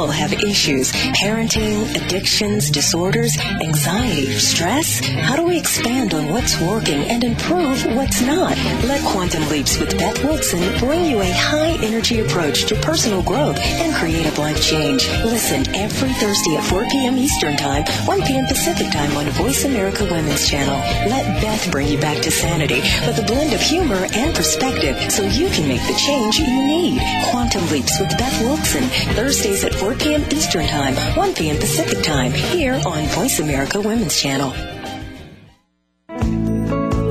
All 0.00 0.08
have 0.08 0.32
issues 0.32 0.92
parenting, 1.20 1.94
addictions, 1.94 2.70
disorders, 2.70 3.36
anxiety, 3.60 4.32
stress. 4.38 5.04
How 5.04 5.36
do 5.36 5.44
we 5.44 5.58
expand 5.58 6.14
on 6.14 6.30
what's 6.30 6.58
working 6.58 7.02
and 7.02 7.22
improve 7.22 7.84
what's 7.94 8.22
not? 8.22 8.56
Let 8.88 9.04
Quantum 9.04 9.46
Leaps 9.50 9.78
with 9.78 9.98
Beth 9.98 10.24
Wilson 10.24 10.78
bring 10.78 11.04
you 11.04 11.20
a 11.20 11.30
high 11.30 11.76
energy 11.84 12.20
approach 12.20 12.64
to 12.66 12.76
personal 12.76 13.22
growth 13.22 13.58
and 13.58 13.94
creative 13.94 14.38
life 14.38 14.62
change. 14.62 15.06
Listen 15.22 15.68
every 15.74 16.14
Thursday 16.14 16.56
at 16.56 16.64
4 16.64 16.88
p.m. 16.88 17.18
Eastern 17.18 17.58
Time, 17.58 17.84
1 18.06 18.22
p.m. 18.22 18.46
Pacific 18.46 18.90
Time 18.90 19.14
on 19.18 19.26
Voice 19.32 19.66
America 19.66 20.04
Women's 20.10 20.48
Channel. 20.48 20.78
Let 21.10 21.42
Beth 21.42 21.70
bring 21.70 21.88
you 21.88 21.98
back 21.98 22.22
to 22.22 22.30
sanity 22.30 22.80
with 23.06 23.18
a 23.18 23.26
blend 23.26 23.52
of 23.52 23.60
humor 23.60 24.06
and 24.14 24.34
perspective 24.34 25.12
so 25.12 25.24
you 25.24 25.50
can 25.50 25.68
make 25.68 25.86
the 25.86 25.94
change 25.94 26.38
you 26.38 26.46
need. 26.46 27.02
Quantum 27.30 27.68
Leaps 27.68 28.00
with 28.00 28.16
Beth 28.16 28.40
Wilson, 28.40 28.84
Thursdays 29.14 29.62
at 29.62 29.74
4 29.74 29.89
p.m. 29.98 30.22
Eastern 30.30 30.66
Time, 30.66 30.94
1 31.16 31.34
p.m. 31.34 31.56
Pacific 31.56 32.02
Time, 32.02 32.32
here 32.32 32.74
on 32.86 33.04
Voice 33.08 33.40
America 33.40 33.80
Women's 33.80 34.20
Channel. 34.20 34.50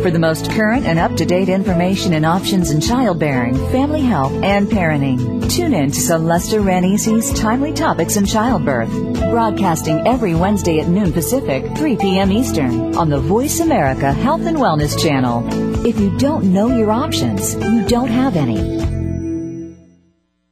For 0.01 0.11
the 0.11 0.19
most 0.19 0.49
current 0.51 0.85
and 0.85 0.97
up-to-date 0.97 1.49
information 1.49 2.13
and 2.13 2.25
options 2.25 2.71
in 2.71 2.79
childbearing, 2.79 3.55
family 3.71 4.01
health, 4.01 4.31
and 4.43 4.67
parenting, 4.67 5.51
tune 5.51 5.73
in 5.73 5.91
to 5.91 5.99
Celeste 5.99 6.53
Ranisi's 6.53 7.37
Timely 7.37 7.73
Topics 7.73 8.15
in 8.15 8.25
Childbirth, 8.25 8.89
broadcasting 9.29 10.07
every 10.07 10.35
Wednesday 10.35 10.79
at 10.79 10.87
noon 10.87 11.11
Pacific, 11.11 11.75
3 11.75 11.97
p.m. 11.97 12.31
Eastern, 12.31 12.95
on 12.95 13.09
the 13.09 13.19
Voice 13.19 13.59
America 13.59 14.13
Health 14.13 14.45
and 14.45 14.57
Wellness 14.57 14.97
Channel. 14.97 15.45
If 15.85 15.99
you 15.99 16.17
don't 16.17 16.53
know 16.53 16.75
your 16.75 16.91
options, 16.91 17.55
you 17.55 17.85
don't 17.87 18.09
have 18.09 18.37
any. 18.37 18.98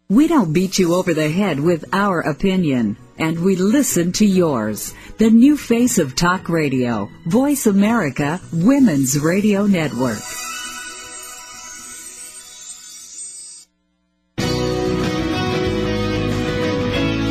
We 0.10 0.30
don't 0.30 0.54
beat 0.54 0.80
you 0.80 0.94
over 0.94 1.14
the 1.14 1.30
head 1.30 1.60
with 1.60 1.84
our 1.92 2.22
opinion, 2.22 2.96
and 3.20 3.38
we 3.44 3.58
listen 3.58 4.14
to 4.14 4.26
yours. 4.26 4.94
The 5.18 5.30
new 5.30 5.58
face 5.58 5.98
of 5.98 6.16
talk 6.16 6.48
radio, 6.48 7.10
Voice 7.26 7.66
America 7.66 8.40
Women's 8.54 9.20
Radio 9.20 9.66
Network. 9.66 10.47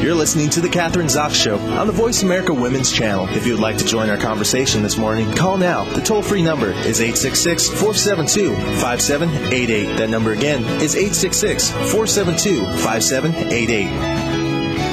You're 0.06 0.14
listening 0.14 0.50
to 0.50 0.60
The 0.60 0.68
Kathryn 0.68 1.06
Zox 1.06 1.34
Show 1.34 1.58
on 1.58 1.88
the 1.88 1.92
Voice 1.92 2.22
America 2.22 2.54
Women's 2.54 2.92
Channel. 2.92 3.28
If 3.30 3.44
you 3.44 3.54
would 3.54 3.60
like 3.60 3.76
to 3.78 3.84
join 3.84 4.08
our 4.08 4.16
conversation 4.16 4.84
this 4.84 4.96
morning, 4.96 5.32
call 5.32 5.58
now. 5.58 5.82
The 5.82 6.00
toll 6.00 6.22
free 6.22 6.42
number 6.42 6.70
is 6.70 7.00
866 7.00 7.66
472 7.70 8.54
5788. 8.54 9.96
That 9.96 10.08
number 10.08 10.30
again 10.30 10.62
is 10.80 10.94
866 10.94 11.72
472 11.72 12.64
5788. 12.84 14.15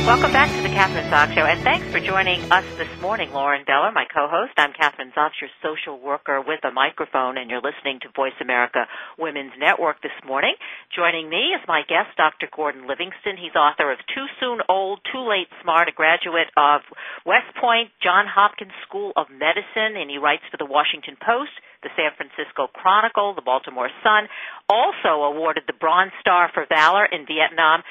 Welcome 0.04 0.36
back 0.36 0.52
to 0.52 0.62
the 0.62 0.68
Kathryn 0.68 1.08
Zox 1.08 1.32
Show, 1.32 1.48
and 1.48 1.64
thanks 1.64 1.88
for 1.88 2.04
joining 2.04 2.44
us 2.52 2.68
this 2.76 2.92
morning, 3.00 3.32
Lauren 3.32 3.64
Beller, 3.64 3.90
my 3.96 4.04
co-host. 4.04 4.52
I'm 4.60 4.76
Kathryn 4.76 5.16
Zox, 5.16 5.40
your 5.40 5.50
social 5.64 5.96
worker 5.96 6.44
with 6.44 6.60
a 6.68 6.76
microphone, 6.76 7.38
and 7.40 7.50
you're 7.50 7.64
listening 7.64 8.04
to 8.04 8.12
Voice 8.12 8.36
America 8.42 8.84
Women's 9.18 9.56
Network 9.58 10.04
this 10.04 10.12
morning. 10.28 10.60
Joining 10.94 11.30
me 11.30 11.56
is 11.56 11.64
my 11.72 11.88
guest, 11.88 12.20
Dr. 12.20 12.52
Gordon 12.52 12.84
Livingston. 12.84 13.40
He's 13.40 13.56
author 13.56 13.96
of 13.96 14.00
Too 14.12 14.28
Soon 14.44 14.60
Old, 14.68 15.00
Too 15.08 15.24
Late 15.24 15.48
Smart, 15.64 15.88
a 15.88 15.96
graduate 15.96 16.52
of 16.60 16.84
West 17.26 17.56
Point 17.56 17.88
John 18.04 18.28
Hopkins 18.28 18.76
School 18.84 19.16
of 19.16 19.32
Medicine, 19.32 19.96
and 19.96 20.12
he 20.12 20.20
writes 20.20 20.44
for 20.52 20.60
the 20.60 20.68
Washington 20.68 21.16
Post, 21.16 21.56
the 21.80 21.96
San 21.96 22.12
Francisco 22.20 22.68
Chronicle, 22.76 23.40
the 23.40 23.42
Baltimore 23.42 23.90
Sun, 24.04 24.28
also 24.68 25.24
awarded 25.32 25.64
the 25.64 25.80
Bronze 25.80 26.12
Star 26.20 26.52
for 26.54 26.68
Valor 26.68 27.08
in 27.08 27.24
Vietnam. 27.24 27.88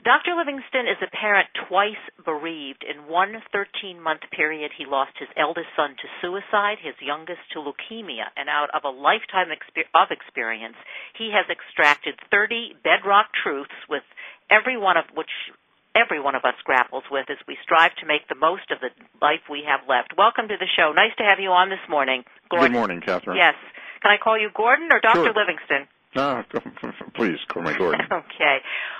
Dr. 0.00 0.32
Livingston 0.32 0.88
is 0.88 0.96
a 1.04 1.12
parent 1.12 1.48
twice 1.68 2.00
bereaved. 2.24 2.84
In 2.88 3.04
one 3.04 3.36
13 3.52 4.00
month 4.00 4.24
period, 4.32 4.72
he 4.72 4.88
lost 4.88 5.12
his 5.20 5.28
eldest 5.36 5.68
son 5.76 5.92
to 6.00 6.08
suicide, 6.24 6.80
his 6.80 6.96
youngest 7.04 7.44
to 7.52 7.60
leukemia, 7.60 8.32
and 8.36 8.48
out 8.48 8.72
of 8.72 8.84
a 8.84 8.88
lifetime 8.88 9.52
of 9.52 10.08
experience, 10.08 10.76
he 11.18 11.28
has 11.36 11.44
extracted 11.52 12.16
30 12.30 12.80
bedrock 12.82 13.28
truths 13.36 13.76
with 13.92 14.04
every 14.48 14.78
one 14.80 14.96
of 14.96 15.04
which 15.12 15.52
every 15.94 16.20
one 16.20 16.34
of 16.34 16.44
us 16.48 16.56
grapples 16.64 17.04
with 17.10 17.28
as 17.28 17.36
we 17.46 17.58
strive 17.62 17.92
to 18.00 18.06
make 18.06 18.24
the 18.28 18.40
most 18.40 18.70
of 18.70 18.80
the 18.80 18.88
life 19.20 19.44
we 19.50 19.68
have 19.68 19.84
left. 19.84 20.16
Welcome 20.16 20.48
to 20.48 20.56
the 20.56 20.70
show. 20.80 20.92
Nice 20.96 21.12
to 21.18 21.24
have 21.24 21.40
you 21.40 21.50
on 21.50 21.68
this 21.68 21.84
morning. 21.90 22.24
Gordon. 22.48 22.72
Good 22.72 22.78
morning, 22.78 23.00
Kathryn. 23.04 23.36
Yes. 23.36 23.54
Can 24.00 24.10
I 24.10 24.16
call 24.16 24.40
you 24.40 24.48
Gordon 24.54 24.88
or 24.90 25.00
Dr. 25.00 25.28
Sure. 25.28 25.34
Livingston? 25.36 25.92
No, 26.14 26.42
please 27.14 27.38
call 27.48 27.62
me 27.62 27.72
Gordon. 27.76 28.06
okay. 28.12 28.58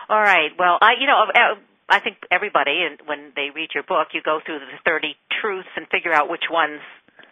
All 0.08 0.20
right. 0.20 0.50
Well, 0.58 0.78
I, 0.80 0.92
you 1.00 1.06
know, 1.06 1.24
uh, 1.34 1.54
I 1.88 2.00
think 2.00 2.18
everybody, 2.30 2.86
and 2.88 3.00
when 3.06 3.32
they 3.34 3.50
read 3.54 3.70
your 3.74 3.82
book, 3.82 4.08
you 4.14 4.22
go 4.22 4.40
through 4.44 4.60
the 4.60 4.66
30 4.84 5.16
truths 5.40 5.68
and 5.76 5.86
figure 5.88 6.12
out 6.12 6.30
which 6.30 6.44
ones 6.50 6.80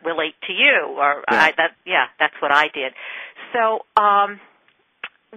relate 0.05 0.35
to 0.47 0.53
you. 0.53 0.97
Or 0.99 1.25
Yeah. 1.31 1.43
I, 1.43 1.53
that, 1.57 1.77
yeah, 1.87 2.07
that's 2.19 2.35
what 2.41 2.53
I 2.53 2.69
did. 2.75 2.93
So, 3.53 3.87
um, 4.01 4.41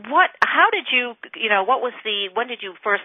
what? 0.07 0.29
How 0.41 0.69
did 0.71 0.87
you? 0.91 1.13
You 1.35 1.49
know, 1.49 1.63
what 1.63 1.81
was 1.81 1.93
the? 2.03 2.29
When 2.33 2.47
did 2.47 2.59
you 2.61 2.73
first? 2.83 3.03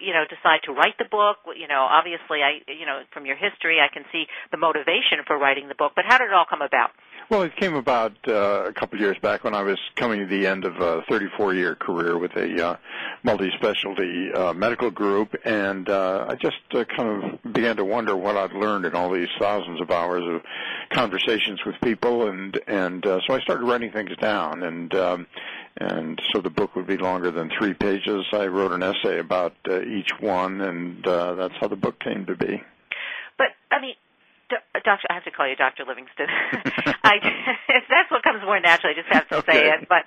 You 0.00 0.14
know, 0.14 0.24
decide 0.24 0.64
to 0.64 0.72
write 0.72 0.96
the 0.96 1.04
book. 1.04 1.44
You 1.56 1.68
know, 1.68 1.84
obviously, 1.84 2.40
I, 2.40 2.60
you 2.72 2.86
know, 2.86 3.02
from 3.12 3.26
your 3.26 3.36
history, 3.36 3.80
I 3.80 3.92
can 3.92 4.04
see 4.12 4.24
the 4.50 4.56
motivation 4.56 5.24
for 5.26 5.36
writing 5.36 5.68
the 5.68 5.74
book. 5.74 5.92
But 5.96 6.04
how 6.08 6.18
did 6.18 6.28
it 6.28 6.32
all 6.32 6.46
come 6.48 6.62
about? 6.62 6.92
Well, 7.30 7.42
it 7.42 7.54
came 7.54 7.74
about 7.76 8.16
uh, 8.26 8.64
a 8.64 8.72
couple 8.72 8.96
of 8.96 9.02
years 9.02 9.16
back 9.22 9.44
when 9.44 9.54
I 9.54 9.62
was 9.62 9.78
coming 9.94 10.18
to 10.18 10.26
the 10.26 10.48
end 10.48 10.64
of 10.64 10.74
a 10.78 11.02
34-year 11.02 11.76
career 11.76 12.18
with 12.18 12.32
a 12.34 12.66
uh, 12.70 12.76
multi-specialty 13.22 14.32
uh, 14.32 14.52
medical 14.52 14.90
group, 14.90 15.36
and 15.44 15.88
uh, 15.88 16.26
I 16.28 16.34
just 16.34 16.56
uh, 16.72 16.84
kind 16.86 17.22
of 17.44 17.52
began 17.52 17.76
to 17.76 17.84
wonder 17.84 18.16
what 18.16 18.36
I'd 18.36 18.52
learned 18.52 18.84
in 18.84 18.96
all 18.96 19.12
these 19.12 19.28
thousands 19.38 19.80
of 19.80 19.92
hours 19.92 20.24
of 20.26 20.42
conversations 20.92 21.60
with 21.64 21.76
people, 21.84 22.28
and 22.28 22.60
and 22.66 23.06
uh, 23.06 23.20
so 23.24 23.34
I 23.34 23.40
started 23.42 23.64
writing 23.64 23.92
things 23.92 24.10
down, 24.20 24.64
and 24.64 24.92
um, 24.96 25.26
and 25.76 26.20
so 26.32 26.40
the 26.40 26.50
book 26.50 26.74
would 26.74 26.88
be 26.88 26.96
longer 26.96 27.30
than 27.30 27.48
three 27.56 27.74
pages. 27.74 28.26
I 28.32 28.46
wrote 28.46 28.72
an 28.72 28.82
essay 28.82 29.20
about 29.20 29.54
uh, 29.68 29.82
each 29.82 30.10
one, 30.18 30.60
and 30.60 31.06
uh, 31.06 31.36
that's 31.36 31.54
how 31.60 31.68
the 31.68 31.76
book 31.76 32.00
came 32.00 32.26
to 32.26 32.34
be. 32.34 32.60
But 33.38 33.54
I 33.70 33.80
mean, 33.80 33.94
Do- 34.48 34.56
Doctor, 34.84 35.06
I 35.10 35.14
have 35.14 35.24
to 35.24 35.30
call 35.30 35.48
you 35.48 35.56
Doctor 35.56 35.84
Livingston. 35.86 36.26
I, 37.04 37.18
that's 37.88 38.10
what 38.10 38.22
comes 38.22 38.42
more 38.44 38.60
naturally. 38.60 38.94
I 38.96 39.00
just 39.00 39.12
have 39.12 39.28
to 39.28 39.42
say 39.50 39.70
it. 39.70 39.88
But 39.88 40.04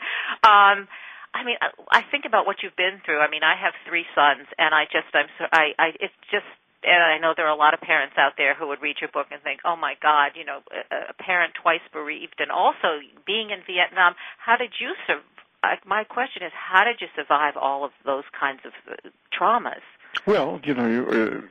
um, 0.48 0.88
I 1.34 1.42
mean, 1.44 1.58
I, 1.62 1.74
I 1.90 2.02
think 2.10 2.26
about 2.26 2.46
what 2.46 2.62
you've 2.62 2.78
been 2.78 3.02
through. 3.06 3.20
I 3.20 3.30
mean, 3.30 3.44
I 3.44 3.58
have 3.58 3.74
three 3.90 4.06
sons, 4.14 4.46
and 4.58 4.74
I 4.74 4.86
just, 4.86 5.10
I'm, 5.14 5.30
so, 5.38 5.46
I, 5.52 5.74
I, 5.78 5.88
it's 6.00 6.18
just. 6.30 6.48
And 6.84 7.00
I 7.00 7.16
know 7.16 7.32
there 7.32 7.48
are 7.48 7.56
a 7.56 7.58
lot 7.58 7.74
of 7.74 7.80
parents 7.80 8.20
out 8.20 8.36
there 8.36 8.60
who 8.60 8.68
would 8.68 8.84
read 8.84 9.00
your 9.00 9.08
book 9.08 9.32
and 9.32 9.40
think, 9.42 9.62
"Oh 9.64 9.80
my 9.80 9.96
God, 10.04 10.36
you 10.36 10.44
know, 10.44 10.60
a, 10.68 11.12
a 11.12 11.16
parent 11.16 11.56
twice 11.56 11.84
bereaved, 11.94 12.44
and 12.44 12.52
also 12.52 13.00
being 13.26 13.56
in 13.56 13.64
Vietnam. 13.64 14.20
How 14.38 14.58
did 14.58 14.76
you 14.84 14.92
survive?" 15.08 15.80
My 15.88 16.04
question 16.04 16.44
is, 16.44 16.52
how 16.52 16.84
did 16.84 17.00
you 17.00 17.08
survive 17.16 17.56
all 17.56 17.86
of 17.86 17.92
those 18.04 18.28
kinds 18.38 18.60
of 18.68 18.74
uh, 18.84 19.00
traumas? 19.32 19.80
Well, 20.26 20.60
you 20.64 20.74
know, 20.74 20.88
you, 20.88 21.44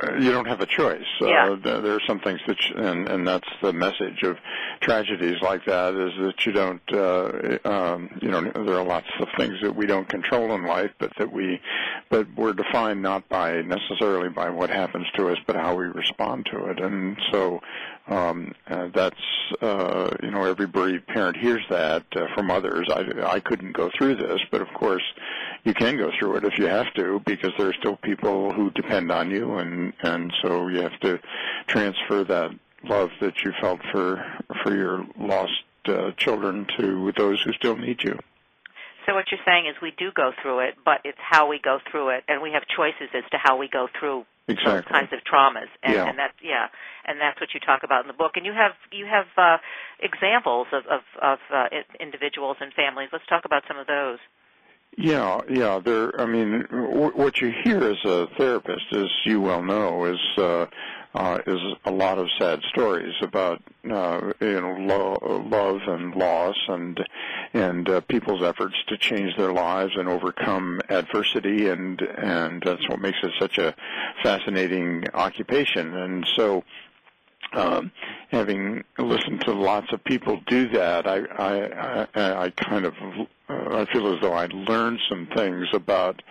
uh, 0.00 0.14
you 0.18 0.30
don't 0.30 0.46
have 0.46 0.60
a 0.60 0.66
choice. 0.66 1.02
Yeah. 1.20 1.50
Uh, 1.52 1.56
there 1.56 1.80
there 1.80 1.94
are 1.94 2.00
some 2.06 2.20
things 2.20 2.40
that, 2.46 2.56
you, 2.68 2.76
and 2.76 3.08
and 3.08 3.26
that's 3.26 3.48
the 3.62 3.72
message 3.72 4.22
of 4.22 4.36
tragedies 4.80 5.40
like 5.42 5.64
that 5.64 5.94
is 5.94 6.12
that 6.20 6.46
you 6.46 6.52
don't, 6.52 6.82
uh, 6.92 7.58
um, 7.68 8.10
you 8.20 8.30
know, 8.30 8.42
there 8.42 8.78
are 8.78 8.84
lots 8.84 9.08
of 9.18 9.28
things 9.36 9.54
that 9.62 9.74
we 9.74 9.86
don't 9.86 10.08
control 10.08 10.54
in 10.54 10.66
life, 10.66 10.90
but 10.98 11.10
that 11.18 11.32
we, 11.32 11.60
but 12.10 12.26
we're 12.36 12.52
defined 12.52 13.02
not 13.02 13.28
by 13.28 13.62
necessarily 13.62 14.28
by 14.28 14.50
what 14.50 14.70
happens 14.70 15.06
to 15.16 15.28
us, 15.30 15.38
but 15.46 15.56
how 15.56 15.74
we 15.74 15.86
respond 15.86 16.46
to 16.52 16.66
it, 16.70 16.80
and 16.80 17.16
so. 17.32 17.60
Um, 18.08 18.52
uh, 18.68 18.88
that's 18.94 19.16
uh, 19.60 20.10
you 20.22 20.30
know 20.30 20.44
every 20.44 20.66
bereaved 20.66 21.06
parent 21.06 21.36
hears 21.36 21.62
that 21.70 22.04
uh, 22.16 22.26
from 22.34 22.50
others. 22.50 22.88
I 22.90 23.04
I 23.24 23.40
couldn't 23.40 23.72
go 23.72 23.90
through 23.96 24.16
this, 24.16 24.40
but 24.50 24.60
of 24.60 24.68
course 24.74 25.02
you 25.64 25.74
can 25.74 25.96
go 25.96 26.10
through 26.18 26.36
it 26.36 26.44
if 26.44 26.58
you 26.58 26.66
have 26.66 26.92
to 26.94 27.20
because 27.24 27.52
there 27.56 27.68
are 27.68 27.74
still 27.74 27.96
people 27.96 28.52
who 28.52 28.70
depend 28.70 29.12
on 29.12 29.30
you 29.30 29.54
and 29.54 29.92
and 30.02 30.32
so 30.42 30.68
you 30.68 30.80
have 30.82 30.98
to 31.00 31.20
transfer 31.68 32.24
that 32.24 32.50
love 32.84 33.10
that 33.20 33.44
you 33.44 33.52
felt 33.60 33.80
for 33.92 34.24
for 34.62 34.74
your 34.74 35.04
lost 35.18 35.62
uh, 35.86 36.10
children 36.16 36.66
to 36.78 37.12
those 37.16 37.40
who 37.42 37.52
still 37.52 37.76
need 37.76 38.02
you 38.02 38.18
So 39.06 39.14
what 39.14 39.26
you're 39.30 39.40
saying 39.44 39.66
is 39.66 39.74
we 39.82 39.92
do 39.98 40.10
go 40.14 40.32
through 40.40 40.60
it, 40.60 40.74
but 40.84 41.00
it's 41.04 41.18
how 41.18 41.48
we 41.48 41.58
go 41.58 41.78
through 41.90 42.10
it, 42.10 42.24
and 42.28 42.40
we 42.40 42.52
have 42.52 42.62
choices 42.68 43.08
as 43.14 43.24
to 43.32 43.38
how 43.42 43.58
we 43.58 43.68
go 43.68 43.88
through 43.98 44.24
those 44.48 44.58
Exactly. 44.58 44.92
kinds 44.92 45.12
of 45.12 45.20
traumas, 45.24 45.68
and, 45.82 45.94
Yeah. 45.94 46.08
and 46.08 46.18
that's 46.18 46.34
yeah, 46.42 46.66
and 47.06 47.20
that's 47.20 47.40
what 47.40 47.54
you 47.54 47.60
talk 47.60 47.82
about 47.84 48.02
in 48.02 48.08
the 48.08 48.12
book. 48.16 48.32
And 48.36 48.44
you 48.46 48.52
have 48.52 48.72
you 48.90 49.06
have 49.06 49.26
uh, 49.36 49.58
examples 50.00 50.66
of 50.72 50.86
of, 50.86 51.02
of 51.20 51.38
uh, 51.52 51.68
i- 51.70 51.84
individuals 52.00 52.56
and 52.60 52.72
families. 52.74 53.10
Let's 53.12 53.26
talk 53.26 53.44
about 53.44 53.62
some 53.68 53.78
of 53.78 53.86
those. 53.86 54.18
Yeah, 54.96 55.40
yeah. 55.48 55.80
There. 55.82 56.20
I 56.20 56.26
mean, 56.26 56.66
w- 56.70 57.12
what 57.14 57.40
you 57.40 57.52
hear 57.64 57.82
as 57.82 57.96
a 58.04 58.26
therapist, 58.36 58.92
as 58.92 59.08
you 59.24 59.40
well 59.40 59.62
know, 59.62 60.04
is 60.04 60.20
uh, 60.36 60.66
uh, 61.14 61.38
is 61.46 61.60
a 61.86 61.90
lot 61.90 62.18
of 62.18 62.28
sad 62.38 62.60
stories 62.70 63.14
about 63.22 63.62
uh, 63.90 64.32
you 64.40 64.60
know 64.60 64.76
lo- 64.78 65.46
love 65.50 65.80
and 65.86 66.14
loss 66.14 66.56
and 66.68 67.00
and 67.54 67.88
uh, 67.88 68.00
people's 68.02 68.42
efforts 68.42 68.74
to 68.88 68.98
change 68.98 69.34
their 69.36 69.52
lives 69.52 69.92
and 69.96 70.08
overcome 70.08 70.80
adversity 70.90 71.68
and 71.68 72.00
and 72.02 72.62
that's 72.64 72.86
what 72.88 73.00
makes 73.00 73.18
it 73.22 73.32
such 73.38 73.58
a 73.58 73.74
fascinating 74.22 75.04
occupation 75.14 75.94
and 75.94 76.26
so 76.36 76.64
um, 77.54 77.92
having 78.30 78.82
listened 78.98 79.42
to 79.42 79.52
lots 79.52 79.92
of 79.92 80.02
people 80.04 80.40
do 80.46 80.68
that, 80.70 81.06
I 81.06 81.18
I, 81.38 82.06
I, 82.14 82.44
I 82.46 82.50
kind 82.50 82.84
of 82.84 82.94
uh, 83.48 83.76
I 83.76 83.86
feel 83.92 84.14
as 84.14 84.20
though 84.20 84.32
I 84.32 84.46
learned 84.46 84.98
some 85.08 85.28
things 85.34 85.68
about 85.72 86.22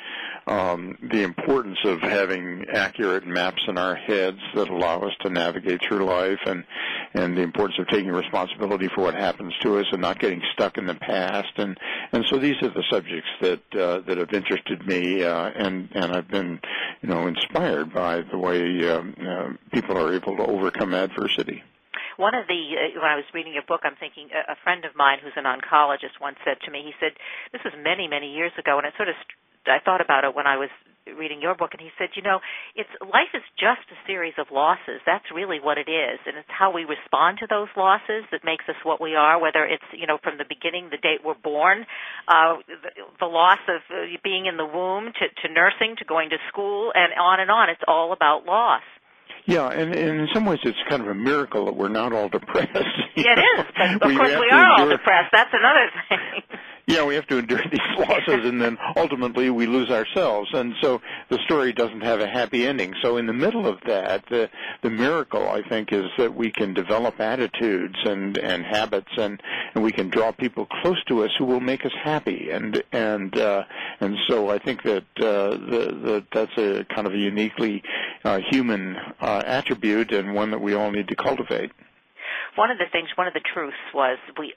um, 0.47 0.97
the 1.11 1.23
importance 1.23 1.77
of 1.85 2.01
having 2.01 2.65
accurate 2.73 3.27
maps 3.27 3.61
in 3.67 3.77
our 3.77 3.95
heads 3.95 4.39
that 4.55 4.69
allow 4.69 5.01
us 5.01 5.13
to 5.21 5.29
navigate 5.29 5.81
through 5.87 6.05
life, 6.05 6.39
and 6.45 6.63
and 7.13 7.37
the 7.37 7.41
importance 7.41 7.77
of 7.79 7.87
taking 7.87 8.11
responsibility 8.11 8.87
for 8.87 9.01
what 9.01 9.13
happens 9.13 9.53
to 9.61 9.77
us 9.77 9.85
and 9.91 10.01
not 10.01 10.19
getting 10.19 10.41
stuck 10.53 10.77
in 10.77 10.85
the 10.85 10.95
past. 10.95 11.51
And 11.57 11.77
and 12.11 12.25
so 12.29 12.37
these 12.37 12.55
are 12.61 12.69
the 12.69 12.83
subjects 12.89 13.29
that 13.41 13.75
uh, 13.75 13.99
that 14.07 14.17
have 14.17 14.33
interested 14.33 14.85
me, 14.85 15.23
uh, 15.23 15.51
and 15.55 15.89
and 15.93 16.11
I've 16.11 16.29
been 16.29 16.59
you 17.01 17.09
know 17.09 17.27
inspired 17.27 17.93
by 17.93 18.21
the 18.21 18.37
way 18.37 18.89
um, 18.89 19.15
uh, 19.21 19.49
people 19.71 19.97
are 19.97 20.13
able 20.13 20.37
to 20.37 20.45
overcome 20.45 20.93
adversity. 20.93 21.63
One 22.17 22.35
of 22.35 22.47
the 22.47 22.61
uh, 22.75 22.99
when 22.99 23.11
I 23.11 23.15
was 23.15 23.27
reading 23.33 23.53
your 23.53 23.67
book, 23.67 23.81
I'm 23.83 23.99
thinking 23.99 24.29
a, 24.31 24.53
a 24.53 24.57
friend 24.63 24.85
of 24.85 24.95
mine 24.95 25.19
who's 25.21 25.35
an 25.35 25.45
oncologist 25.45 26.19
once 26.19 26.37
said 26.43 26.57
to 26.65 26.71
me, 26.71 26.83
he 26.83 26.93
said 26.99 27.13
this 27.51 27.63
was 27.63 27.73
many 27.77 28.07
many 28.07 28.33
years 28.33 28.51
ago, 28.57 28.77
and 28.77 28.87
it 28.87 28.93
sort 28.97 29.09
of 29.09 29.15
I 29.67 29.79
thought 29.83 30.01
about 30.01 30.23
it 30.23 30.33
when 30.35 30.47
I 30.47 30.57
was 30.57 30.69
reading 31.17 31.41
your 31.41 31.55
book, 31.55 31.71
and 31.73 31.81
he 31.81 31.89
said, 31.97 32.09
you 32.15 32.21
know, 32.21 32.39
it's 32.75 32.89
life 33.01 33.33
is 33.33 33.41
just 33.57 33.85
a 33.89 33.97
series 34.05 34.33
of 34.37 34.47
losses. 34.51 35.01
That's 35.05 35.25
really 35.33 35.59
what 35.59 35.77
it 35.77 35.89
is, 35.89 36.19
and 36.25 36.37
it's 36.37 36.49
how 36.49 36.71
we 36.71 36.85
respond 36.85 37.39
to 37.41 37.47
those 37.49 37.69
losses 37.75 38.25
that 38.31 38.45
makes 38.45 38.65
us 38.69 38.77
what 38.83 39.01
we 39.01 39.15
are. 39.15 39.41
Whether 39.41 39.65
it's 39.65 39.85
you 39.93 40.05
know 40.05 40.17
from 40.21 40.37
the 40.37 40.45
beginning, 40.47 40.89
the 40.89 41.01
date 41.01 41.25
we're 41.25 41.39
born, 41.41 41.85
uh, 42.27 42.61
the, 42.67 42.91
the 43.19 43.25
loss 43.25 43.61
of 43.67 43.81
uh, 43.89 44.05
being 44.23 44.45
in 44.45 44.57
the 44.57 44.65
womb, 44.65 45.11
to, 45.13 45.25
to 45.47 45.53
nursing, 45.53 45.95
to 45.97 46.05
going 46.05 46.29
to 46.29 46.37
school, 46.49 46.91
and 46.93 47.13
on 47.19 47.39
and 47.39 47.49
on. 47.49 47.69
It's 47.69 47.85
all 47.87 48.13
about 48.13 48.45
loss. 48.45 48.85
Yeah, 49.45 49.69
and, 49.69 49.93
and 49.93 50.19
in 50.21 50.27
some 50.33 50.45
ways 50.45 50.59
it's 50.63 50.77
kind 50.89 51.01
of 51.01 51.07
a 51.07 51.15
miracle 51.15 51.65
that 51.65 51.75
we're 51.75 51.89
not 51.89 52.13
all 52.13 52.29
depressed. 52.29 52.71
Yeah, 53.13 53.33
it 53.35 53.39
is. 53.59 53.65
But 53.99 54.05
of 54.05 54.09
We 54.11 54.15
course, 54.15 54.31
we 54.39 54.49
are 54.51 54.71
all 54.79 54.87
depressed. 54.87 55.31
That's 55.33 55.49
another 55.53 55.89
thing. 56.09 56.57
Yeah, 56.87 57.05
we 57.05 57.15
have 57.15 57.27
to 57.27 57.37
endure 57.37 57.61
these 57.71 57.79
losses, 57.97 58.45
and 58.45 58.61
then 58.61 58.77
ultimately 58.95 59.49
we 59.49 59.65
lose 59.67 59.89
ourselves. 59.89 60.49
And 60.53 60.73
so 60.81 61.01
the 61.29 61.39
story 61.45 61.73
doesn't 61.73 62.01
have 62.01 62.19
a 62.19 62.27
happy 62.27 62.65
ending. 62.65 62.93
So 63.01 63.17
in 63.17 63.27
the 63.27 63.33
middle 63.33 63.67
of 63.67 63.79
that, 63.87 64.25
the 64.29 64.49
the 64.81 64.89
miracle 64.89 65.47
I 65.47 65.61
think 65.67 65.93
is 65.93 66.05
that 66.17 66.33
we 66.35 66.51
can 66.51 66.73
develop 66.73 67.19
attitudes 67.19 67.97
and 68.05 68.37
and 68.37 68.63
habits, 68.65 69.11
and 69.17 69.41
and 69.73 69.83
we 69.83 69.91
can 69.91 70.09
draw 70.09 70.31
people 70.31 70.65
close 70.81 71.01
to 71.05 71.23
us 71.23 71.31
who 71.37 71.45
will 71.45 71.59
make 71.59 71.85
us 71.85 71.93
happy. 72.03 72.49
And 72.51 72.83
and 72.91 73.37
uh, 73.37 73.63
and 73.99 74.17
so 74.27 74.49
I 74.49 74.57
think 74.57 74.83
that 74.83 75.03
uh, 75.19 75.51
the, 75.51 75.97
the 76.03 76.25
that's 76.33 76.57
a 76.57 76.85
kind 76.93 77.07
of 77.07 77.13
a 77.13 77.17
uniquely 77.17 77.83
uh, 78.23 78.39
human 78.49 78.95
uh, 79.19 79.43
attribute, 79.45 80.11
and 80.11 80.33
one 80.33 80.51
that 80.51 80.61
we 80.61 80.73
all 80.73 80.91
need 80.91 81.07
to 81.09 81.15
cultivate. 81.15 81.71
one 82.55 82.71
of 82.71 82.77
the 82.77 82.85
things, 82.91 83.09
one 83.15 83.27
of 83.27 83.33
the 83.33 83.41
truths 83.53 83.77
was 83.93 84.17
we, 84.37 84.53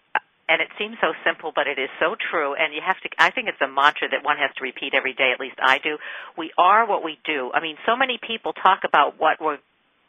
and 0.49 0.61
it 0.61 0.69
seems 0.79 0.97
so 1.01 1.13
simple, 1.25 1.53
but 1.55 1.67
it 1.67 1.79
is 1.79 1.89
so 1.99 2.17
true. 2.31 2.55
And 2.55 2.75
you 2.75 2.81
have 2.85 3.01
to, 3.01 3.09
I 3.19 3.31
think 3.31 3.49
it's 3.49 3.61
a 3.61 3.69
mantra 3.69 4.09
that 4.11 4.25
one 4.25 4.37
has 4.37 4.51
to 4.57 4.63
repeat 4.63 4.93
every 4.95 5.15
day. 5.15 5.33
At 5.33 5.41
least 5.41 5.57
I 5.63 5.79
do. 5.79 5.97
We 6.37 6.53
are 6.59 6.87
what 6.87 7.03
we 7.05 7.19
do. 7.25 7.51
I 7.55 7.61
mean, 7.61 7.77
so 7.87 7.97
many 7.97 8.19
people 8.21 8.53
talk 8.53 8.81
about 8.85 9.19
what 9.19 9.41
we're 9.41 9.59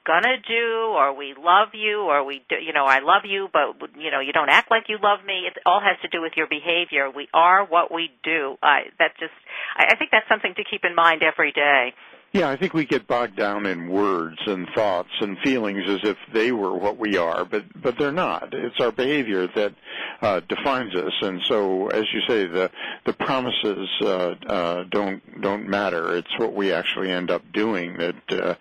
gonna 0.06 0.38
do, 0.48 0.94
or 0.94 1.18
we 1.18 1.34
love 1.34 1.70
you, 1.74 2.02
or 2.02 2.24
we, 2.24 2.46
do, 2.48 2.56
you 2.62 2.74
know, 2.74 2.86
I 2.86 3.00
love 3.00 3.24
you, 3.26 3.50
but 3.52 3.90
you 3.98 4.12
know, 4.12 4.20
you 4.20 4.34
don't 4.34 4.50
act 4.50 4.70
like 4.70 4.84
you 4.88 4.98
love 5.02 5.26
me. 5.26 5.50
It 5.50 5.58
all 5.66 5.82
has 5.82 5.98
to 6.04 6.08
do 6.10 6.22
with 6.22 6.34
your 6.38 6.48
behavior. 6.48 7.10
We 7.10 7.28
are 7.34 7.66
what 7.66 7.92
we 7.92 8.12
do. 8.24 8.56
I, 8.62 8.94
that 9.00 9.18
just, 9.20 9.34
I, 9.76 9.86
I 9.94 9.96
think 9.98 10.12
that's 10.12 10.30
something 10.30 10.54
to 10.56 10.64
keep 10.64 10.86
in 10.86 10.94
mind 10.94 11.24
every 11.24 11.52
day. 11.52 11.96
Yeah, 12.36 12.50
I 12.50 12.58
think 12.58 12.74
we 12.74 12.84
get 12.86 13.08
bogged 13.08 13.38
down 13.38 13.66
in 13.66 13.88
words 13.88 14.40
and 14.46 14.68
thoughts 14.76 15.08
and 15.22 15.38
feelings 15.42 15.86
as 15.88 16.02
if 16.04 16.18
they 16.34 16.52
were 16.52 16.78
what 16.78 16.98
we 16.98 17.16
are, 17.16 17.46
but 17.46 17.64
but 17.82 17.98
they're 17.98 18.12
not. 18.12 18.54
It's 18.54 18.76
our 18.82 18.92
behavior 18.92 19.48
that 19.56 19.74
uh, 20.22 20.42
defines 20.42 20.94
us, 20.96 21.14
and 21.22 21.40
so 21.48 21.88
as 21.88 22.04
you 22.14 22.20
say, 22.28 22.46
the 22.46 22.70
the 23.06 23.14
promises 23.14 23.88
uh, 24.02 24.36
uh, 24.48 24.84
don't 24.92 25.42
don't 25.42 25.70
matter. 25.70 26.18
It's 26.18 26.38
what 26.38 26.54
we 26.54 26.74
actually 26.74 27.10
end 27.10 27.32
up 27.32 27.42
doing 27.54 27.96
that 28.00 28.16
uh, 28.30 28.56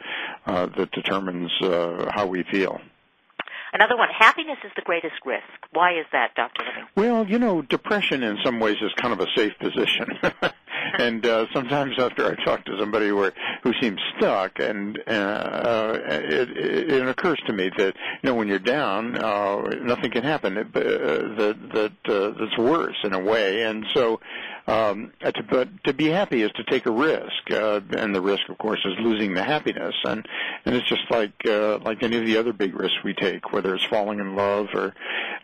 uh, 0.47 0.67
that 0.79 0.93
determines 0.93 1.51
uh, 1.61 2.13
how 2.15 2.29
we 2.29 2.45
feel. 2.45 2.81
Another 3.73 3.97
one, 3.97 4.09
happiness 4.17 4.59
is 4.65 4.71
the 4.77 4.83
greatest 4.83 5.17
risk. 5.27 5.43
Why 5.73 5.99
is 5.99 6.07
that, 6.13 6.37
Dr. 6.37 6.63
Living? 6.65 6.85
Well, 6.95 7.27
you 7.27 7.41
know, 7.41 7.61
depression 7.61 8.23
in 8.23 8.39
some 8.45 8.61
ways 8.61 8.77
is 8.81 8.93
kind 8.95 9.13
of 9.13 9.19
a 9.19 9.27
safe 9.37 9.59
position. 9.59 10.17
and 10.99 11.25
uh, 11.27 11.47
sometimes 11.53 11.99
after 11.99 12.27
I 12.27 12.45
talk 12.45 12.65
to 12.67 12.77
somebody 12.79 13.13
where, 13.13 13.33
who 13.63 13.73
seems 13.81 14.01
stuck, 14.17 14.59
and 14.59 14.99
uh, 15.07 15.99
it, 16.07 16.51
it, 16.57 16.93
it 16.93 17.09
occurs 17.09 17.41
to 17.47 17.53
me 17.53 17.71
that 17.77 17.95
you 18.23 18.29
know 18.29 18.35
when 18.35 18.49
you're 18.49 18.59
down, 18.59 19.17
uh, 19.17 19.63
nothing 19.83 20.11
can 20.11 20.23
happen 20.23 20.59
uh, 20.59 20.63
that 20.63 21.57
that 21.75 22.13
uh, 22.13 22.33
that's 22.39 22.59
worse 22.59 22.97
in 23.05 23.13
a 23.13 23.21
way. 23.21 23.63
And 23.63 23.85
so, 23.95 24.21
um, 24.67 25.13
to, 25.21 25.43
but 25.43 25.69
to 25.85 25.93
be 25.93 26.07
happy 26.07 26.43
is 26.43 26.51
to 26.53 26.65
take 26.65 26.87
a 26.87 26.91
risk, 26.91 27.51
uh, 27.51 27.81
and 27.97 28.15
the 28.15 28.21
risk, 28.21 28.49
of 28.49 28.57
course, 28.59 28.81
is 28.85 28.95
losing 29.01 29.35
the 29.35 29.43
happiness. 29.43 29.95
And 30.05 30.27
and 30.65 30.75
it's 30.75 30.89
just 30.89 31.11
like 31.11 31.33
uh, 31.47 31.79
like 31.79 32.03
any 32.03 32.17
of 32.17 32.25
the 32.25 32.39
other 32.39 32.53
big 32.53 32.75
risks 32.75 32.97
we 33.05 33.15
take, 33.15 33.53
whether 33.53 33.75
it's 33.75 33.85
falling 33.85 34.21
in 34.21 34.35
love 34.37 34.69
or 34.75 34.95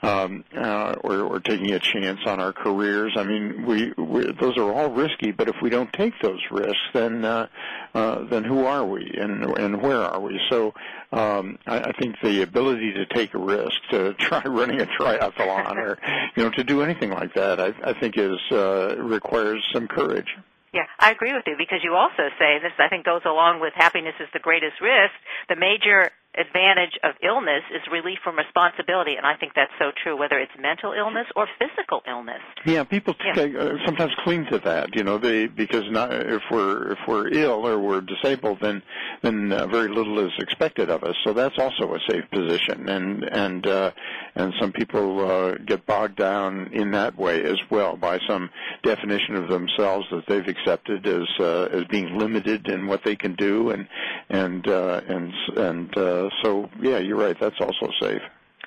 um, 0.02 0.44
uh, 0.56 0.94
or, 1.02 1.20
or 1.20 1.40
taking 1.40 1.72
a 1.72 1.78
chance 1.78 2.20
on 2.26 2.40
our 2.40 2.52
careers. 2.52 3.12
I 3.16 3.24
mean, 3.24 3.66
we, 3.66 3.92
we 3.92 4.32
those 4.32 4.56
are 4.56 4.72
all 4.72 4.90
risky, 4.90 5.32
but 5.32 5.48
if 5.48 5.56
we 5.60 5.70
don't 5.70 5.92
take 5.92 6.14
those 6.22 6.40
risks, 6.50 6.80
then 6.94 7.24
uh, 7.24 7.48
uh, 7.94 8.24
then 8.24 8.44
who 8.44 8.64
are 8.64 8.84
we 8.84 9.14
and 9.18 9.44
and 9.58 9.82
where 9.82 10.02
are 10.02 10.20
we? 10.20 10.40
So 10.48 10.72
um, 11.12 11.58
I, 11.66 11.80
I 11.80 11.92
think 12.00 12.16
the 12.22 12.42
ability 12.42 12.92
to 12.92 13.06
take 13.06 13.34
a 13.34 13.38
risk, 13.38 13.74
to 13.90 14.14
try 14.18 14.42
running 14.44 14.80
a 14.80 14.86
triathlon, 14.86 15.76
or 15.76 15.98
you 16.36 16.44
know, 16.44 16.50
to 16.50 16.64
do 16.64 16.82
anything 16.82 17.10
like 17.10 17.34
that, 17.34 17.60
I, 17.60 17.74
I 17.84 17.98
think 17.98 18.16
is 18.16 18.38
uh, 18.52 18.94
requires 19.10 19.62
some 19.72 19.88
courage. 19.88 20.36
Yeah, 20.72 20.86
I 20.98 21.10
agree 21.10 21.32
with 21.32 21.42
you 21.46 21.56
because 21.58 21.80
you 21.82 21.94
also 21.94 22.30
say 22.38 22.58
this. 22.62 22.72
I 22.78 22.88
think 22.88 23.04
goes 23.04 23.26
along 23.26 23.60
with 23.60 23.72
happiness 23.74 24.14
is 24.20 24.28
the 24.32 24.38
greatest 24.38 24.80
risk. 24.80 25.14
The 25.48 25.56
major 25.56 26.10
advantage 26.38 26.96
of 27.02 27.14
illness 27.22 27.62
is 27.74 27.82
relief 27.90 28.18
from 28.22 28.36
responsibility, 28.36 29.16
and 29.16 29.26
I 29.26 29.34
think 29.36 29.52
that's 29.54 29.72
so 29.78 29.90
true. 30.02 30.16
Whether 30.16 30.38
it's 30.38 30.52
mental 30.60 30.92
illness 30.92 31.26
or 31.34 31.48
physical 31.58 32.02
illness. 32.06 32.40
Yeah, 32.64 32.84
people 32.84 33.14
t- 33.14 33.56
uh, 33.56 33.72
sometimes 33.84 34.12
cling 34.22 34.46
to 34.50 34.58
that. 34.60 34.94
You 34.94 35.02
know, 35.02 35.18
they 35.18 35.48
because 35.48 35.90
not, 35.90 36.12
if 36.12 36.42
we're 36.50 36.92
if 36.92 36.98
we're 37.08 37.28
ill 37.28 37.66
or 37.66 37.78
we're 37.78 38.00
disabled, 38.00 38.58
then 38.60 38.82
then 39.22 39.52
uh, 39.52 39.66
very 39.66 39.88
little 39.88 40.24
is 40.24 40.32
expected 40.38 40.88
of 40.88 41.02
us. 41.02 41.16
So 41.24 41.32
that's 41.32 41.58
also 41.58 41.94
a 41.94 41.98
safe 42.08 42.24
position, 42.30 42.88
and 42.88 43.24
and 43.24 43.66
uh, 43.66 43.90
and 44.36 44.54
some 44.60 44.72
people 44.72 45.28
uh, 45.28 45.54
get 45.66 45.84
bogged 45.84 46.16
down 46.16 46.70
in 46.72 46.92
that 46.92 47.16
way 47.18 47.42
as 47.42 47.58
well 47.70 47.96
by 47.96 48.20
some 48.28 48.50
definition 48.84 49.34
of 49.34 49.48
themselves 49.48 50.06
that 50.12 50.26
they've 50.28 50.46
accepted 50.46 51.06
as 51.06 51.26
uh, 51.40 51.68
as 51.72 51.84
being 51.90 52.18
limited 52.18 52.68
in 52.68 52.86
what 52.86 53.02
they 53.04 53.16
can 53.16 53.34
do, 53.34 53.70
and 53.70 53.88
and 54.28 54.68
uh, 54.68 55.00
and 55.08 55.32
and 55.56 55.98
uh, 55.98 56.19
so 56.42 56.68
yeah, 56.80 56.98
you're 56.98 57.18
right. 57.18 57.36
That's 57.38 57.60
also 57.60 57.90
safe. 58.00 58.22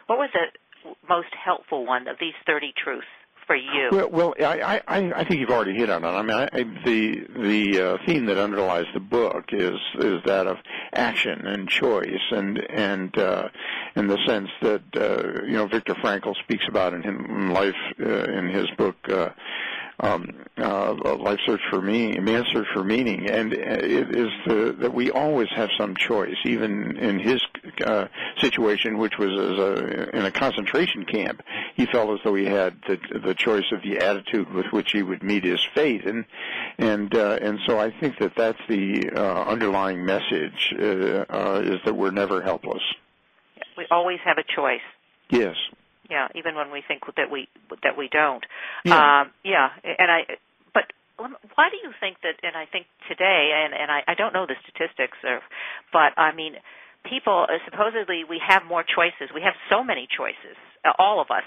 What 0.08 0.18
was 0.18 0.30
the 0.34 0.94
most 1.08 1.34
helpful 1.44 1.86
one 1.86 2.08
of 2.08 2.18
these 2.20 2.34
thirty 2.46 2.74
truths 2.76 3.08
for 3.46 3.56
you? 3.56 3.90
Well, 3.92 4.10
well, 4.10 4.34
I, 4.40 4.82
I, 4.88 5.20
I 5.20 5.24
think 5.24 5.40
you've 5.40 5.50
already 5.50 5.76
hit 5.76 5.90
on 5.90 6.04
it. 6.04 6.08
I 6.08 6.22
mean, 6.22 6.32
I, 6.32 6.44
I, 6.44 6.64
the 6.86 7.28
the 7.36 7.82
uh, 7.82 7.98
theme 8.06 8.26
that 8.28 8.38
underlies 8.38 8.86
the 8.94 9.00
book 9.00 9.46
is 9.52 9.80
is 10.00 10.22
that 10.26 10.48
of 10.48 10.58
action 10.94 11.46
and 11.48 11.68
choice, 11.68 12.32
and 12.32 12.58
and 12.70 13.18
uh, 13.18 13.50
in 13.96 14.08
the 14.08 14.18
sense 14.28 14.50
that 14.62 14.84
uh, 14.96 15.44
you 15.46 15.54
know 15.54 15.68
Viktor 15.68 15.96
Frankl 15.96 16.36
speaks 16.44 16.66
about 16.68 16.94
in, 16.94 17.04
in 17.04 17.52
life 17.52 17.76
uh, 18.00 18.24
in 18.24 18.50
his 18.50 18.68
book. 18.78 18.96
Uh, 19.08 19.30
um, 20.00 20.46
uh, 20.58 20.94
life 21.18 21.40
search 21.46 21.62
for 21.70 21.82
meaning, 21.82 22.24
man's 22.24 22.48
search 22.48 22.68
for 22.74 22.84
meaning, 22.84 23.30
and 23.30 23.54
it 23.54 24.16
is 24.16 24.30
the, 24.46 24.76
that 24.80 24.94
we 24.94 25.12
always 25.12 25.50
have 25.56 25.70
some 25.78 25.96
choice. 25.96 26.36
Even 26.46 26.98
in 26.98 27.20
his 27.20 27.42
uh, 27.86 28.08
situation, 28.40 28.98
which 28.98 29.18
was 29.18 29.32
as 29.32 29.60
a, 29.60 30.18
in 30.18 30.26
a 30.26 30.32
concentration 30.32 31.06
camp, 31.06 31.42
he 31.76 31.86
felt 31.86 32.10
as 32.12 32.20
though 32.24 32.36
he 32.36 32.46
had 32.46 32.76
the, 32.88 32.98
the 33.20 33.34
choice 33.34 33.66
of 33.72 33.82
the 33.84 34.00
attitude 34.00 34.52
with 34.54 34.66
which 34.72 34.92
he 34.92 35.04
would 35.04 35.24
meet 35.24 35.44
his 35.44 35.64
fate, 35.74 36.06
and 36.06 36.26
and 36.78 37.16
uh, 37.16 37.38
and 37.42 37.60
so 37.68 37.80
I 37.80 37.92
think 37.92 38.18
that 38.20 38.34
that's 38.36 38.60
the 38.68 39.12
uh, 39.16 39.44
underlying 39.44 40.06
message 40.06 40.74
uh, 40.78 41.26
uh, 41.30 41.62
is 41.64 41.80
that 41.86 41.96
we're 41.96 42.12
never 42.12 42.42
helpless. 42.42 42.84
We 43.78 43.86
always 43.90 44.20
have 44.26 44.38
a 44.38 44.44
choice. 44.44 44.82
Yes. 45.30 45.56
Yeah, 46.14 46.30
even 46.36 46.54
when 46.54 46.70
we 46.70 46.84
think 46.86 47.02
that 47.18 47.32
we 47.34 47.50
that 47.82 47.98
we 47.98 48.08
don't. 48.08 48.46
Yeah. 48.86 48.94
Um, 48.94 49.32
yeah, 49.44 49.70
and 49.82 50.12
I. 50.12 50.20
But 50.78 50.86
why 51.18 51.74
do 51.74 51.78
you 51.82 51.90
think 52.00 52.22
that? 52.22 52.38
And 52.46 52.54
I 52.56 52.70
think 52.70 52.86
today, 53.10 53.50
and 53.66 53.74
and 53.74 53.90
I, 53.90 54.00
I 54.06 54.14
don't 54.14 54.34
know 54.34 54.46
the 54.46 54.54
statistics, 54.62 55.18
or, 55.26 55.42
but 55.92 56.14
I 56.22 56.30
mean, 56.36 56.54
people 57.10 57.48
uh, 57.50 57.58
supposedly 57.66 58.22
we 58.30 58.38
have 58.46 58.62
more 58.70 58.86
choices. 58.86 59.34
We 59.34 59.42
have 59.42 59.58
so 59.74 59.84
many 59.84 60.06
choices, 60.06 60.54
uh, 60.86 60.94
all 61.00 61.18
of 61.20 61.34
us, 61.34 61.42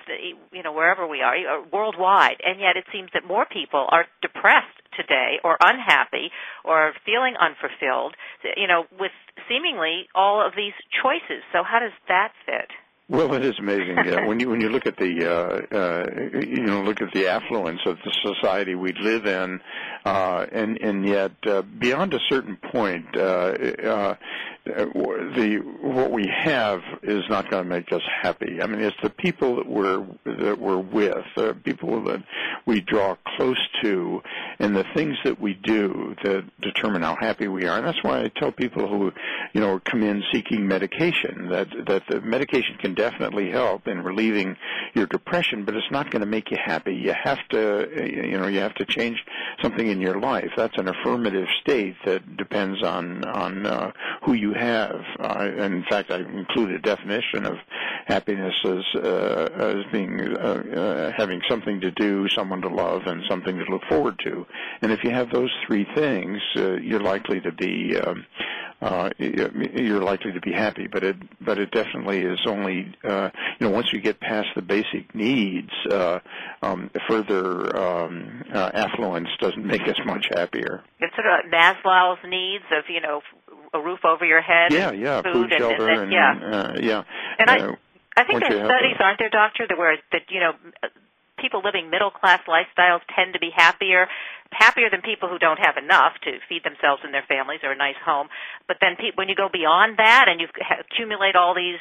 you 0.50 0.62
know, 0.64 0.72
wherever 0.72 1.06
we 1.06 1.22
are, 1.22 1.36
uh, 1.36 1.62
worldwide, 1.72 2.42
and 2.42 2.58
yet 2.58 2.74
it 2.76 2.90
seems 2.90 3.10
that 3.14 3.22
more 3.24 3.46
people 3.46 3.86
are 3.86 4.06
depressed 4.20 4.82
today, 4.98 5.38
or 5.44 5.56
unhappy, 5.60 6.34
or 6.64 6.90
feeling 7.04 7.34
unfulfilled, 7.38 8.16
you 8.56 8.66
know, 8.66 8.90
with 8.98 9.14
seemingly 9.46 10.08
all 10.14 10.44
of 10.44 10.54
these 10.56 10.74
choices. 10.90 11.46
So 11.52 11.62
how 11.62 11.78
does 11.78 11.94
that 12.08 12.32
fit? 12.46 12.72
Well, 13.08 13.34
it 13.34 13.44
is 13.44 13.54
amazing 13.60 13.96
yeah. 14.04 14.26
when 14.26 14.40
you 14.40 14.48
when 14.50 14.60
you 14.60 14.68
look 14.68 14.86
at 14.86 14.96
the 14.96 15.24
uh, 15.24 15.76
uh, 15.76 16.40
you 16.40 16.62
know 16.62 16.82
look 16.82 17.00
at 17.00 17.12
the 17.12 17.28
affluence 17.28 17.80
of 17.86 17.98
the 18.04 18.12
society 18.24 18.74
we 18.74 18.92
live 18.94 19.26
in, 19.26 19.60
uh, 20.04 20.46
and 20.50 20.76
and 20.80 21.06
yet 21.06 21.30
uh, 21.46 21.62
beyond 21.62 22.14
a 22.14 22.18
certain 22.28 22.56
point, 22.56 23.06
uh, 23.16 23.20
uh, 23.20 24.14
the 24.66 25.62
what 25.80 26.10
we 26.10 26.26
have 26.28 26.80
is 27.02 27.22
not 27.28 27.50
going 27.50 27.62
to 27.62 27.68
make 27.68 27.92
us 27.92 28.02
happy. 28.22 28.60
I 28.60 28.66
mean, 28.66 28.80
it's 28.80 28.96
the 29.02 29.10
people 29.10 29.56
that 29.56 29.68
we're 29.68 30.04
that 30.24 30.58
we're 30.58 30.78
with, 30.78 31.24
uh, 31.36 31.52
people 31.64 32.02
that 32.04 32.22
we 32.66 32.80
draw 32.80 33.16
close 33.36 33.60
to, 33.82 34.22
and 34.58 34.76
the 34.76 34.84
things 34.94 35.16
that 35.24 35.40
we 35.40 35.54
do 35.54 36.16
that 36.24 36.44
determine 36.60 37.02
how 37.02 37.16
happy 37.16 37.46
we 37.46 37.66
are. 37.66 37.78
And 37.78 37.86
that's 37.86 38.02
why 38.02 38.22
I 38.22 38.30
tell 38.36 38.50
people 38.50 38.88
who 38.88 39.12
you 39.52 39.60
know 39.60 39.80
come 39.84 40.02
in 40.02 40.22
seeking 40.32 40.66
medication 40.66 41.48
that 41.50 41.68
that 41.86 42.02
the 42.08 42.20
medication 42.20 42.76
can 42.80 42.94
definitely 42.94 43.50
help 43.50 43.86
in 43.86 44.02
relieving 44.02 44.56
your 44.94 45.06
depression, 45.06 45.64
but 45.64 45.76
it's 45.76 45.90
not 45.90 46.10
going 46.10 46.20
to 46.20 46.26
make 46.26 46.50
you 46.50 46.58
happy. 46.62 46.94
You 46.94 47.14
have 47.22 47.38
to, 47.50 47.88
you 48.04 48.38
know, 48.38 48.48
you 48.48 48.60
have 48.60 48.74
to 48.74 48.84
change 48.84 49.22
something 49.62 49.86
in 49.86 50.00
your 50.00 50.18
life. 50.18 50.50
That's 50.56 50.76
an 50.76 50.88
affirmative 50.88 51.46
state 51.60 51.94
that 52.04 52.36
depends 52.36 52.82
on 52.82 53.24
on 53.24 53.66
uh, 53.66 53.92
who 54.24 54.32
you 54.32 54.55
have. 54.56 55.00
Uh, 55.18 55.50
in 55.58 55.84
fact, 55.88 56.10
I 56.10 56.18
include 56.18 56.72
a 56.72 56.78
definition 56.78 57.46
of 57.46 57.56
happiness 58.06 58.54
as 58.64 59.02
uh, 59.02 59.48
as 59.54 59.76
being 59.92 60.20
uh, 60.20 60.40
uh, 60.40 61.12
having 61.16 61.40
something 61.48 61.80
to 61.80 61.90
do, 61.90 62.28
someone 62.28 62.62
to 62.62 62.68
love, 62.68 63.02
and 63.06 63.22
something 63.28 63.56
to 63.56 63.64
look 63.70 63.82
forward 63.88 64.18
to. 64.24 64.46
And 64.82 64.92
if 64.92 65.04
you 65.04 65.10
have 65.10 65.30
those 65.30 65.50
three 65.66 65.86
things, 65.94 66.40
uh, 66.56 66.74
you're 66.74 67.00
likely 67.00 67.40
to 67.40 67.52
be 67.52 67.96
um, 67.96 68.26
uh, 68.80 69.10
you're 69.18 70.02
likely 70.02 70.32
to 70.32 70.40
be 70.40 70.52
happy. 70.52 70.86
But 70.86 71.02
it 71.02 71.16
but 71.40 71.58
it 71.58 71.70
definitely 71.70 72.20
is 72.20 72.40
only 72.46 72.94
uh, 73.04 73.30
you 73.58 73.66
know 73.66 73.72
once 73.72 73.92
you 73.92 74.00
get 74.00 74.20
past 74.20 74.48
the 74.54 74.62
basic 74.62 75.14
needs, 75.14 75.70
uh, 75.90 76.18
um, 76.62 76.90
further 77.08 77.76
um, 77.76 78.44
uh, 78.52 78.70
affluence 78.74 79.28
doesn't 79.40 79.64
make 79.64 79.82
us 79.82 79.98
much 80.04 80.28
happier. 80.34 80.82
It's 81.00 81.14
sort 81.14 81.26
of 81.26 81.50
Maslow's 81.50 82.18
needs 82.28 82.64
of 82.70 82.84
you 82.88 83.00
know 83.00 83.20
a 83.76 83.82
roof 83.84 84.00
over 84.04 84.24
your 84.24 84.40
head. 84.40 84.72
Yeah, 84.72 84.90
yeah, 84.92 85.22
food, 85.22 85.50
food 85.50 85.52
shelter, 85.56 85.88
and, 85.88 86.02
and, 86.02 86.12
yeah, 86.12 86.32
uh, 86.32 86.72
yeah. 86.80 87.02
And 87.38 87.50
I, 87.50 87.58
uh, 87.60 87.76
I 88.16 88.24
think 88.24 88.40
there's 88.40 88.64
studies, 88.64 88.96
aren't 88.98 89.18
there, 89.20 89.30
doctor, 89.30 89.66
that 89.68 89.76
where 89.76 89.96
that 90.12 90.22
you 90.28 90.40
know 90.40 90.52
people 91.38 91.60
living 91.62 91.90
middle 91.90 92.10
class 92.10 92.40
lifestyles 92.48 93.00
tend 93.14 93.34
to 93.34 93.38
be 93.38 93.50
happier, 93.54 94.08
happier 94.52 94.88
than 94.90 95.02
people 95.02 95.28
who 95.28 95.38
don't 95.38 95.60
have 95.60 95.76
enough 95.76 96.14
to 96.24 96.40
feed 96.48 96.64
themselves 96.64 97.02
and 97.04 97.12
their 97.12 97.24
families 97.28 97.60
or 97.62 97.72
a 97.72 97.76
nice 97.76 98.00
home. 98.04 98.28
But 98.66 98.78
then 98.80 98.96
pe- 98.96 99.14
when 99.14 99.28
you 99.28 99.36
go 99.36 99.48
beyond 99.52 99.98
that 99.98 100.26
and 100.28 100.40
you 100.40 100.48
accumulate 100.80 101.36
all 101.36 101.54
these, 101.54 101.80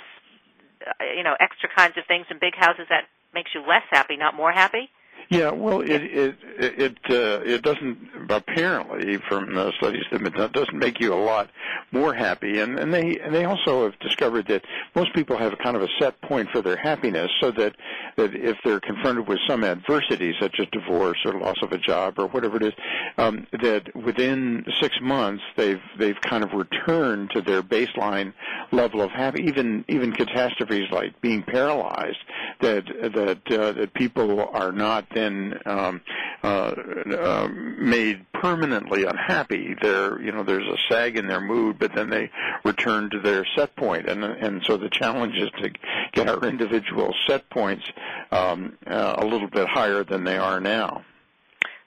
uh, 0.85 0.91
you 1.15 1.23
know, 1.23 1.35
extra 1.39 1.69
kinds 1.71 1.97
of 1.97 2.03
things 2.05 2.27
in 2.29 2.37
big 2.39 2.55
houses, 2.55 2.85
that 2.89 3.07
makes 3.33 3.51
you 3.55 3.61
less 3.61 3.83
happy, 3.89 4.17
not 4.17 4.35
more 4.35 4.51
happy. 4.51 4.91
Yeah, 5.29 5.51
well, 5.51 5.81
it 5.81 5.89
it 5.89 6.35
it 6.57 6.97
uh, 7.09 7.41
it 7.43 7.63
doesn't 7.63 7.97
apparently 8.29 9.17
from 9.27 9.55
the 9.55 9.71
studies 9.77 10.03
that 10.11 10.21
it 10.21 10.53
doesn't 10.53 10.77
make 10.77 10.99
you 10.99 11.13
a 11.13 11.15
lot 11.15 11.49
more 11.91 12.13
happy, 12.13 12.59
and 12.59 12.77
and 12.77 12.93
they 12.93 13.17
and 13.19 13.33
they 13.33 13.45
also 13.45 13.85
have 13.85 13.97
discovered 13.99 14.47
that 14.47 14.63
most 14.93 15.13
people 15.15 15.35
have 15.37 15.57
kind 15.63 15.75
of 15.75 15.81
a 15.81 15.87
set 15.99 16.21
point 16.21 16.49
for 16.51 16.61
their 16.61 16.75
happiness, 16.75 17.31
so 17.41 17.49
that 17.51 17.75
that 18.17 18.35
if 18.35 18.57
they're 18.63 18.79
confronted 18.79 19.27
with 19.27 19.39
some 19.47 19.63
adversity 19.63 20.35
such 20.39 20.59
as 20.59 20.67
divorce 20.71 21.17
or 21.25 21.33
loss 21.39 21.57
of 21.63 21.71
a 21.71 21.77
job 21.79 22.19
or 22.19 22.27
whatever 22.27 22.57
it 22.57 22.63
is, 22.63 22.73
um, 23.17 23.47
that 23.63 23.95
within 23.95 24.63
six 24.79 24.95
months 25.01 25.43
they've 25.57 25.81
they've 25.97 26.21
kind 26.21 26.43
of 26.43 26.51
returned 26.53 27.31
to 27.31 27.41
their 27.41 27.63
baseline 27.63 28.31
level 28.71 29.01
of 29.01 29.09
happy. 29.09 29.43
Even 29.43 29.85
even 29.87 30.11
catastrophes 30.11 30.87
like 30.91 31.19
being 31.21 31.41
paralyzed, 31.41 32.19
that 32.61 32.85
that 32.85 33.59
uh, 33.59 33.71
that 33.71 33.93
people 33.95 34.47
are 34.53 34.71
not 34.71 35.05
then 35.15 35.59
um, 35.65 36.01
uh, 36.43 36.47
uh, 36.47 37.47
made 37.51 38.23
permanently 38.33 39.05
unhappy. 39.05 39.75
There, 39.81 40.21
you 40.21 40.31
know, 40.31 40.43
there's 40.43 40.67
a 40.67 40.77
sag 40.87 41.17
in 41.17 41.27
their 41.27 41.41
mood, 41.41 41.79
but 41.79 41.95
then 41.95 42.11
they 42.11 42.29
return 42.63 43.09
to 43.09 43.19
their 43.19 43.45
set 43.55 43.75
point, 43.75 44.07
and 44.07 44.23
and 44.23 44.63
so 44.65 44.77
the 44.77 44.89
challenge 44.89 45.35
is 45.37 45.49
to 45.63 45.71
get 46.13 46.29
our 46.29 46.43
individual 46.47 47.15
set 47.25 47.49
points 47.49 47.85
um, 48.31 48.77
uh, 48.85 49.15
a 49.17 49.25
little 49.25 49.47
bit 49.49 49.67
higher 49.67 50.03
than 50.03 50.23
they 50.23 50.37
are 50.37 50.59
now. 50.59 51.03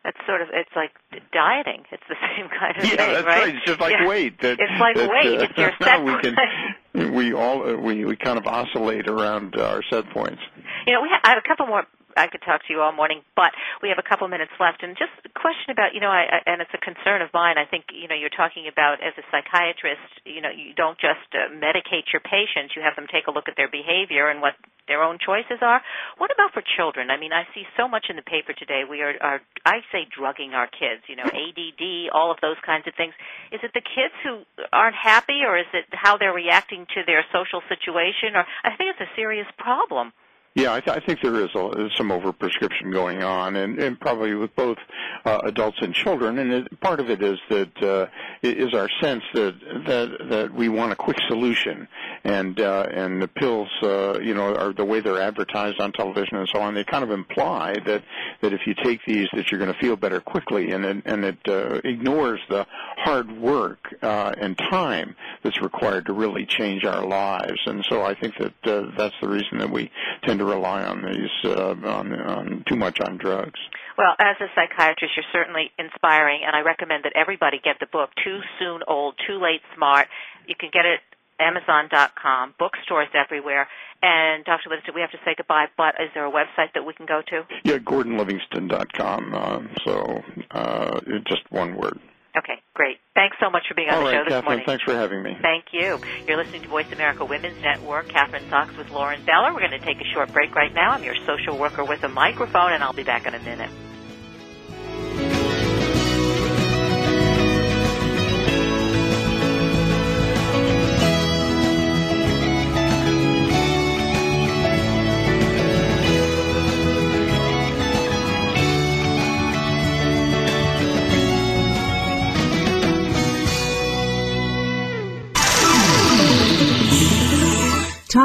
That's 0.04 0.16
sort 0.26 0.40
of 0.40 0.48
it's 0.52 0.70
like 0.74 0.92
dieting. 1.32 1.84
It's 1.92 2.02
the 2.08 2.16
same 2.36 2.48
kind 2.48 2.76
of 2.76 2.82
thing. 2.82 2.92
yeah, 2.92 2.96
thing, 3.04 3.12
that's 3.14 3.26
right? 3.26 3.44
right. 3.46 3.54
It's 3.56 3.66
just 3.66 3.80
like 3.80 3.92
Yeah. 3.92 4.08
weight. 4.08 4.40
That, 4.40 4.56
It's 4.58 4.80
like 4.80 4.96
that, 4.96 5.10
weight. 5.10 5.38
Uh, 5.38 5.42
It's 5.44 5.58
your 5.58 5.72
set 5.82 6.02
we 6.02 6.18
can 6.22 7.14
we 7.14 7.32
all 7.34 7.68
uh, 7.68 7.76
we 7.76 8.04
we 8.04 8.16
kind 8.16 8.38
of 8.38 8.46
oscillate 8.46 9.06
around 9.08 9.56
our 9.56 9.82
set 9.90 10.08
points. 10.10 10.40
You 10.86 10.94
know, 10.94 11.02
we 11.02 11.08
ha- 11.10 11.20
I 11.24 11.28
have 11.30 11.38
a 11.44 11.46
couple 11.46 11.66
more. 11.66 11.84
I 12.18 12.26
could 12.26 12.42
talk 12.42 12.66
to 12.66 12.70
you 12.74 12.82
all 12.82 12.90
morning, 12.92 13.22
but 13.38 13.54
we 13.82 13.88
have 13.88 14.02
a 14.02 14.06
couple 14.06 14.26
minutes 14.26 14.52
left. 14.58 14.82
And 14.82 14.98
just 14.98 15.14
a 15.22 15.30
question 15.30 15.70
about, 15.70 15.94
you 15.94 16.02
know, 16.02 16.10
I, 16.10 16.42
and 16.44 16.60
it's 16.60 16.74
a 16.74 16.82
concern 16.82 17.22
of 17.22 17.30
mine. 17.32 17.56
I 17.56 17.64
think, 17.64 17.94
you 17.94 18.10
know, 18.10 18.18
you're 18.18 18.34
talking 18.34 18.66
about 18.66 18.98
as 18.98 19.14
a 19.14 19.24
psychiatrist, 19.30 20.26
you 20.26 20.42
know, 20.42 20.50
you 20.50 20.74
don't 20.74 20.98
just 20.98 21.24
uh, 21.32 21.54
medicate 21.54 22.10
your 22.10 22.20
patients. 22.20 22.74
You 22.74 22.82
have 22.82 22.98
them 22.98 23.06
take 23.06 23.30
a 23.30 23.32
look 23.32 23.46
at 23.46 23.54
their 23.54 23.70
behavior 23.70 24.28
and 24.28 24.42
what 24.42 24.58
their 24.90 25.04
own 25.04 25.18
choices 25.22 25.60
are. 25.62 25.80
What 26.16 26.32
about 26.32 26.52
for 26.52 26.64
children? 26.76 27.10
I 27.12 27.20
mean, 27.20 27.30
I 27.32 27.44
see 27.54 27.62
so 27.76 27.86
much 27.86 28.06
in 28.08 28.16
the 28.16 28.26
paper 28.26 28.56
today. 28.56 28.82
We 28.88 29.02
are, 29.02 29.14
are 29.20 29.40
I 29.64 29.84
say, 29.92 30.08
drugging 30.10 30.56
our 30.56 30.66
kids. 30.66 31.04
You 31.06 31.16
know, 31.16 31.28
ADD, 31.28 32.10
all 32.10 32.32
of 32.32 32.38
those 32.40 32.56
kinds 32.64 32.88
of 32.88 32.94
things. 32.96 33.12
Is 33.52 33.60
it 33.62 33.70
the 33.76 33.84
kids 33.84 34.16
who 34.24 34.42
aren't 34.72 34.96
happy, 34.96 35.44
or 35.46 35.58
is 35.58 35.68
it 35.72 35.84
how 35.92 36.16
they're 36.16 36.34
reacting 36.34 36.86
to 36.96 37.04
their 37.06 37.22
social 37.30 37.62
situation? 37.68 38.34
Or 38.34 38.44
I 38.64 38.74
think 38.74 38.96
it's 38.96 39.04
a 39.04 39.12
serious 39.14 39.46
problem. 39.58 40.12
Yeah, 40.58 40.74
I, 40.74 40.80
th- 40.80 40.96
I 40.96 41.06
think 41.06 41.20
there 41.22 41.36
is 41.36 41.54
a, 41.54 41.88
some 41.96 42.08
overprescription 42.08 42.92
going 42.92 43.22
on, 43.22 43.54
and, 43.54 43.78
and 43.78 44.00
probably 44.00 44.34
with 44.34 44.56
both 44.56 44.76
uh, 45.24 45.38
adults 45.44 45.78
and 45.80 45.94
children. 45.94 46.36
And 46.40 46.52
it, 46.52 46.80
part 46.80 46.98
of 46.98 47.10
it 47.10 47.22
is 47.22 47.38
that 47.48 47.80
uh, 47.80 48.06
is 48.42 48.74
our 48.74 48.88
sense 49.00 49.22
that 49.34 49.54
that 49.86 50.28
that 50.30 50.52
we 50.52 50.68
want 50.68 50.90
a 50.90 50.96
quick 50.96 51.16
solution, 51.28 51.86
and 52.24 52.58
uh, 52.58 52.88
and 52.90 53.22
the 53.22 53.28
pills, 53.28 53.68
uh, 53.84 54.18
you 54.20 54.34
know, 54.34 54.52
are 54.52 54.72
the 54.72 54.84
way 54.84 54.98
they're 54.98 55.22
advertised 55.22 55.80
on 55.80 55.92
television 55.92 56.38
and 56.38 56.48
so 56.52 56.60
on. 56.60 56.74
They 56.74 56.82
kind 56.82 57.04
of 57.04 57.12
imply 57.12 57.74
that 57.86 58.02
that 58.42 58.52
if 58.52 58.62
you 58.66 58.74
take 58.82 58.98
these, 59.06 59.28
that 59.34 59.52
you're 59.52 59.60
going 59.60 59.72
to 59.72 59.78
feel 59.78 59.94
better 59.94 60.20
quickly, 60.20 60.72
and 60.72 60.84
it, 60.84 61.02
and 61.06 61.24
it 61.24 61.38
uh, 61.46 61.80
ignores 61.84 62.40
the 62.48 62.66
hard 62.96 63.30
work 63.30 63.94
uh, 64.02 64.32
and 64.36 64.58
time 64.58 65.14
that's 65.44 65.62
required 65.62 66.06
to 66.06 66.12
really 66.12 66.46
change 66.46 66.84
our 66.84 67.06
lives. 67.06 67.60
And 67.66 67.84
so 67.88 68.02
I 68.02 68.14
think 68.14 68.34
that 68.38 68.66
uh, 68.66 68.90
that's 68.98 69.14
the 69.20 69.28
reason 69.28 69.58
that 69.58 69.70
we 69.70 69.92
tend 70.24 70.40
to 70.40 70.47
rely 70.48 70.82
on 70.82 71.02
these 71.02 71.30
uh, 71.44 71.74
on, 71.84 72.12
on 72.12 72.64
too 72.68 72.76
much 72.76 73.00
on 73.00 73.18
drugs. 73.18 73.60
Well, 73.96 74.14
as 74.18 74.36
a 74.40 74.46
psychiatrist, 74.54 75.14
you're 75.16 75.32
certainly 75.32 75.70
inspiring, 75.78 76.42
and 76.46 76.54
I 76.54 76.60
recommend 76.60 77.04
that 77.04 77.12
everybody 77.16 77.60
get 77.62 77.76
the 77.80 77.86
book, 77.86 78.10
Too 78.24 78.40
Soon 78.58 78.80
Old, 78.86 79.14
Too 79.26 79.40
Late 79.42 79.62
Smart. 79.74 80.08
You 80.46 80.54
can 80.58 80.70
get 80.72 80.86
it 80.86 81.00
Amazon.com, 81.40 82.54
bookstores 82.58 83.08
everywhere. 83.14 83.68
And 84.02 84.44
Dr. 84.44 84.70
Livingston, 84.70 84.94
we 84.94 85.00
have 85.00 85.10
to 85.10 85.18
say 85.24 85.34
goodbye, 85.36 85.66
but 85.76 85.94
is 86.00 86.10
there 86.14 86.26
a 86.26 86.30
website 86.30 86.72
that 86.74 86.84
we 86.84 86.94
can 86.94 87.06
go 87.06 87.22
to? 87.28 87.42
Yeah, 87.64 87.78
GordonLivingston.com. 87.78 89.34
Uh, 89.34 89.60
so 89.84 90.22
uh, 90.50 91.00
just 91.26 91.42
one 91.50 91.76
word. 91.76 91.98
Okay, 92.38 92.62
great. 92.74 92.98
Thanks 93.14 93.36
so 93.42 93.50
much 93.50 93.62
for 93.68 93.74
being 93.74 93.88
on 93.88 93.94
All 93.94 94.00
the 94.00 94.06
right, 94.06 94.14
show 94.18 94.24
this 94.24 94.32
Kathryn. 94.32 94.44
morning. 94.44 94.64
Thanks 94.64 94.84
for 94.84 94.94
having 94.94 95.22
me. 95.24 95.36
Thank 95.42 95.64
you. 95.72 95.98
You're 96.26 96.36
listening 96.36 96.62
to 96.62 96.68
Voice 96.68 96.86
America 96.92 97.24
Women's 97.24 97.60
Network. 97.60 98.08
Kathryn 98.08 98.48
Zox 98.48 98.76
with 98.78 98.90
Lauren 98.90 99.24
Beller. 99.24 99.52
We're 99.52 99.60
going 99.66 99.72
to 99.72 99.80
take 99.80 100.00
a 100.00 100.04
short 100.14 100.32
break 100.32 100.54
right 100.54 100.72
now. 100.72 100.92
I'm 100.92 101.02
your 101.02 101.16
social 101.26 101.58
worker 101.58 101.84
with 101.84 102.04
a 102.04 102.08
microphone, 102.08 102.72
and 102.72 102.82
I'll 102.82 102.92
be 102.92 103.02
back 103.02 103.26
in 103.26 103.34
a 103.34 103.40
minute. 103.40 103.70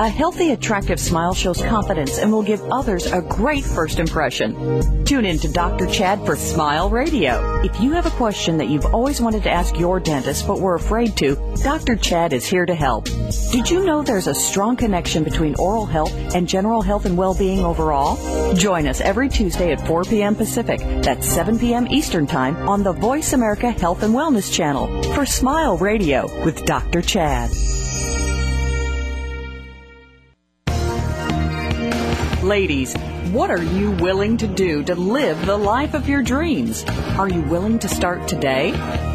A 0.00 0.08
healthy, 0.08 0.52
attractive 0.52 1.00
smile 1.00 1.34
shows 1.34 1.60
confidence 1.60 2.18
and 2.18 2.30
will 2.30 2.44
give 2.44 2.62
others 2.70 3.06
a 3.06 3.20
great 3.20 3.64
first 3.64 3.98
impression. 3.98 5.04
Tune 5.04 5.24
in 5.24 5.38
to 5.38 5.48
Dr. 5.48 5.88
Chad 5.88 6.24
for 6.24 6.36
Smile 6.36 6.88
Radio. 6.88 7.60
If 7.64 7.80
you 7.80 7.90
have 7.94 8.06
a 8.06 8.10
question 8.10 8.58
that 8.58 8.68
you've 8.68 8.86
always 8.86 9.20
wanted 9.20 9.42
to 9.42 9.50
ask 9.50 9.76
your 9.76 9.98
dentist 9.98 10.46
but 10.46 10.60
were 10.60 10.76
afraid 10.76 11.16
to, 11.16 11.34
Dr. 11.64 11.96
Chad 11.96 12.32
is 12.32 12.46
here 12.46 12.64
to 12.64 12.76
help. 12.76 13.06
Did 13.50 13.68
you 13.68 13.84
know 13.84 14.04
there's 14.04 14.28
a 14.28 14.36
strong 14.36 14.76
connection 14.76 15.24
between 15.24 15.56
oral 15.56 15.84
health 15.86 16.12
and 16.32 16.48
general 16.48 16.80
health 16.80 17.04
and 17.04 17.18
well-being 17.18 17.64
overall? 17.64 18.54
Join 18.54 18.86
us 18.86 19.00
every 19.00 19.28
Tuesday 19.28 19.72
at 19.72 19.84
4 19.84 20.04
p.m. 20.04 20.36
Pacific. 20.36 20.78
That's 21.02 21.28
7 21.28 21.58
p.m. 21.58 21.88
Eastern 21.88 22.28
Time 22.28 22.68
on 22.68 22.84
the 22.84 22.92
Voice 22.92 23.32
America 23.32 23.72
Health 23.72 24.04
and 24.04 24.14
Wellness 24.14 24.52
Channel 24.52 25.02
for 25.14 25.26
Smile 25.26 25.76
Radio 25.76 26.44
with 26.44 26.64
Dr. 26.66 27.02
Chad. 27.02 27.50
Ladies, 32.48 32.94
what 33.30 33.50
are 33.50 33.62
you 33.62 33.90
willing 33.90 34.38
to 34.38 34.46
do 34.46 34.82
to 34.84 34.94
live 34.94 35.44
the 35.44 35.58
life 35.58 35.92
of 35.92 36.08
your 36.08 36.22
dreams? 36.22 36.82
Are 37.18 37.28
you 37.28 37.42
willing 37.42 37.78
to 37.80 37.90
start 37.90 38.26
today? 38.26 38.72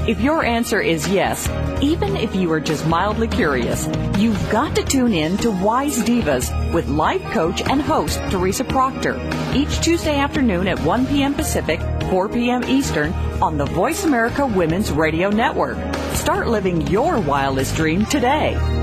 If 0.07 0.21
your 0.21 0.45
answer 0.45 0.79
is 0.79 1.07
yes, 1.07 1.49
even 1.81 2.15
if 2.15 2.35
you 2.35 2.51
are 2.51 2.59
just 2.59 2.85
mildly 2.85 3.27
curious, 3.27 3.87
you've 4.19 4.51
got 4.51 4.75
to 4.75 4.83
tune 4.83 5.13
in 5.13 5.37
to 5.37 5.49
Wise 5.49 5.97
Divas 6.03 6.51
with 6.75 6.87
life 6.89 7.23
coach 7.31 7.63
and 7.63 7.81
host 7.81 8.19
Teresa 8.29 8.65
Proctor 8.65 9.19
each 9.55 9.81
Tuesday 9.81 10.19
afternoon 10.19 10.67
at 10.67 10.79
1 10.81 11.07
p.m. 11.07 11.33
Pacific, 11.33 11.79
4 12.11 12.29
p.m. 12.29 12.63
Eastern 12.65 13.13
on 13.41 13.57
the 13.57 13.65
Voice 13.65 14.03
America 14.03 14.45
Women's 14.45 14.91
Radio 14.91 15.31
Network. 15.31 15.79
Start 16.13 16.49
living 16.49 16.85
your 16.85 17.19
wildest 17.19 17.75
dream 17.75 18.05
today. 18.05 18.82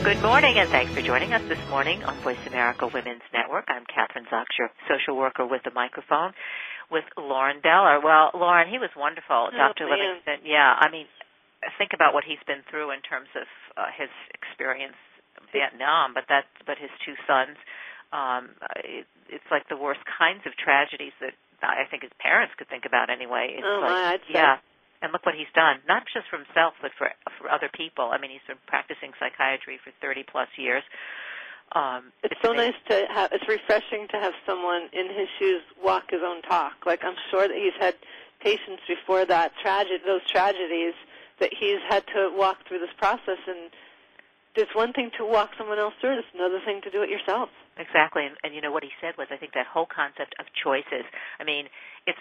Good 0.00 0.22
morning, 0.24 0.56
and 0.56 0.70
thanks 0.72 0.90
for 0.96 1.04
joining 1.04 1.32
us 1.36 1.44
this 1.48 1.60
morning 1.68 2.00
on 2.08 2.16
Voice 2.24 2.40
America 2.48 2.88
Women's 2.88 3.24
Network. 3.36 3.68
I'm 3.68 3.84
Kathryn 3.84 4.24
Zox, 4.32 4.48
your 4.58 4.72
social 4.88 5.14
worker 5.16 5.44
with 5.44 5.60
the 5.62 5.70
microphone, 5.76 6.32
with 6.90 7.04
Lauren 7.20 7.60
Beller. 7.60 8.00
Well, 8.00 8.32
Lauren, 8.32 8.68
he 8.72 8.78
was 8.80 8.88
wonderful, 8.96 9.52
Oh, 9.52 9.54
Dr. 9.54 9.84
man. 9.86 10.00
Livingston. 10.24 10.48
Yeah, 10.48 10.72
I 10.72 10.88
mean, 10.90 11.04
think 11.76 11.92
about 11.92 12.14
what 12.16 12.24
he's 12.24 12.40
been 12.48 12.64
through 12.72 12.90
in 12.96 13.04
terms 13.04 13.28
of 13.36 13.44
uh, 13.76 13.92
his 13.92 14.08
experience 14.32 14.96
in 15.36 15.44
Vietnam, 15.52 16.16
but 16.16 16.24
that, 16.32 16.48
but 16.64 16.80
his 16.80 16.90
two 17.04 17.14
sons. 17.28 17.60
Um, 18.10 18.56
it, 18.82 19.06
it's 19.28 19.46
like 19.52 19.68
the 19.68 19.76
worst 19.78 20.00
kinds 20.08 20.42
of 20.48 20.56
tragedies 20.56 21.12
that 21.20 21.36
I 21.62 21.84
think 21.92 22.02
his 22.08 22.12
parents 22.18 22.56
could 22.56 22.66
think 22.72 22.82
about 22.88 23.12
anyway. 23.12 23.54
It's 23.60 23.62
Oh, 23.68 23.84
like, 23.84 23.92
my, 23.92 24.02
I'd 24.16 24.24
say. 24.26 24.34
yeah. 24.40 24.56
And 25.02 25.12
look 25.12 25.24
what 25.24 25.34
he's 25.34 25.48
done, 25.54 25.80
not 25.88 26.04
just 26.12 26.28
for 26.28 26.36
himself, 26.36 26.74
but 26.82 26.92
for 26.98 27.08
for 27.38 27.48
other 27.50 27.70
people. 27.72 28.10
I 28.12 28.18
mean, 28.20 28.30
he's 28.30 28.44
been 28.46 28.60
practicing 28.66 29.12
psychiatry 29.18 29.80
for 29.82 29.92
30 30.00 30.24
plus 30.30 30.48
years. 30.58 30.82
Um, 31.72 32.12
It's 32.22 32.36
so 32.42 32.52
nice 32.52 32.74
to 32.90 33.06
have. 33.08 33.32
It's 33.32 33.46
refreshing 33.48 34.08
to 34.10 34.18
have 34.18 34.34
someone 34.44 34.88
in 34.92 35.06
his 35.08 35.28
shoes 35.38 35.62
walk 35.82 36.10
his 36.10 36.20
own 36.22 36.42
talk. 36.42 36.84
Like 36.84 37.00
I'm 37.02 37.16
sure 37.30 37.48
that 37.48 37.56
he's 37.56 37.76
had 37.80 37.94
patients 38.44 38.82
before 38.88 39.24
that 39.24 39.52
tragedy, 39.62 40.02
those 40.04 40.26
tragedies, 40.28 40.94
that 41.38 41.50
he's 41.58 41.80
had 41.88 42.04
to 42.14 42.30
walk 42.36 42.58
through 42.68 42.80
this 42.80 42.92
process. 42.98 43.38
And 43.46 43.70
there's 44.56 44.72
one 44.74 44.92
thing 44.92 45.10
to 45.18 45.24
walk 45.24 45.50
someone 45.56 45.78
else 45.78 45.94
through. 46.00 46.18
It's 46.18 46.28
another 46.34 46.60
thing 46.64 46.80
to 46.82 46.90
do 46.90 47.02
it 47.02 47.08
yourself. 47.10 47.48
Exactly, 47.78 48.26
and, 48.26 48.36
and 48.44 48.54
you 48.54 48.60
know 48.60 48.72
what 48.72 48.82
he 48.82 48.90
said 49.00 49.14
was, 49.16 49.28
I 49.30 49.36
think 49.36 49.52
that 49.54 49.66
whole 49.66 49.86
concept 49.86 50.34
of 50.38 50.46
choices. 50.52 51.06
I 51.38 51.44
mean, 51.44 51.66
it's 52.06 52.18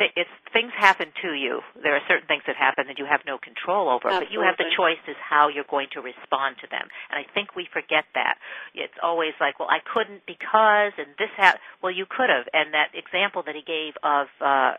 it's 0.00 0.30
things 0.52 0.70
happen 0.76 1.08
to 1.22 1.34
you. 1.34 1.60
There 1.82 1.94
are 1.94 2.00
certain 2.06 2.26
things 2.28 2.42
that 2.46 2.56
happen 2.56 2.86
that 2.86 2.98
you 2.98 3.04
have 3.04 3.20
no 3.26 3.36
control 3.38 3.88
over, 3.88 4.08
but 4.08 4.30
you 4.30 4.40
have 4.42 4.56
the 4.56 4.70
choice 4.76 5.02
as 5.08 5.16
how 5.18 5.48
you're 5.48 5.66
going 5.68 5.88
to 5.94 6.00
respond 6.00 6.56
to 6.62 6.68
them. 6.70 6.86
And 7.10 7.18
I 7.18 7.26
think 7.34 7.56
we 7.56 7.66
forget 7.72 8.04
that. 8.14 8.38
It's 8.74 8.94
always 9.02 9.34
like, 9.40 9.58
well, 9.58 9.68
I 9.68 9.80
couldn't 9.82 10.22
because, 10.26 10.92
and 10.98 11.08
this 11.18 11.30
ha 11.36 11.56
Well, 11.82 11.92
you 11.92 12.06
could 12.06 12.30
have. 12.30 12.46
And 12.52 12.72
that 12.74 12.94
example 12.94 13.42
that 13.46 13.54
he 13.56 13.62
gave 13.62 13.94
of 14.02 14.28
uh, 14.40 14.74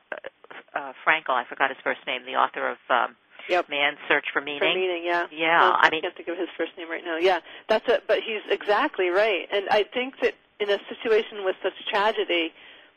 uh, 0.73 0.93
Frankl, 1.05 1.36
I 1.36 1.43
forgot 1.43 1.69
his 1.69 1.80
first 1.84 1.99
name, 2.07 2.21
the 2.25 2.36
author 2.36 2.69
of 2.69 2.77
um, 2.89 3.15
Yep. 3.49 3.69
Man's 3.69 3.97
Search 4.07 4.25
for 4.32 4.41
Meaning. 4.41 4.59
For 4.59 4.73
meaning, 4.73 5.03
yeah. 5.05 5.25
Yeah, 5.32 5.67
Um, 5.67 5.75
I 5.80 5.89
mean, 5.89 6.01
can't 6.01 6.15
think 6.15 6.30
of 6.30 6.38
his 6.38 6.49
first 6.57 6.71
name 6.77 6.89
right 6.89 7.03
now. 7.03 7.17
Yeah, 7.17 7.39
that's 7.67 7.88
it. 7.89 8.03
But 8.07 8.19
he's 8.21 8.43
exactly 8.49 9.09
right, 9.09 9.47
and 9.51 9.67
I 9.69 9.84
think 9.84 10.15
that 10.21 10.36
in 10.59 10.69
a 10.69 10.77
situation 10.88 11.43
with 11.45 11.55
such 11.63 11.73
tragedy, 11.89 12.53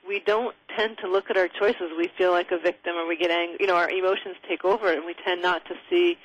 we 0.07 0.21
don't 0.25 0.55
tend 0.77 0.99
to 0.99 1.09
look 1.09 1.31
at 1.31 1.37
our 1.37 1.49
choices. 1.49 1.91
We 1.97 2.11
feel 2.19 2.33
like 2.33 2.51
a 2.51 2.59
victim, 2.59 2.97
or 2.97 3.07
we 3.07 3.17
get 3.17 3.31
angry. 3.31 3.59
You 3.61 3.67
know, 3.67 3.77
our 3.77 3.91
emotions 3.91 4.37
take 4.49 4.65
over, 4.65 4.93
and 4.93 5.05
we 5.05 5.15
tend 5.25 5.43
not 5.43 5.65
to 5.67 5.75
see 5.89 6.17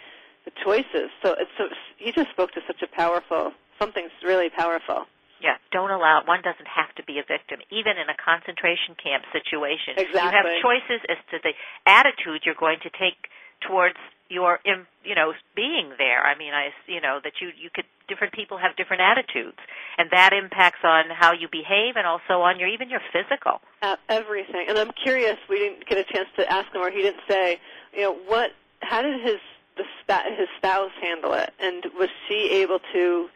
the 0.45 0.51
choices. 0.63 1.09
So 1.21 1.35
it's 1.39 1.51
so 1.57 1.65
he 1.97 2.11
just 2.11 2.29
spoke 2.31 2.51
to 2.53 2.61
such 2.67 2.81
a 2.81 2.87
powerful 2.87 3.53
something's 3.79 4.13
really 4.23 4.49
powerful. 4.49 5.05
Yeah, 5.37 5.61
don't 5.69 5.93
allow 5.93 6.21
it. 6.21 6.27
one 6.27 6.41
doesn't 6.41 6.65
have 6.65 6.89
to 6.97 7.05
be 7.05 7.21
a 7.21 7.25
victim, 7.25 7.61
even 7.69 7.93
in 8.01 8.09
a 8.09 8.17
concentration 8.17 8.97
camp 8.97 9.21
situation. 9.29 9.93
Exactly. 10.01 10.17
You 10.17 10.33
have 10.33 10.49
choices 10.65 11.01
as 11.13 11.21
to 11.29 11.37
the 11.45 11.53
attitude 11.85 12.41
you're 12.41 12.57
going 12.57 12.81
to 12.81 12.89
take 12.97 13.29
towards 13.61 13.97
your 14.29 14.59
you 14.65 15.15
know 15.15 15.33
being 15.55 15.91
there. 15.97 16.25
I 16.25 16.37
mean, 16.37 16.53
I 16.53 16.69
you 16.87 17.01
know 17.01 17.19
that 17.23 17.33
you 17.41 17.49
you 17.57 17.69
could 17.73 17.85
different 18.07 18.33
people 18.33 18.57
have 18.57 18.75
different 18.75 19.01
attitudes, 19.01 19.57
and 19.97 20.09
that 20.11 20.33
impacts 20.33 20.79
on 20.83 21.05
how 21.09 21.33
you 21.33 21.47
behave 21.51 21.95
and 21.95 22.07
also 22.07 22.41
on 22.41 22.59
your 22.59 22.69
even 22.69 22.89
your 22.89 23.01
physical. 23.11 23.61
Uh, 23.81 23.95
everything. 24.09 24.65
And 24.67 24.77
I'm 24.77 24.91
curious. 24.91 25.37
We 25.49 25.59
didn't 25.59 25.85
get 25.87 25.97
a 25.97 26.13
chance 26.13 26.27
to 26.37 26.51
ask 26.51 26.73
him, 26.73 26.81
or 26.81 26.91
he 26.91 27.01
didn't 27.01 27.23
say. 27.29 27.59
You 27.93 28.01
know, 28.01 28.17
what? 28.27 28.51
How 28.81 29.01
did 29.01 29.21
his 29.21 29.39
the 29.75 29.83
spa- 30.01 30.29
his 30.37 30.47
spouse 30.57 30.91
handle 31.01 31.33
it? 31.33 31.53
And 31.59 31.85
was 31.97 32.09
she 32.27 32.49
able 32.51 32.79
to 32.93 33.29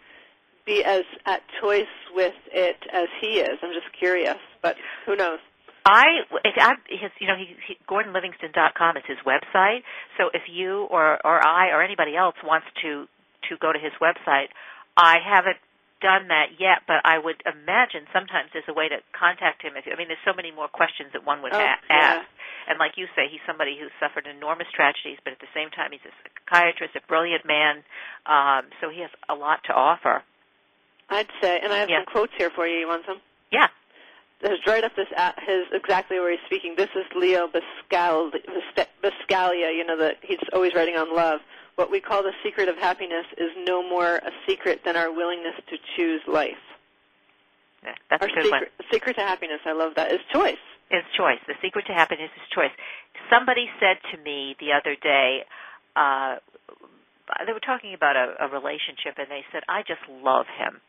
be 0.66 0.84
as 0.84 1.04
at 1.26 1.42
choice 1.62 1.86
with 2.14 2.36
it 2.52 2.78
as 2.94 3.08
he 3.20 3.40
is? 3.40 3.58
I'm 3.62 3.74
just 3.74 3.92
curious, 3.98 4.38
but 4.62 4.76
who 5.06 5.16
knows? 5.16 5.40
I, 5.86 6.06
if 6.46 6.54
I 6.58 6.74
his, 6.90 7.12
you 7.20 7.28
know, 7.28 7.36
he, 7.36 7.56
he, 7.68 7.78
GordonLivingston.com 7.90 8.98
is 8.98 9.04
his 9.08 9.18
website. 9.26 9.82
So 10.18 10.30
if 10.34 10.44
you 10.52 10.84
or 10.92 11.18
or 11.26 11.46
I 11.46 11.70
or 11.72 11.82
anybody 11.82 12.16
else 12.16 12.36
wants 12.44 12.68
to 12.84 13.08
to 13.50 13.58
go 13.58 13.74
to 13.74 13.80
his 13.80 13.92
website, 14.02 14.50
I 14.96 15.18
haven't 15.24 15.58
done 16.02 16.30
that 16.30 16.58
yet, 16.60 16.82
but 16.88 16.98
I 17.06 17.18
would 17.18 17.42
imagine 17.46 18.06
sometimes 18.14 18.50
there's 18.54 18.66
a 18.70 18.74
way 18.74 18.90
to 18.90 18.98
contact 19.18 19.62
him. 19.62 19.74
If 19.78 19.86
I 19.92 19.98
mean, 19.98 20.08
there's 20.08 20.22
so 20.26 20.34
many 20.34 20.52
more 20.52 20.68
questions 20.68 21.10
that 21.14 21.26
one 21.26 21.42
would 21.42 21.54
Oh, 21.54 21.58
ha- 21.60 21.78
yeah. 21.90 22.22
ask. 22.22 22.28
And 22.70 22.78
like 22.78 22.94
you 22.98 23.08
say, 23.16 23.26
he's 23.30 23.42
somebody 23.46 23.78
who's 23.80 23.92
suffered 24.00 24.28
enormous 24.28 24.68
tragedies, 24.74 25.18
but 25.24 25.34
at 25.34 25.40
the 25.40 25.50
same 25.54 25.70
time, 25.72 25.90
he's 25.92 26.06
a 26.06 26.14
psychiatrist, 26.46 26.96
a 26.96 27.02
brilliant 27.08 27.46
man. 27.46 27.84
Um, 28.26 28.70
so 28.82 28.90
he 28.90 29.02
has 29.02 29.10
a 29.30 29.34
lot 29.34 29.64
to 29.66 29.74
offer. 29.74 30.22
I'd 31.10 31.28
say, 31.42 31.60
and 31.62 31.74
I 31.74 31.78
have 31.80 31.90
Yeah. 31.90 31.98
some 32.06 32.06
quotes 32.06 32.34
here 32.38 32.50
for 32.52 32.66
you. 32.68 32.80
You 32.80 32.88
want 32.88 33.06
some? 33.06 33.20
Yeah. 33.52 33.68
Right 34.68 34.84
up 34.84 34.96
this 34.96 35.08
at 35.16 35.38
his 35.46 35.66
exactly 35.72 36.20
where 36.20 36.32
he's 36.32 36.40
speaking. 36.46 36.76
This 36.78 36.90
is 36.96 37.06
Leo 37.16 37.48
Buscaglia. 37.48 38.32
You 39.76 39.86
know 39.86 39.98
that 39.98 40.18
he's 40.24 40.40
always 40.54 40.74
writing 40.74 40.96
on 40.96 41.14
love. 41.16 41.42
what 41.76 41.92
we 41.92 42.00
call 42.00 42.24
the 42.24 42.34
secret 42.44 42.68
of 42.70 42.78
happiness 42.78 43.26
is 43.38 43.52
no 43.66 43.82
more 43.88 44.16
a 44.18 44.32
secret 44.48 44.82
than 44.86 44.96
our 44.96 45.12
willingness 45.12 45.56
to 45.70 45.78
choose 45.96 46.22
life. 46.28 46.62
Yeah, 47.84 47.94
that's 48.10 48.24
our 48.24 48.30
a 48.30 48.34
good 48.34 48.44
secret, 48.46 48.72
one. 48.78 48.88
secret 48.92 49.14
to 49.16 49.22
happiness, 49.22 49.60
I 49.66 49.74
love 49.74 49.94
that, 49.96 50.12
is 50.12 50.20
choice. 50.34 50.62
Is 50.92 51.04
choice. 51.18 51.40
The 51.48 51.56
secret 51.62 51.86
to 51.88 51.94
happiness 51.94 52.30
is 52.36 52.44
choice. 52.54 52.72
Somebody 53.30 53.68
said 53.80 53.98
to 54.12 54.18
me 54.22 54.56
the 54.60 54.74
other 54.74 54.96
day, 55.02 55.46
uh, 55.96 56.36
they 57.46 57.54
were 57.54 57.62
talking 57.64 57.94
about 57.94 58.16
a, 58.18 58.36
a 58.46 58.48
relationship, 58.50 59.16
and 59.18 59.28
they 59.32 59.46
said, 59.54 59.64
"I 59.70 59.84
just 59.88 60.02
love 60.10 60.48
him." 60.48 60.82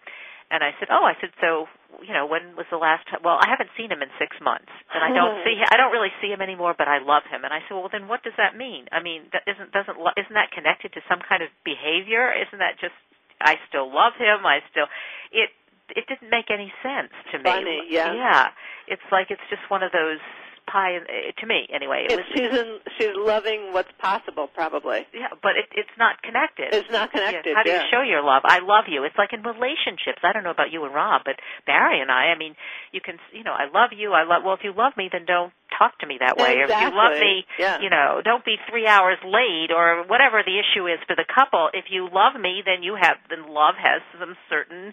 And 0.53 0.61
I 0.61 0.77
said, 0.77 0.93
"Oh, 0.93 1.01
I 1.09 1.17
said 1.17 1.33
so. 1.41 1.67
You 2.05 2.13
know, 2.13 2.29
when 2.29 2.53
was 2.61 2.69
the 2.69 2.77
last 2.77 3.09
time? 3.09 3.25
Well, 3.25 3.41
I 3.41 3.49
haven't 3.49 3.73
seen 3.73 3.89
him 3.89 4.05
in 4.05 4.13
six 4.21 4.37
months, 4.45 4.69
and 4.93 5.01
I 5.01 5.09
don't 5.17 5.41
see. 5.49 5.57
I 5.65 5.81
don't 5.81 5.97
really 5.97 6.13
see 6.21 6.29
him 6.29 6.45
anymore, 6.45 6.77
but 6.77 6.93
I 6.93 7.01
love 7.01 7.25
him." 7.25 7.49
And 7.49 7.57
I 7.57 7.65
said, 7.65 7.75
"Well, 7.75 7.89
then 7.89 8.07
what 8.07 8.21
does 8.23 8.37
that 8.37 8.53
mean? 8.53 8.85
I 8.93 9.01
mean, 9.01 9.33
that 9.33 9.49
isn't 9.49 9.73
doesn't 9.73 9.97
isn't 9.97 10.37
that 10.37 10.53
connected 10.53 10.93
to 10.93 11.01
some 11.09 11.25
kind 11.25 11.41
of 11.41 11.49
behavior? 11.65 12.29
Isn't 12.29 12.61
that 12.61 12.77
just 12.77 12.97
I 13.41 13.57
still 13.73 13.89
love 13.89 14.13
him? 14.21 14.45
I 14.45 14.61
still 14.69 14.93
it 15.33 15.49
it 15.97 16.05
didn't 16.07 16.29
make 16.29 16.53
any 16.53 16.73
sense 16.85 17.13
to 17.33 17.39
me. 17.41 17.49
Funny, 17.49 17.81
yeah. 17.89 18.13
Yeah, 18.13 18.45
it's 18.87 19.09
like 19.11 19.33
it's 19.33 19.45
just 19.49 19.65
one 19.73 19.83
of 19.83 19.93
those 19.93 20.21
pie 20.67 20.97
uh, 20.97 21.33
to 21.41 21.47
me 21.47 21.67
anyway. 21.73 22.07
It 22.09 22.13
It's, 22.13 22.23
was 22.23 22.27
she's 22.35 22.53
in, 22.59 22.79
she's 22.99 23.17
loving 23.17 23.73
what's 23.73 23.93
possible, 23.99 24.49
probably. 24.55 25.07
yeah, 25.13 25.29
but 25.43 25.57
it, 25.57 25.67
it's 25.77 25.93
not 25.99 26.23
connected. 26.23 26.73
It's 26.73 26.91
not 26.91 27.13
connected. 27.13 27.51
Yeah. 27.51 27.55
How 27.57 27.63
do 27.63 27.71
yeah. 27.71 27.83
you 27.83 27.89
show 27.91 28.03
your 28.03 28.23
love? 28.23 28.43
I 28.45 28.61
love 28.61 28.85
you. 28.89 29.05
It's 29.05 29.17
like 29.17 29.33
in 29.33 29.43
relationships. 29.43 30.23
I 30.23 30.33
don't 30.33 30.45
know 30.45 30.51
about 30.55 30.73
you 30.73 30.85
and 30.85 30.95
Rob, 30.95 31.23
but 31.25 31.37
Barry 31.67 32.01
and 32.01 32.11
I. 32.11 32.33
I 32.33 32.39
mean, 32.39 32.55
you 32.93 33.01
can, 33.01 33.19
you 33.33 33.45
know, 33.45 33.53
I 33.53 33.67
love 33.73 33.91
you. 33.97 34.13
I 34.13 34.25
love. 34.25 34.43
Well, 34.45 34.55
if 34.55 34.65
you 34.65 34.73
love 34.77 34.93
me, 34.97 35.09
then 35.11 35.25
don't 35.27 35.53
talk 35.79 35.99
to 36.01 36.07
me 36.07 36.19
that 36.21 36.37
way. 36.37 36.59
Or 36.61 36.65
if 36.65 36.71
you 36.71 36.91
love 36.93 37.17
me, 37.19 37.45
Yeah. 37.59 37.81
you 37.81 37.89
know, 37.91 38.21
don't 38.23 38.45
be 38.45 38.57
three 38.69 38.87
hours 38.87 39.19
late 39.25 39.73
or 39.75 40.05
whatever 40.07 40.43
the 40.45 40.59
issue 40.61 40.87
is 40.87 40.99
for 41.07 41.17
the 41.17 41.25
couple. 41.25 41.71
If 41.73 41.87
you 41.91 42.09
love 42.13 42.39
me, 42.41 42.63
then 42.65 42.83
you 42.83 42.95
have. 43.01 43.17
Then 43.31 43.49
love 43.49 43.75
has 43.81 44.03
some 44.21 44.37
certain 44.51 44.93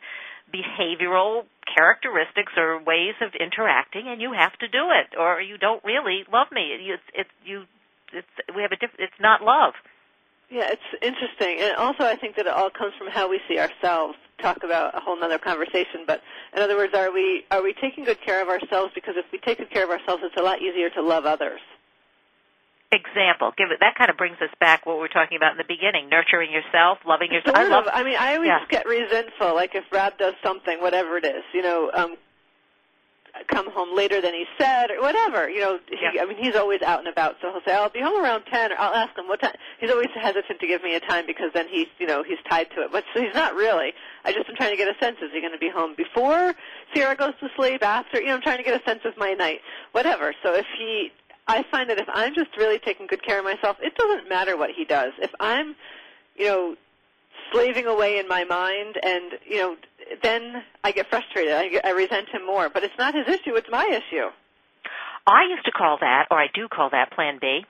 behavioral 0.51 1.43
characteristics 1.75 2.53
or 2.57 2.81
ways 2.83 3.15
of 3.21 3.31
interacting, 3.39 4.07
and 4.07 4.21
you 4.21 4.33
have 4.33 4.53
to 4.59 4.67
do 4.67 4.89
it, 4.91 5.17
or 5.17 5.41
you 5.41 5.57
don't 5.57 5.83
really 5.83 6.23
love 6.31 6.47
me. 6.51 6.71
It's 6.79 7.03
it's 7.13 7.29
you. 7.45 7.63
It's 8.13 8.27
we 8.55 8.61
have 8.61 8.71
a 8.71 8.75
diff- 8.77 8.99
It's 8.99 9.19
not 9.19 9.41
love. 9.43 9.73
Yeah, 10.49 10.67
it's 10.71 10.89
interesting, 11.01 11.59
and 11.61 11.75
also 11.77 12.03
I 12.03 12.15
think 12.15 12.35
that 12.37 12.47
it 12.47 12.53
all 12.53 12.71
comes 12.71 12.93
from 12.97 13.07
how 13.07 13.29
we 13.29 13.39
see 13.47 13.59
ourselves. 13.59 14.15
Talk 14.41 14.63
about 14.63 14.95
a 14.97 14.99
whole 14.99 15.21
other 15.23 15.37
conversation, 15.37 16.05
but 16.07 16.21
in 16.55 16.61
other 16.61 16.75
words, 16.75 16.93
are 16.95 17.11
we 17.11 17.45
are 17.51 17.61
we 17.61 17.73
taking 17.73 18.03
good 18.05 18.21
care 18.21 18.41
of 18.41 18.47
ourselves? 18.49 18.91
Because 18.95 19.15
if 19.17 19.25
we 19.31 19.37
take 19.39 19.59
good 19.59 19.69
care 19.69 19.83
of 19.83 19.91
ourselves, 19.91 20.23
it's 20.25 20.37
a 20.37 20.41
lot 20.43 20.61
easier 20.61 20.89
to 20.91 21.01
love 21.01 21.25
others. 21.25 21.59
Example. 22.91 23.53
Give 23.57 23.71
it 23.71 23.79
that 23.81 23.95
kind 23.95 24.09
of 24.09 24.17
brings 24.17 24.37
us 24.41 24.49
back 24.59 24.85
what 24.85 24.95
we 24.95 25.01
were 25.01 25.07
talking 25.13 25.37
about 25.37 25.51
in 25.51 25.57
the 25.57 25.67
beginning: 25.67 26.09
nurturing 26.09 26.51
yourself, 26.51 26.99
loving 27.05 27.31
yourself. 27.31 27.55
Sort 27.55 27.67
I 27.67 27.69
love. 27.69 27.85
I 27.91 28.03
mean, 28.03 28.15
I 28.19 28.35
always 28.35 28.47
Yeah. 28.49 28.65
get 28.69 28.85
resentful. 28.87 29.53
Like 29.55 29.75
if 29.75 29.85
Rob 29.91 30.17
does 30.17 30.33
something, 30.43 30.81
whatever 30.81 31.17
it 31.17 31.25
is, 31.25 31.43
you 31.53 31.61
know, 31.61 31.91
um, 31.93 32.17
come 33.47 33.71
home 33.71 33.95
later 33.95 34.21
than 34.21 34.33
he 34.33 34.45
said, 34.57 34.91
or 34.91 35.01
whatever. 35.01 35.49
You 35.49 35.59
know, 35.61 35.79
he, 35.87 35.97
Yeah. 36.13 36.23
I 36.23 36.25
mean, 36.25 36.37
he's 36.37 36.55
always 36.55 36.81
out 36.81 36.99
and 36.99 37.07
about, 37.07 37.37
so 37.41 37.51
he'll 37.51 37.61
say, 37.61 37.73
"I'll 37.73 37.89
be 37.89 38.01
home 38.01 38.21
around 38.21 38.43
10, 38.51 38.71
or 38.73 38.79
I'll 38.79 38.95
ask 38.95 39.17
him 39.17 39.27
what 39.27 39.39
time." 39.41 39.53
He's 39.79 39.91
always 39.91 40.09
hesitant 40.15 40.59
to 40.59 40.67
give 40.67 40.83
me 40.83 40.95
a 40.95 40.99
time 40.99 41.25
because 41.25 41.51
then 41.53 41.67
he's, 41.69 41.87
you 41.99 42.07
know, 42.07 42.23
he's 42.23 42.39
tied 42.49 42.69
to 42.71 42.81
it. 42.81 42.91
But 42.91 43.05
so 43.13 43.21
he's 43.21 43.33
not 43.35 43.55
really. 43.55 43.93
I 44.25 44.33
just 44.33 44.49
am 44.49 44.55
trying 44.55 44.71
to 44.71 44.77
get 44.77 44.87
a 44.87 44.97
sense: 44.99 45.17
is 45.21 45.31
he 45.31 45.41
going 45.41 45.53
to 45.53 45.59
be 45.59 45.69
home 45.69 45.93
before 45.95 46.55
Sierra 46.93 47.15
goes 47.15 47.33
to 47.39 47.49
sleep? 47.55 47.83
After? 47.83 48.19
You 48.19 48.27
know, 48.27 48.35
I'm 48.35 48.41
trying 48.41 48.57
to 48.57 48.63
get 48.63 48.79
a 48.79 48.83
sense 48.83 49.01
of 49.05 49.15
my 49.17 49.33
night, 49.33 49.61
whatever. 49.91 50.33
So 50.43 50.53
if 50.55 50.65
he 50.77 51.11
I 51.49 51.63
find 51.71 51.89
that 51.89 51.97
if 51.97 52.07
I'm 52.13 52.35
just 52.35 52.55
really 52.57 52.77
taking 52.77 53.07
good 53.07 53.23
care 53.23 53.39
of 53.39 53.43
myself, 53.43 53.77
it 53.81 53.95
doesn't 53.95 54.29
matter 54.29 54.55
what 54.55 54.69
he 54.69 54.85
does. 54.85 55.13
If 55.17 55.31
I'm, 55.39 55.75
you 56.35 56.45
know, 56.45 56.75
slaving 57.51 57.87
away 57.87 58.19
in 58.19 58.27
my 58.27 58.43
mind, 58.43 58.97
and 59.01 59.33
you 59.47 59.57
know, 59.57 59.75
then 60.21 60.63
I 60.83 60.91
get 60.91 61.09
frustrated. 61.09 61.53
I, 61.53 61.69
get, 61.69 61.85
I 61.85 61.89
resent 61.89 62.29
him 62.29 62.45
more. 62.45 62.69
But 62.69 62.83
it's 62.83 62.97
not 62.99 63.15
his 63.15 63.27
issue; 63.27 63.55
it's 63.55 63.69
my 63.71 63.85
issue. 63.87 64.27
I 65.25 65.47
used 65.49 65.65
to 65.65 65.71
call 65.71 65.97
that, 66.01 66.27
or 66.29 66.37
I 66.37 66.47
do 66.53 66.67
call 66.67 66.91
that, 66.91 67.11
Plan 67.11 67.39
B. 67.41 67.65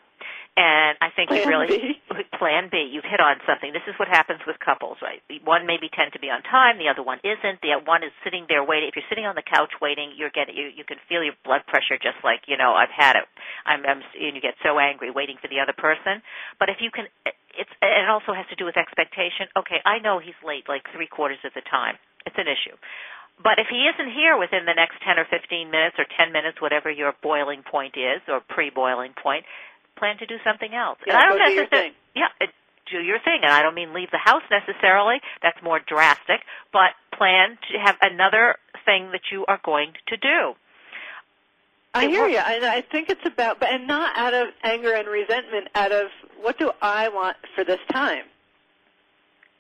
And 0.60 1.00
I 1.00 1.08
think 1.16 1.32
you 1.32 1.40
Plan 1.40 1.56
really 1.56 2.04
Plan 2.36 2.68
B. 2.68 2.84
You've 2.92 3.08
hit 3.08 3.24
on 3.24 3.40
something. 3.48 3.72
This 3.72 3.88
is 3.88 3.96
what 3.96 4.12
happens 4.12 4.44
with 4.44 4.60
couples, 4.60 5.00
right? 5.00 5.24
One 5.48 5.64
maybe 5.64 5.88
tend 5.88 6.12
to 6.12 6.20
be 6.20 6.28
on 6.28 6.44
time, 6.44 6.76
the 6.76 6.92
other 6.92 7.00
one 7.00 7.24
isn't. 7.24 7.64
The 7.64 7.80
one 7.88 8.04
is 8.04 8.12
sitting 8.28 8.44
there 8.52 8.60
waiting. 8.60 8.92
If 8.92 9.00
you're 9.00 9.08
sitting 9.08 9.24
on 9.24 9.40
the 9.40 9.48
couch 9.48 9.72
waiting, 9.80 10.12
you're 10.20 10.36
getting 10.36 10.60
you, 10.60 10.68
you 10.76 10.84
can 10.84 11.00
feel 11.08 11.24
your 11.24 11.40
blood 11.48 11.64
pressure 11.64 11.96
just 11.96 12.20
like 12.28 12.44
you 12.52 12.60
know 12.60 12.76
I've 12.76 12.92
had 12.92 13.16
it. 13.16 13.24
I'm, 13.64 13.88
I'm 13.88 14.04
and 14.20 14.36
you 14.36 14.44
get 14.44 14.60
so 14.60 14.84
angry 14.84 15.16
waiting 15.16 15.40
for 15.40 15.48
the 15.48 15.64
other 15.64 15.72
person. 15.72 16.20
But 16.60 16.68
if 16.68 16.84
you 16.84 16.92
can, 16.92 17.08
it's 17.56 17.72
it 17.80 18.10
also 18.12 18.36
has 18.36 18.44
to 18.52 18.60
do 18.60 18.68
with 18.68 18.76
expectation. 18.76 19.48
Okay, 19.56 19.80
I 19.88 20.04
know 20.04 20.20
he's 20.20 20.36
late 20.44 20.68
like 20.68 20.84
three 20.92 21.08
quarters 21.08 21.40
of 21.48 21.56
the 21.56 21.64
time. 21.72 21.96
It's 22.28 22.36
an 22.36 22.52
issue. 22.52 22.76
But 23.40 23.56
if 23.56 23.72
he 23.72 23.88
isn't 23.88 24.12
here 24.12 24.36
within 24.36 24.68
the 24.68 24.76
next 24.76 25.00
10 25.00 25.16
or 25.16 25.24
15 25.24 25.72
minutes 25.72 25.96
or 25.96 26.04
10 26.04 26.36
minutes, 26.36 26.60
whatever 26.60 26.92
your 26.92 27.16
boiling 27.24 27.64
point 27.64 27.96
is 27.96 28.20
or 28.28 28.44
pre-boiling 28.44 29.16
point, 29.16 29.46
plan 30.00 30.18
to 30.20 30.26
do 30.26 30.38
something 30.44 30.74
else. 30.74 30.98
Yeah, 31.06 31.14
and 31.14 31.24
I 31.24 31.26
don't 31.28 31.38
go 31.38 31.46
do 31.46 31.52
your 31.52 31.64
necessarily, 31.64 31.90
thing. 31.90 31.96
yeah, 32.16 32.32
it, 32.40 32.50
do 32.92 33.00
your 33.00 33.20
thing. 33.20 33.40
And 33.44 33.52
I 33.52 33.62
don't 33.62 33.76
mean 33.76 33.94
leave 33.94 34.12
the 34.12 34.24
house 34.24 34.44
necessarily. 34.50 35.22
That's 35.44 35.62
more 35.62 35.80
drastic. 35.80 36.42
But 36.74 36.98
plan 37.18 37.58
to 37.72 37.80
have 37.84 37.98
another 38.02 38.56
thing 38.86 39.12
that 39.12 39.30
you 39.32 39.46
are 39.48 39.60
going 39.64 39.94
to 40.08 40.18
do. 40.18 40.56
I 41.94 42.08
hear 42.08 42.28
you, 42.28 42.38
and 42.38 42.64
I 42.66 42.82
think 42.82 43.10
it's 43.10 43.26
about, 43.26 43.60
but 43.60 43.70
and 43.70 43.88
not 43.88 44.16
out 44.16 44.36
of 44.36 44.50
anger 44.64 44.94
and 44.94 45.08
resentment. 45.08 45.70
Out 45.74 45.92
of 45.92 46.08
what 46.40 46.60
do 46.60 46.72
I 46.82 47.10
want 47.10 47.36
for 47.56 47.64
this 47.64 47.80
time? 47.92 48.26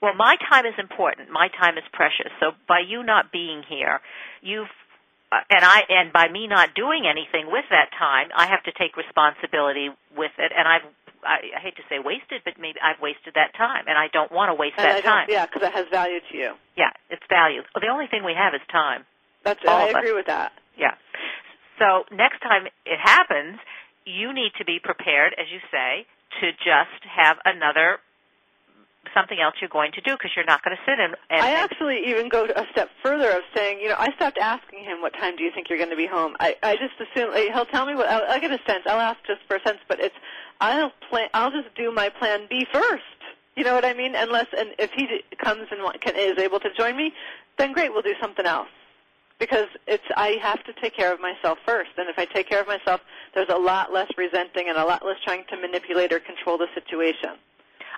Well, 0.01 0.13
my 0.15 0.37
time 0.49 0.65
is 0.65 0.75
important. 0.77 1.29
My 1.31 1.49
time 1.59 1.77
is 1.77 1.83
precious. 1.91 2.31
So 2.39 2.51
by 2.67 2.81
you 2.87 3.03
not 3.03 3.31
being 3.31 3.63
here, 3.67 3.99
you've 4.41 4.67
uh, 4.67 4.88
Uh, 5.31 5.37
and 5.49 5.63
I 5.63 5.81
and 5.89 6.11
by 6.11 6.27
me 6.27 6.47
not 6.47 6.73
doing 6.73 7.05
anything 7.05 7.51
with 7.51 7.65
that 7.69 7.89
time, 7.97 8.29
I 8.35 8.47
have 8.47 8.63
to 8.63 8.71
take 8.71 8.97
responsibility 8.97 9.89
with 10.17 10.31
it. 10.39 10.51
And 10.57 10.67
I've 10.67 10.81
I, 11.23 11.51
I 11.57 11.59
hate 11.61 11.75
to 11.75 11.83
say 11.89 11.99
wasted, 11.99 12.41
but 12.45 12.53
maybe 12.59 12.79
I've 12.81 13.01
wasted 13.01 13.33
that 13.35 13.53
time, 13.53 13.85
and 13.87 13.97
I 13.97 14.07
don't 14.07 14.31
want 14.31 14.49
to 14.49 14.55
waste 14.55 14.75
And 14.79 14.87
that 14.87 15.03
time. 15.03 15.27
yeah, 15.29 15.45
because 15.45 15.61
it 15.67 15.73
has 15.73 15.85
value 15.91 16.19
to 16.31 16.37
you. 16.37 16.53
Yeah, 16.77 16.91
it's 17.09 17.21
value. 17.29 17.61
Well, 17.75 17.81
the 17.81 17.91
only 17.91 18.07
thing 18.07 18.23
we 18.23 18.33
have 18.33 18.53
is 18.55 18.61
time. 18.71 19.03
That's 19.43 19.59
All 19.67 19.75
I 19.77 19.89
of 19.89 19.95
us. 19.95 19.99
agree 20.01 20.13
with 20.13 20.27
that. 20.27 20.53
Yeah. 20.77 20.95
So 21.77 22.03
next 22.15 22.39
time 22.39 22.67
it 22.85 22.99
happens, 23.03 23.59
you 24.05 24.33
need 24.33 24.51
to 24.57 24.65
be 24.65 24.79
prepared, 24.79 25.35
as 25.37 25.47
you 25.51 25.59
say, 25.71 26.07
to 26.41 26.51
just 26.53 27.03
have 27.05 27.37
another 27.45 27.99
something 29.13 29.39
else 29.39 29.55
you're 29.61 29.69
going 29.69 29.91
to 29.93 30.01
do 30.01 30.13
because 30.13 30.31
you're 30.35 30.45
not 30.45 30.63
going 30.63 30.75
to 30.75 30.83
sit 30.85 30.99
and, 30.99 31.15
and 31.29 31.41
I 31.41 31.51
actually 31.51 32.01
even 32.07 32.29
go 32.29 32.45
a 32.45 32.65
step 32.71 32.89
further 33.03 33.29
of 33.31 33.41
saying, 33.55 33.79
you 33.79 33.89
know, 33.89 33.95
I 33.97 34.13
stopped 34.15 34.37
asking 34.37 34.83
him 34.83 35.01
what 35.01 35.13
time 35.13 35.35
do 35.35 35.43
you 35.43 35.51
think 35.53 35.69
you're 35.69 35.77
going 35.77 35.89
to 35.89 35.97
be 35.97 36.07
home. 36.07 36.35
I 36.39 36.55
I 36.63 36.75
just 36.75 36.95
assume 36.99 37.33
he'll 37.53 37.65
tell 37.65 37.85
me 37.85 37.95
what 37.95 38.07
I'll, 38.09 38.23
I'll 38.29 38.41
get 38.41 38.51
a 38.51 38.59
sense. 38.67 38.83
I'll 38.85 38.99
ask 38.99 39.19
just 39.25 39.41
for 39.47 39.57
a 39.57 39.61
sense, 39.65 39.79
but 39.87 39.99
it's 39.99 40.15
I'll 40.61 40.91
plan. 41.09 41.29
I'll 41.33 41.51
just 41.51 41.73
do 41.75 41.91
my 41.91 42.09
plan 42.09 42.47
B 42.49 42.65
first. 42.71 43.03
You 43.55 43.63
know 43.63 43.73
what 43.73 43.85
I 43.85 43.93
mean? 43.93 44.15
Unless 44.15 44.47
and 44.57 44.69
if 44.79 44.91
he 44.95 45.07
d- 45.07 45.23
comes 45.43 45.67
and 45.71 46.01
can, 46.01 46.15
is 46.15 46.37
able 46.37 46.59
to 46.59 46.69
join 46.77 46.95
me, 46.95 47.13
then 47.57 47.73
great, 47.73 47.91
we'll 47.91 48.01
do 48.01 48.15
something 48.21 48.45
else. 48.45 48.69
Because 49.39 49.67
it's 49.87 50.03
I 50.15 50.37
have 50.41 50.63
to 50.65 50.73
take 50.81 50.95
care 50.95 51.13
of 51.13 51.19
myself 51.19 51.59
first, 51.65 51.91
and 51.97 52.09
if 52.09 52.19
I 52.19 52.25
take 52.25 52.49
care 52.49 52.61
of 52.61 52.67
myself, 52.67 53.01
there's 53.33 53.49
a 53.49 53.57
lot 53.57 53.93
less 53.93 54.09
resenting 54.17 54.67
and 54.67 54.77
a 54.77 54.85
lot 54.85 55.05
less 55.05 55.17
trying 55.23 55.43
to 55.49 55.57
manipulate 55.57 56.11
or 56.11 56.19
control 56.19 56.57
the 56.57 56.67
situation. 56.73 57.39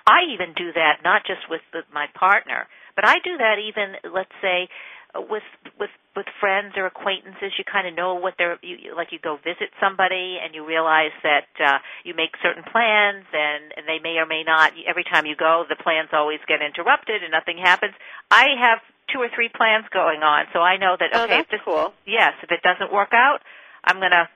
I 0.08 0.34
even 0.34 0.54
do 0.54 0.74
that 0.74 1.02
not 1.04 1.22
just 1.26 1.50
with 1.50 1.62
the, 1.74 1.82
my 1.94 2.08
partner, 2.18 2.68
but 2.96 3.06
I 3.06 3.20
do 3.24 3.38
that 3.38 3.58
even 3.60 3.96
let's 4.12 4.34
say 4.42 4.68
with 5.16 5.44
with 5.80 5.90
with 6.16 6.26
friends 6.40 6.74
or 6.78 6.86
acquaintances. 6.86 7.52
You 7.58 7.64
kind 7.64 7.88
of 7.88 7.96
know 7.96 8.16
what 8.16 8.36
they're 8.38 8.58
you, 8.62 8.96
like. 8.96 9.12
You 9.12 9.20
go 9.20 9.38
visit 9.38 9.72
somebody 9.80 10.40
and 10.44 10.56
you 10.56 10.66
realize 10.66 11.16
that 11.24 11.48
uh, 11.60 11.80
you 12.04 12.14
make 12.16 12.32
certain 12.42 12.64
plans, 12.64 13.26
and, 13.34 13.74
and 13.76 13.88
they 13.88 14.00
may 14.00 14.18
or 14.18 14.26
may 14.26 14.44
not. 14.44 14.74
Every 14.88 15.04
time 15.04 15.26
you 15.26 15.36
go, 15.36 15.66
the 15.68 15.76
plans 15.76 16.10
always 16.14 16.40
get 16.48 16.62
interrupted 16.62 17.24
and 17.24 17.32
nothing 17.32 17.58
happens. 17.58 17.94
I 18.30 18.56
have 18.60 18.80
two 19.12 19.20
or 19.20 19.30
three 19.34 19.50
plans 19.50 19.86
going 19.92 20.24
on, 20.24 20.46
so 20.54 20.60
I 20.60 20.78
know 20.78 20.96
that 21.00 21.10
Oh, 21.14 21.24
okay, 21.26 21.44
that's 21.44 21.52
if 21.52 21.60
this, 21.60 21.62
cool. 21.66 21.94
yes, 22.08 22.34
if 22.44 22.52
it 22.52 22.62
doesn't 22.64 22.94
work 22.94 23.12
out, 23.14 23.40
I'm 23.84 23.98
going 23.98 24.16
to 24.16 24.30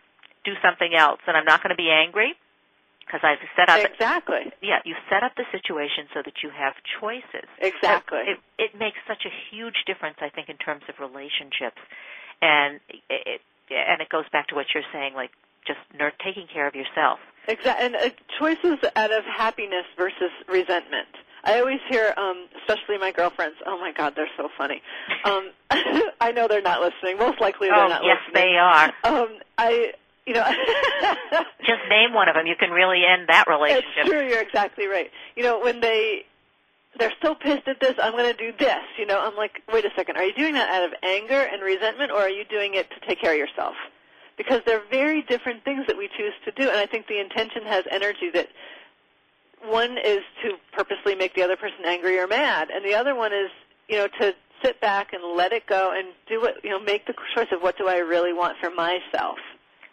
do 0.43 0.53
something 0.61 0.93
else, 0.93 1.19
and 1.27 1.37
I'm 1.37 1.45
not 1.45 1.63
going 1.63 1.71
to 1.71 1.79
be 1.79 1.89
angry 1.89 2.35
because 3.05 3.21
I've 3.23 3.41
set 3.55 3.69
up 3.69 3.85
Exactly. 3.85 4.51
yeah, 4.61 4.79
you 4.83 4.95
set 5.09 5.23
up 5.23 5.33
the 5.37 5.45
situation 5.51 6.09
so 6.13 6.21
that 6.25 6.41
you 6.41 6.49
have 6.49 6.73
choices. 6.99 7.47
Exactly. 7.61 8.19
It, 8.25 8.39
it 8.57 8.71
makes 8.77 8.97
such 9.07 9.25
a 9.25 9.33
huge 9.51 9.85
difference, 9.85 10.17
I 10.21 10.29
think, 10.29 10.49
in 10.49 10.57
terms 10.57 10.83
of 10.89 10.95
relationships, 10.99 11.79
and 12.41 12.79
it, 12.89 13.01
it 13.09 13.41
and 13.69 14.01
it 14.01 14.09
goes 14.09 14.25
back 14.31 14.47
to 14.49 14.55
what 14.55 14.65
you're 14.73 14.87
saying, 14.91 15.13
like 15.13 15.31
just 15.65 15.79
ner- 15.97 16.13
taking 16.23 16.47
care 16.51 16.67
of 16.67 16.75
yourself. 16.75 17.19
Exactly, 17.47 17.85
and 17.85 17.95
uh, 17.95 18.09
choices 18.39 18.77
out 18.95 19.11
of 19.11 19.23
happiness 19.25 19.85
versus 19.97 20.33
resentment. 20.47 21.09
I 21.43 21.59
always 21.59 21.79
hear, 21.89 22.11
um, 22.17 22.47
especially 22.59 22.97
my 22.97 23.11
girlfriends. 23.11 23.57
Oh 23.67 23.79
my 23.79 23.91
God, 23.95 24.13
they're 24.15 24.29
so 24.35 24.49
funny. 24.57 24.81
Um, 25.25 25.51
I 26.19 26.31
know 26.31 26.47
they're 26.47 26.61
not 26.61 26.81
listening. 26.81 27.19
Most 27.19 27.39
likely 27.39 27.67
they're 27.67 27.85
oh, 27.85 27.87
not 27.87 28.01
yes, 28.03 28.17
listening. 28.27 28.53
Yes, 28.53 28.93
they 29.03 29.11
are. 29.11 29.21
Um, 29.21 29.37
I 29.57 29.93
you 30.25 30.33
know, 30.33 30.43
Just 31.65 31.81
name 31.89 32.13
one 32.13 32.29
of 32.29 32.35
them. 32.35 32.45
You 32.45 32.55
can 32.55 32.71
really 32.71 33.01
end 33.05 33.29
that 33.29 33.45
relationship. 33.47 33.85
It's 33.97 34.09
true. 34.09 34.27
You're 34.27 34.41
exactly 34.41 34.87
right. 34.87 35.11
You 35.35 35.43
know, 35.43 35.59
when 35.59 35.79
they 35.81 36.25
they're 36.97 37.13
so 37.21 37.35
pissed 37.35 37.67
at 37.67 37.79
this, 37.79 37.95
I'm 38.01 38.13
going 38.13 38.31
to 38.31 38.37
do 38.37 38.55
this. 38.57 38.83
You 38.97 39.05
know, 39.05 39.19
I'm 39.19 39.35
like, 39.35 39.61
wait 39.71 39.85
a 39.85 39.89
second. 39.95 40.17
Are 40.17 40.23
you 40.23 40.33
doing 40.33 40.53
that 40.53 40.69
out 40.69 40.85
of 40.85 40.93
anger 41.03 41.41
and 41.41 41.61
resentment, 41.61 42.11
or 42.11 42.19
are 42.19 42.29
you 42.29 42.45
doing 42.45 42.75
it 42.75 42.89
to 42.91 43.07
take 43.07 43.19
care 43.19 43.33
of 43.33 43.37
yourself? 43.37 43.75
Because 44.37 44.61
they're 44.65 44.83
very 44.89 45.21
different 45.23 45.63
things 45.63 45.87
that 45.87 45.97
we 45.97 46.09
choose 46.17 46.33
to 46.45 46.51
do, 46.51 46.69
and 46.69 46.77
I 46.77 46.85
think 46.85 47.07
the 47.07 47.19
intention 47.19 47.63
has 47.63 47.83
energy 47.89 48.29
that 48.33 48.49
one 49.63 49.97
is 49.97 50.19
to 50.43 50.55
purposely 50.73 51.15
make 51.15 51.33
the 51.35 51.41
other 51.41 51.55
person 51.55 51.85
angry 51.85 52.19
or 52.19 52.27
mad, 52.27 52.69
and 52.69 52.85
the 52.85 52.95
other 52.95 53.15
one 53.15 53.33
is, 53.33 53.49
you 53.89 53.97
know, 53.97 54.07
to 54.19 54.35
sit 54.63 54.79
back 54.79 55.11
and 55.13 55.35
let 55.35 55.51
it 55.51 55.65
go 55.67 55.93
and 55.95 56.07
do 56.27 56.39
what, 56.41 56.63
you 56.63 56.69
know, 56.69 56.79
make 56.79 57.07
the 57.07 57.13
choice 57.35 57.47
of 57.51 57.61
what 57.61 57.77
do 57.77 57.87
I 57.87 57.97
really 57.97 58.33
want 58.33 58.57
for 58.61 58.69
myself. 58.69 59.37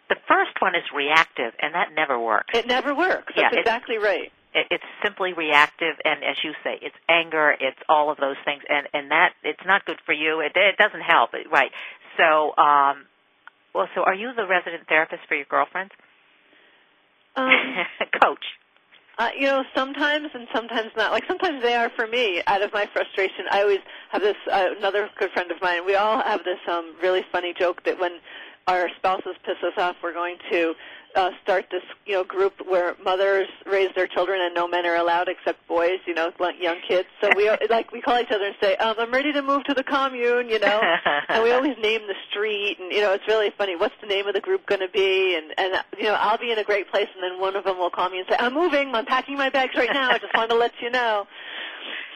The 0.09 0.15
first 0.27 0.59
one 0.61 0.75
is 0.75 0.83
reactive, 0.93 1.53
and 1.61 1.73
that 1.75 1.93
never 1.95 2.19
works. 2.19 2.53
It 2.53 2.67
never 2.67 2.93
works. 2.93 3.33
Yeah, 3.35 3.43
That's 3.43 3.55
it- 3.55 3.59
exactly 3.61 3.97
right. 3.97 4.31
It- 4.53 4.67
It's 4.69 4.83
simply 5.01 5.33
reactive, 5.33 5.95
and 6.05 6.23
as 6.23 6.35
you 6.43 6.53
say, 6.63 6.77
it's 6.81 6.95
anger. 7.09 7.55
It's 7.59 7.79
all 7.89 8.11
of 8.11 8.17
those 8.17 8.35
things, 8.45 8.61
and 8.69 8.87
and 8.93 9.09
that 9.11 9.33
it's 9.43 9.63
not 9.65 9.85
good 9.85 9.99
for 10.05 10.13
you. 10.13 10.41
It, 10.41 10.51
it 10.55 10.77
doesn't 10.77 11.01
help, 11.01 11.31
right? 11.51 11.71
So, 12.17 12.55
um, 12.57 13.05
well, 13.73 13.87
so 13.95 14.03
are 14.03 14.13
you 14.13 14.33
the 14.35 14.45
resident 14.45 14.87
therapist 14.87 15.23
for 15.27 15.33
your 15.35 15.45
girlfriends? 15.45 15.91
Um, 17.35 17.49
Coach. 18.21 18.45
Uh, 19.17 19.29
you 19.37 19.45
know, 19.45 19.63
sometimes 19.75 20.27
and 20.33 20.47
sometimes 20.53 20.91
not. 20.97 21.11
Like 21.11 21.23
sometimes 21.27 21.61
they 21.61 21.75
are 21.75 21.89
for 21.95 22.07
me. 22.07 22.41
Out 22.47 22.61
of 22.63 22.73
my 22.73 22.87
frustration, 22.93 23.45
I 23.51 23.61
always 23.61 23.79
have 24.11 24.21
this. 24.21 24.35
Uh, 24.51 24.69
another 24.77 25.09
good 25.19 25.31
friend 25.31 25.51
of 25.51 25.61
mine. 25.61 25.85
We 25.85 25.95
all 25.95 26.21
have 26.21 26.43
this 26.43 26.59
um, 26.67 26.95
really 27.01 27.23
funny 27.31 27.53
joke 27.57 27.83
that 27.85 27.99
when 27.99 28.19
our 28.67 28.89
spouses 28.97 29.35
piss 29.45 29.57
us 29.63 29.73
off, 29.77 29.95
we're 30.01 30.13
going 30.13 30.37
to 30.51 30.73
uh, 31.15 31.31
start 31.43 31.65
this, 31.69 31.83
you 32.05 32.13
know, 32.13 32.23
group 32.23 32.53
where 32.67 32.95
mothers 33.03 33.47
raise 33.65 33.89
their 33.95 34.07
children 34.07 34.41
and 34.41 34.55
no 34.55 34.67
men 34.67 34.85
are 34.85 34.95
allowed 34.95 35.27
except 35.27 35.65
boys. 35.67 35.99
You 36.07 36.13
know, 36.13 36.31
young 36.59 36.77
kids. 36.87 37.07
So 37.21 37.29
we 37.35 37.49
like 37.69 37.91
we 37.91 38.01
call 38.01 38.19
each 38.19 38.31
other 38.31 38.45
and 38.45 38.55
say, 38.61 38.75
um, 38.77 38.95
"I'm 38.97 39.11
ready 39.11 39.31
to 39.33 39.41
move 39.41 39.63
to 39.65 39.73
the 39.73 39.83
commune," 39.83 40.49
you 40.49 40.59
know, 40.59 40.81
and 41.29 41.43
we 41.43 41.51
always 41.51 41.77
name 41.81 42.01
the 42.07 42.15
street, 42.29 42.77
and 42.79 42.91
you 42.91 43.01
know, 43.01 43.13
it's 43.13 43.27
really 43.27 43.51
funny. 43.57 43.75
What's 43.75 43.95
the 44.01 44.07
name 44.07 44.27
of 44.27 44.33
the 44.33 44.41
group 44.41 44.65
going 44.65 44.81
to 44.81 44.89
be? 44.89 45.35
And 45.35 45.53
and 45.57 45.83
you 45.97 46.05
know, 46.05 46.15
I'll 46.15 46.37
be 46.37 46.51
in 46.51 46.57
a 46.57 46.63
great 46.63 46.89
place, 46.89 47.07
and 47.13 47.23
then 47.23 47.39
one 47.39 47.55
of 47.55 47.63
them 47.63 47.77
will 47.77 47.91
call 47.91 48.09
me 48.09 48.19
and 48.19 48.27
say, 48.29 48.35
"I'm 48.39 48.53
moving. 48.53 48.93
I'm 48.95 49.05
packing 49.05 49.37
my 49.37 49.49
bags 49.49 49.75
right 49.75 49.93
now. 49.93 50.09
I 50.09 50.17
just 50.17 50.33
wanted 50.33 50.49
to 50.49 50.55
let 50.55 50.71
you 50.81 50.89
know." 50.89 51.27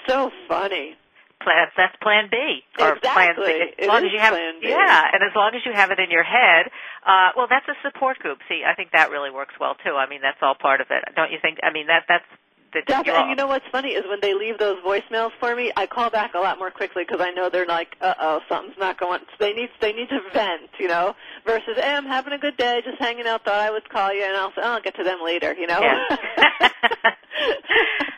So 0.07 0.31
funny. 0.47 0.95
Plan, 1.41 1.67
that's 1.77 1.95
Plan 2.01 2.27
B 2.31 2.63
or 2.79 2.95
Plan 2.97 3.35
C. 3.37 3.41
As 3.41 3.69
It 3.77 3.87
long 3.87 4.03
as 4.03 4.11
you 4.11 4.19
have, 4.19 4.33
yeah, 4.61 5.11
and 5.13 5.21
as 5.23 5.35
long 5.35 5.51
as 5.53 5.61
you 5.65 5.71
have 5.73 5.91
it 5.91 5.99
in 5.99 6.09
your 6.09 6.23
head, 6.23 6.67
uh, 7.05 7.29
well, 7.37 7.47
that's 7.49 7.67
a 7.67 7.75
support 7.83 8.19
group. 8.19 8.39
See, 8.49 8.63
I 8.65 8.73
think 8.75 8.91
that 8.91 9.11
really 9.11 9.29
works 9.29 9.53
well 9.59 9.75
too. 9.85 9.95
I 9.95 10.09
mean, 10.09 10.21
that's 10.21 10.39
all 10.41 10.55
part 10.55 10.81
of 10.81 10.87
it, 10.89 11.03
don't 11.15 11.31
you 11.31 11.37
think? 11.41 11.59
I 11.63 11.71
mean, 11.71 11.87
that 11.87 12.03
that's 12.07 12.25
that 12.73 13.07
And 13.07 13.29
you 13.29 13.35
know 13.35 13.47
what's 13.47 13.65
funny 13.71 13.89
is 13.89 14.03
when 14.07 14.19
they 14.21 14.33
leave 14.33 14.57
those 14.57 14.77
voicemails 14.83 15.31
for 15.39 15.55
me, 15.55 15.71
I 15.75 15.87
call 15.87 16.09
back 16.09 16.33
a 16.33 16.39
lot 16.39 16.59
more 16.59 16.69
quickly 16.69 17.03
because 17.07 17.21
I 17.21 17.31
know 17.31 17.49
they're 17.49 17.65
like, 17.65 17.95
uh 18.01 18.13
oh, 18.19 18.41
something's 18.49 18.77
not 18.77 18.99
going. 18.99 19.21
They 19.39 19.53
need 19.53 19.69
they 19.79 19.93
need 19.93 20.09
to 20.09 20.19
vent, 20.33 20.69
you 20.79 20.87
know. 20.87 21.15
Versus, 21.45 21.75
hey, 21.75 21.95
I'm 21.95 22.05
having 22.05 22.33
a 22.33 22.37
good 22.37 22.57
day, 22.57 22.81
just 22.83 22.99
hanging 22.99 23.25
out. 23.25 23.45
Thought 23.45 23.59
I 23.59 23.71
would 23.71 23.87
call 23.89 24.13
you, 24.13 24.23
and 24.23 24.35
I'll 24.35 24.49
say, 24.49 24.61
oh, 24.63 24.73
I'll 24.73 24.81
get 24.81 24.95
to 24.95 25.03
them 25.03 25.19
later, 25.23 25.53
you 25.53 25.67
know. 25.67 25.79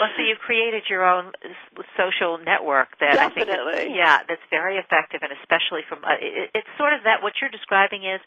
Well, 0.00 0.10
so 0.16 0.22
you've 0.22 0.42
created 0.42 0.84
your 0.90 1.06
own 1.06 1.32
social 1.96 2.38
network 2.38 2.98
that 2.98 3.18
I 3.18 3.30
think, 3.30 3.46
Definitely. 3.46 3.94
yeah, 3.94 4.26
that's 4.26 4.42
very 4.50 4.78
effective, 4.78 5.22
and 5.22 5.30
especially 5.42 5.86
from 5.88 6.02
uh, 6.02 6.18
it, 6.20 6.50
it's 6.54 6.72
sort 6.78 6.92
of 6.92 7.04
that 7.04 7.22
what 7.22 7.34
you're 7.40 7.50
describing 7.50 8.04
is 8.04 8.20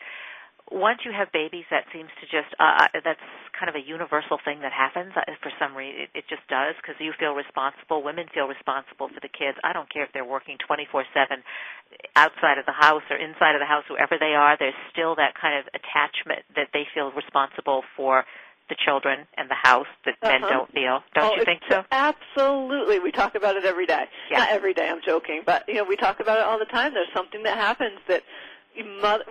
once 0.71 0.99
you 1.07 1.15
have 1.15 1.31
babies, 1.31 1.63
that 1.71 1.87
seems 1.95 2.11
to 2.19 2.27
just 2.27 2.51
uh, 2.59 2.91
uh, 2.91 2.99
that's 3.03 3.23
kind 3.55 3.71
of 3.71 3.75
a 3.79 3.83
universal 3.83 4.35
thing 4.43 4.59
that 4.61 4.75
happens 4.75 5.15
uh, 5.15 5.23
for 5.39 5.51
some 5.55 5.71
reason. 5.71 6.07
It, 6.11 6.23
it 6.23 6.25
just 6.27 6.43
does 6.51 6.75
because 6.79 6.99
you 6.99 7.15
feel 7.15 7.31
responsible. 7.39 8.03
Women 8.03 8.27
feel 8.35 8.51
responsible 8.51 9.07
for 9.07 9.21
the 9.23 9.31
kids. 9.31 9.55
I 9.63 9.71
don't 9.71 9.87
care 9.87 10.03
if 10.03 10.11
they're 10.11 10.27
working 10.27 10.59
24/7 10.59 11.07
outside 12.15 12.59
of 12.59 12.67
the 12.67 12.75
house 12.75 13.03
or 13.09 13.15
inside 13.15 13.55
of 13.55 13.63
the 13.63 13.69
house, 13.69 13.87
whoever 13.87 14.19
they 14.19 14.35
are. 14.35 14.59
There's 14.59 14.77
still 14.91 15.15
that 15.15 15.39
kind 15.39 15.55
of 15.55 15.71
attachment 15.71 16.43
that 16.59 16.75
they 16.75 16.83
feel 16.91 17.15
responsible 17.15 17.83
for 17.95 18.27
the 18.69 18.75
children 18.85 19.27
and 19.37 19.49
the 19.49 19.55
house 19.55 19.87
that 20.05 20.15
men 20.21 20.43
Uh-huh. 20.43 20.53
don't 20.53 20.71
feel. 20.73 21.03
Don't 21.15 21.33
oh, 21.33 21.35
you 21.35 21.45
think 21.45 21.61
so? 21.69 21.83
Absolutely. 21.91 22.99
We 22.99 23.11
talk 23.11 23.35
about 23.35 23.55
it 23.55 23.65
every 23.65 23.85
day. 23.85 24.05
Yeah. 24.29 24.39
Not 24.39 24.49
every 24.49 24.73
day, 24.73 24.89
I'm 24.89 25.01
joking, 25.01 25.41
but 25.45 25.63
you 25.67 25.75
know, 25.75 25.83
we 25.83 25.95
talk 25.95 26.19
about 26.19 26.39
it 26.39 26.45
all 26.45 26.59
the 26.59 26.65
time. 26.65 26.93
There's 26.93 27.07
something 27.15 27.43
that 27.43 27.57
happens 27.57 27.99
that 28.07 28.23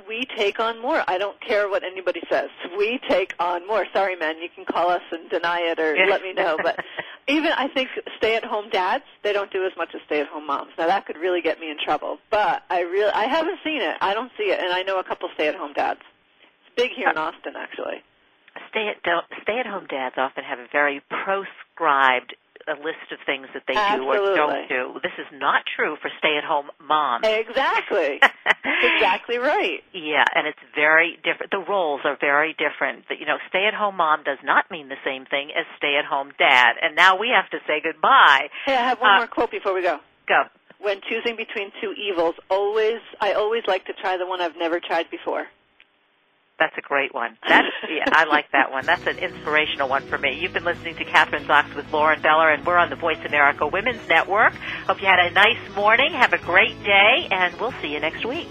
we 0.09 0.27
take 0.37 0.59
on 0.59 0.81
more. 0.83 1.05
I 1.07 1.19
don't 1.19 1.41
care 1.41 1.69
what 1.69 1.85
anybody 1.85 2.21
says. 2.29 2.49
We 2.77 2.99
take 3.09 3.35
on 3.39 3.67
more. 3.67 3.87
Sorry, 3.93 4.17
men, 4.17 4.39
you 4.39 4.49
can 4.53 4.65
call 4.65 4.91
us 4.91 5.03
and 5.13 5.29
deny 5.31 5.61
it 5.61 5.79
or 5.79 5.97
let 6.09 6.23
me 6.23 6.33
know, 6.33 6.59
but 6.63 6.81
even 7.29 7.53
I 7.53 7.69
think 7.69 7.91
stay-at-home 8.17 8.71
dads, 8.71 9.05
they 9.23 9.33
don't 9.33 9.53
do 9.53 9.65
as 9.65 9.73
much 9.77 9.91
as 9.95 10.01
stay-at-home 10.07 10.47
moms. 10.47 10.73
Now 10.79 10.87
that 10.87 11.07
could 11.07 11.17
really 11.17 11.43
get 11.43 11.61
me 11.61 11.71
in 11.71 11.77
trouble, 11.83 12.19
but 12.31 12.63
I 12.71 12.81
really 12.81 13.13
I 13.13 13.25
haven't 13.27 13.59
seen 13.63 13.83
it. 13.83 13.97
I 14.01 14.15
don't 14.15 14.33
see 14.37 14.45
it, 14.45 14.59
and 14.61 14.73
I 14.73 14.83
know 14.83 14.99
a 14.99 15.05
couple 15.05 15.29
stay-at-home 15.35 15.75
dads. 15.75 16.01
It's 16.67 16.75
big 16.77 16.91
here 16.97 17.09
in 17.11 17.17
Austin, 17.19 17.55
actually. 17.57 18.03
Stay 18.77 18.89
at 18.93 19.01
stay 19.43 19.59
at 19.59 19.67
home 19.67 19.87
dads 19.89 20.17
often 20.19 20.45
have 20.45 20.59
a 20.59 20.67
very 20.71 21.01
proscribed 21.09 22.37
a 22.69 22.75
list 22.83 23.09
of 23.13 23.19
things 23.25 23.47
that 23.55 23.63
they 23.69 23.75
do 23.97 24.03
or 24.05 24.35
don't 24.35 24.69
do. 24.69 24.99
This 25.01 25.15
is 25.19 25.27
not 25.33 25.63
true 25.77 25.97
for 26.03 26.11
stay 26.19 26.37
at 26.37 26.45
home 26.45 26.67
moms. 26.81 27.25
Exactly. 27.27 28.21
Exactly 28.67 29.39
right. 29.39 29.83
Yeah, 29.95 30.25
and 30.35 30.47
it's 30.47 30.59
very 30.75 31.17
different. 31.25 31.51
The 31.51 31.65
roles 31.67 32.03
are 32.05 32.17
very 32.21 32.53
different. 32.59 33.09
That, 33.09 33.19
You 33.19 33.25
know, 33.27 33.39
stay 33.49 33.65
at 33.67 33.73
home 33.75 33.97
mom 33.97 34.23
does 34.23 34.39
not 34.45 34.71
mean 34.71 34.89
the 34.89 35.01
same 35.05 35.25
thing 35.25 35.51
as 35.57 35.65
stay 35.79 35.97
at 35.97 36.05
home 36.05 36.33
dad. 36.39 36.75
And 36.83 36.95
now 36.95 37.17
we 37.17 37.31
have 37.35 37.49
to 37.51 37.59
say 37.67 37.81
goodbye. 37.83 38.49
Hey, 38.67 38.75
I 38.77 38.83
have 38.83 39.01
one 39.01 39.13
Uh, 39.13 39.17
more 39.19 39.27
quote 39.29 39.51
before 39.51 39.73
we 39.73 39.83
go. 39.83 39.99
Go. 40.29 40.43
When 40.79 41.01
choosing 41.09 41.37
between 41.37 41.73
two 41.81 41.93
evils, 41.95 42.35
always 42.51 43.01
I 43.21 43.33
always 43.33 43.63
like 43.67 43.87
to 43.87 43.95
try 43.95 44.17
the 44.19 44.27
one 44.27 44.41
I've 44.43 44.57
never 44.59 44.79
tried 44.79 45.09
before. 45.11 45.47
That's 46.59 46.77
a 46.79 46.81
great 46.81 47.13
one. 47.15 47.37
That's 47.47 47.69
yeah, 47.91 48.05
I 48.09 48.25
like 48.25 48.51
that 48.53 48.73
one. 48.73 48.87
That's 48.87 49.07
an 49.07 49.19
inspirational 49.19 49.89
one 49.89 50.07
for 50.07 50.17
me. 50.17 50.39
You've 50.41 50.55
been 50.55 50.65
listening 50.65 50.97
to 50.97 51.05
Kathryn 51.05 51.45
Zox 51.45 51.75
with 51.75 51.93
Lauren 51.93 52.23
Beller, 52.23 52.51
and 52.51 52.65
we're 52.65 52.79
on 52.79 52.89
the 52.89 52.97
Voice 52.97 53.23
America 53.27 53.67
Women's 53.67 54.07
Network. 54.09 54.55
Hope 54.87 55.01
you 55.01 55.07
had 55.07 55.19
a 55.19 55.31
nice 55.33 55.59
morning. 55.75 56.13
Have 56.13 56.33
a 56.33 56.39
great 56.39 56.83
day, 56.83 57.29
and 57.31 57.55
we'll 57.61 57.75
see 57.83 57.89
you 57.89 58.01
next 58.01 58.25
week. 58.25 58.49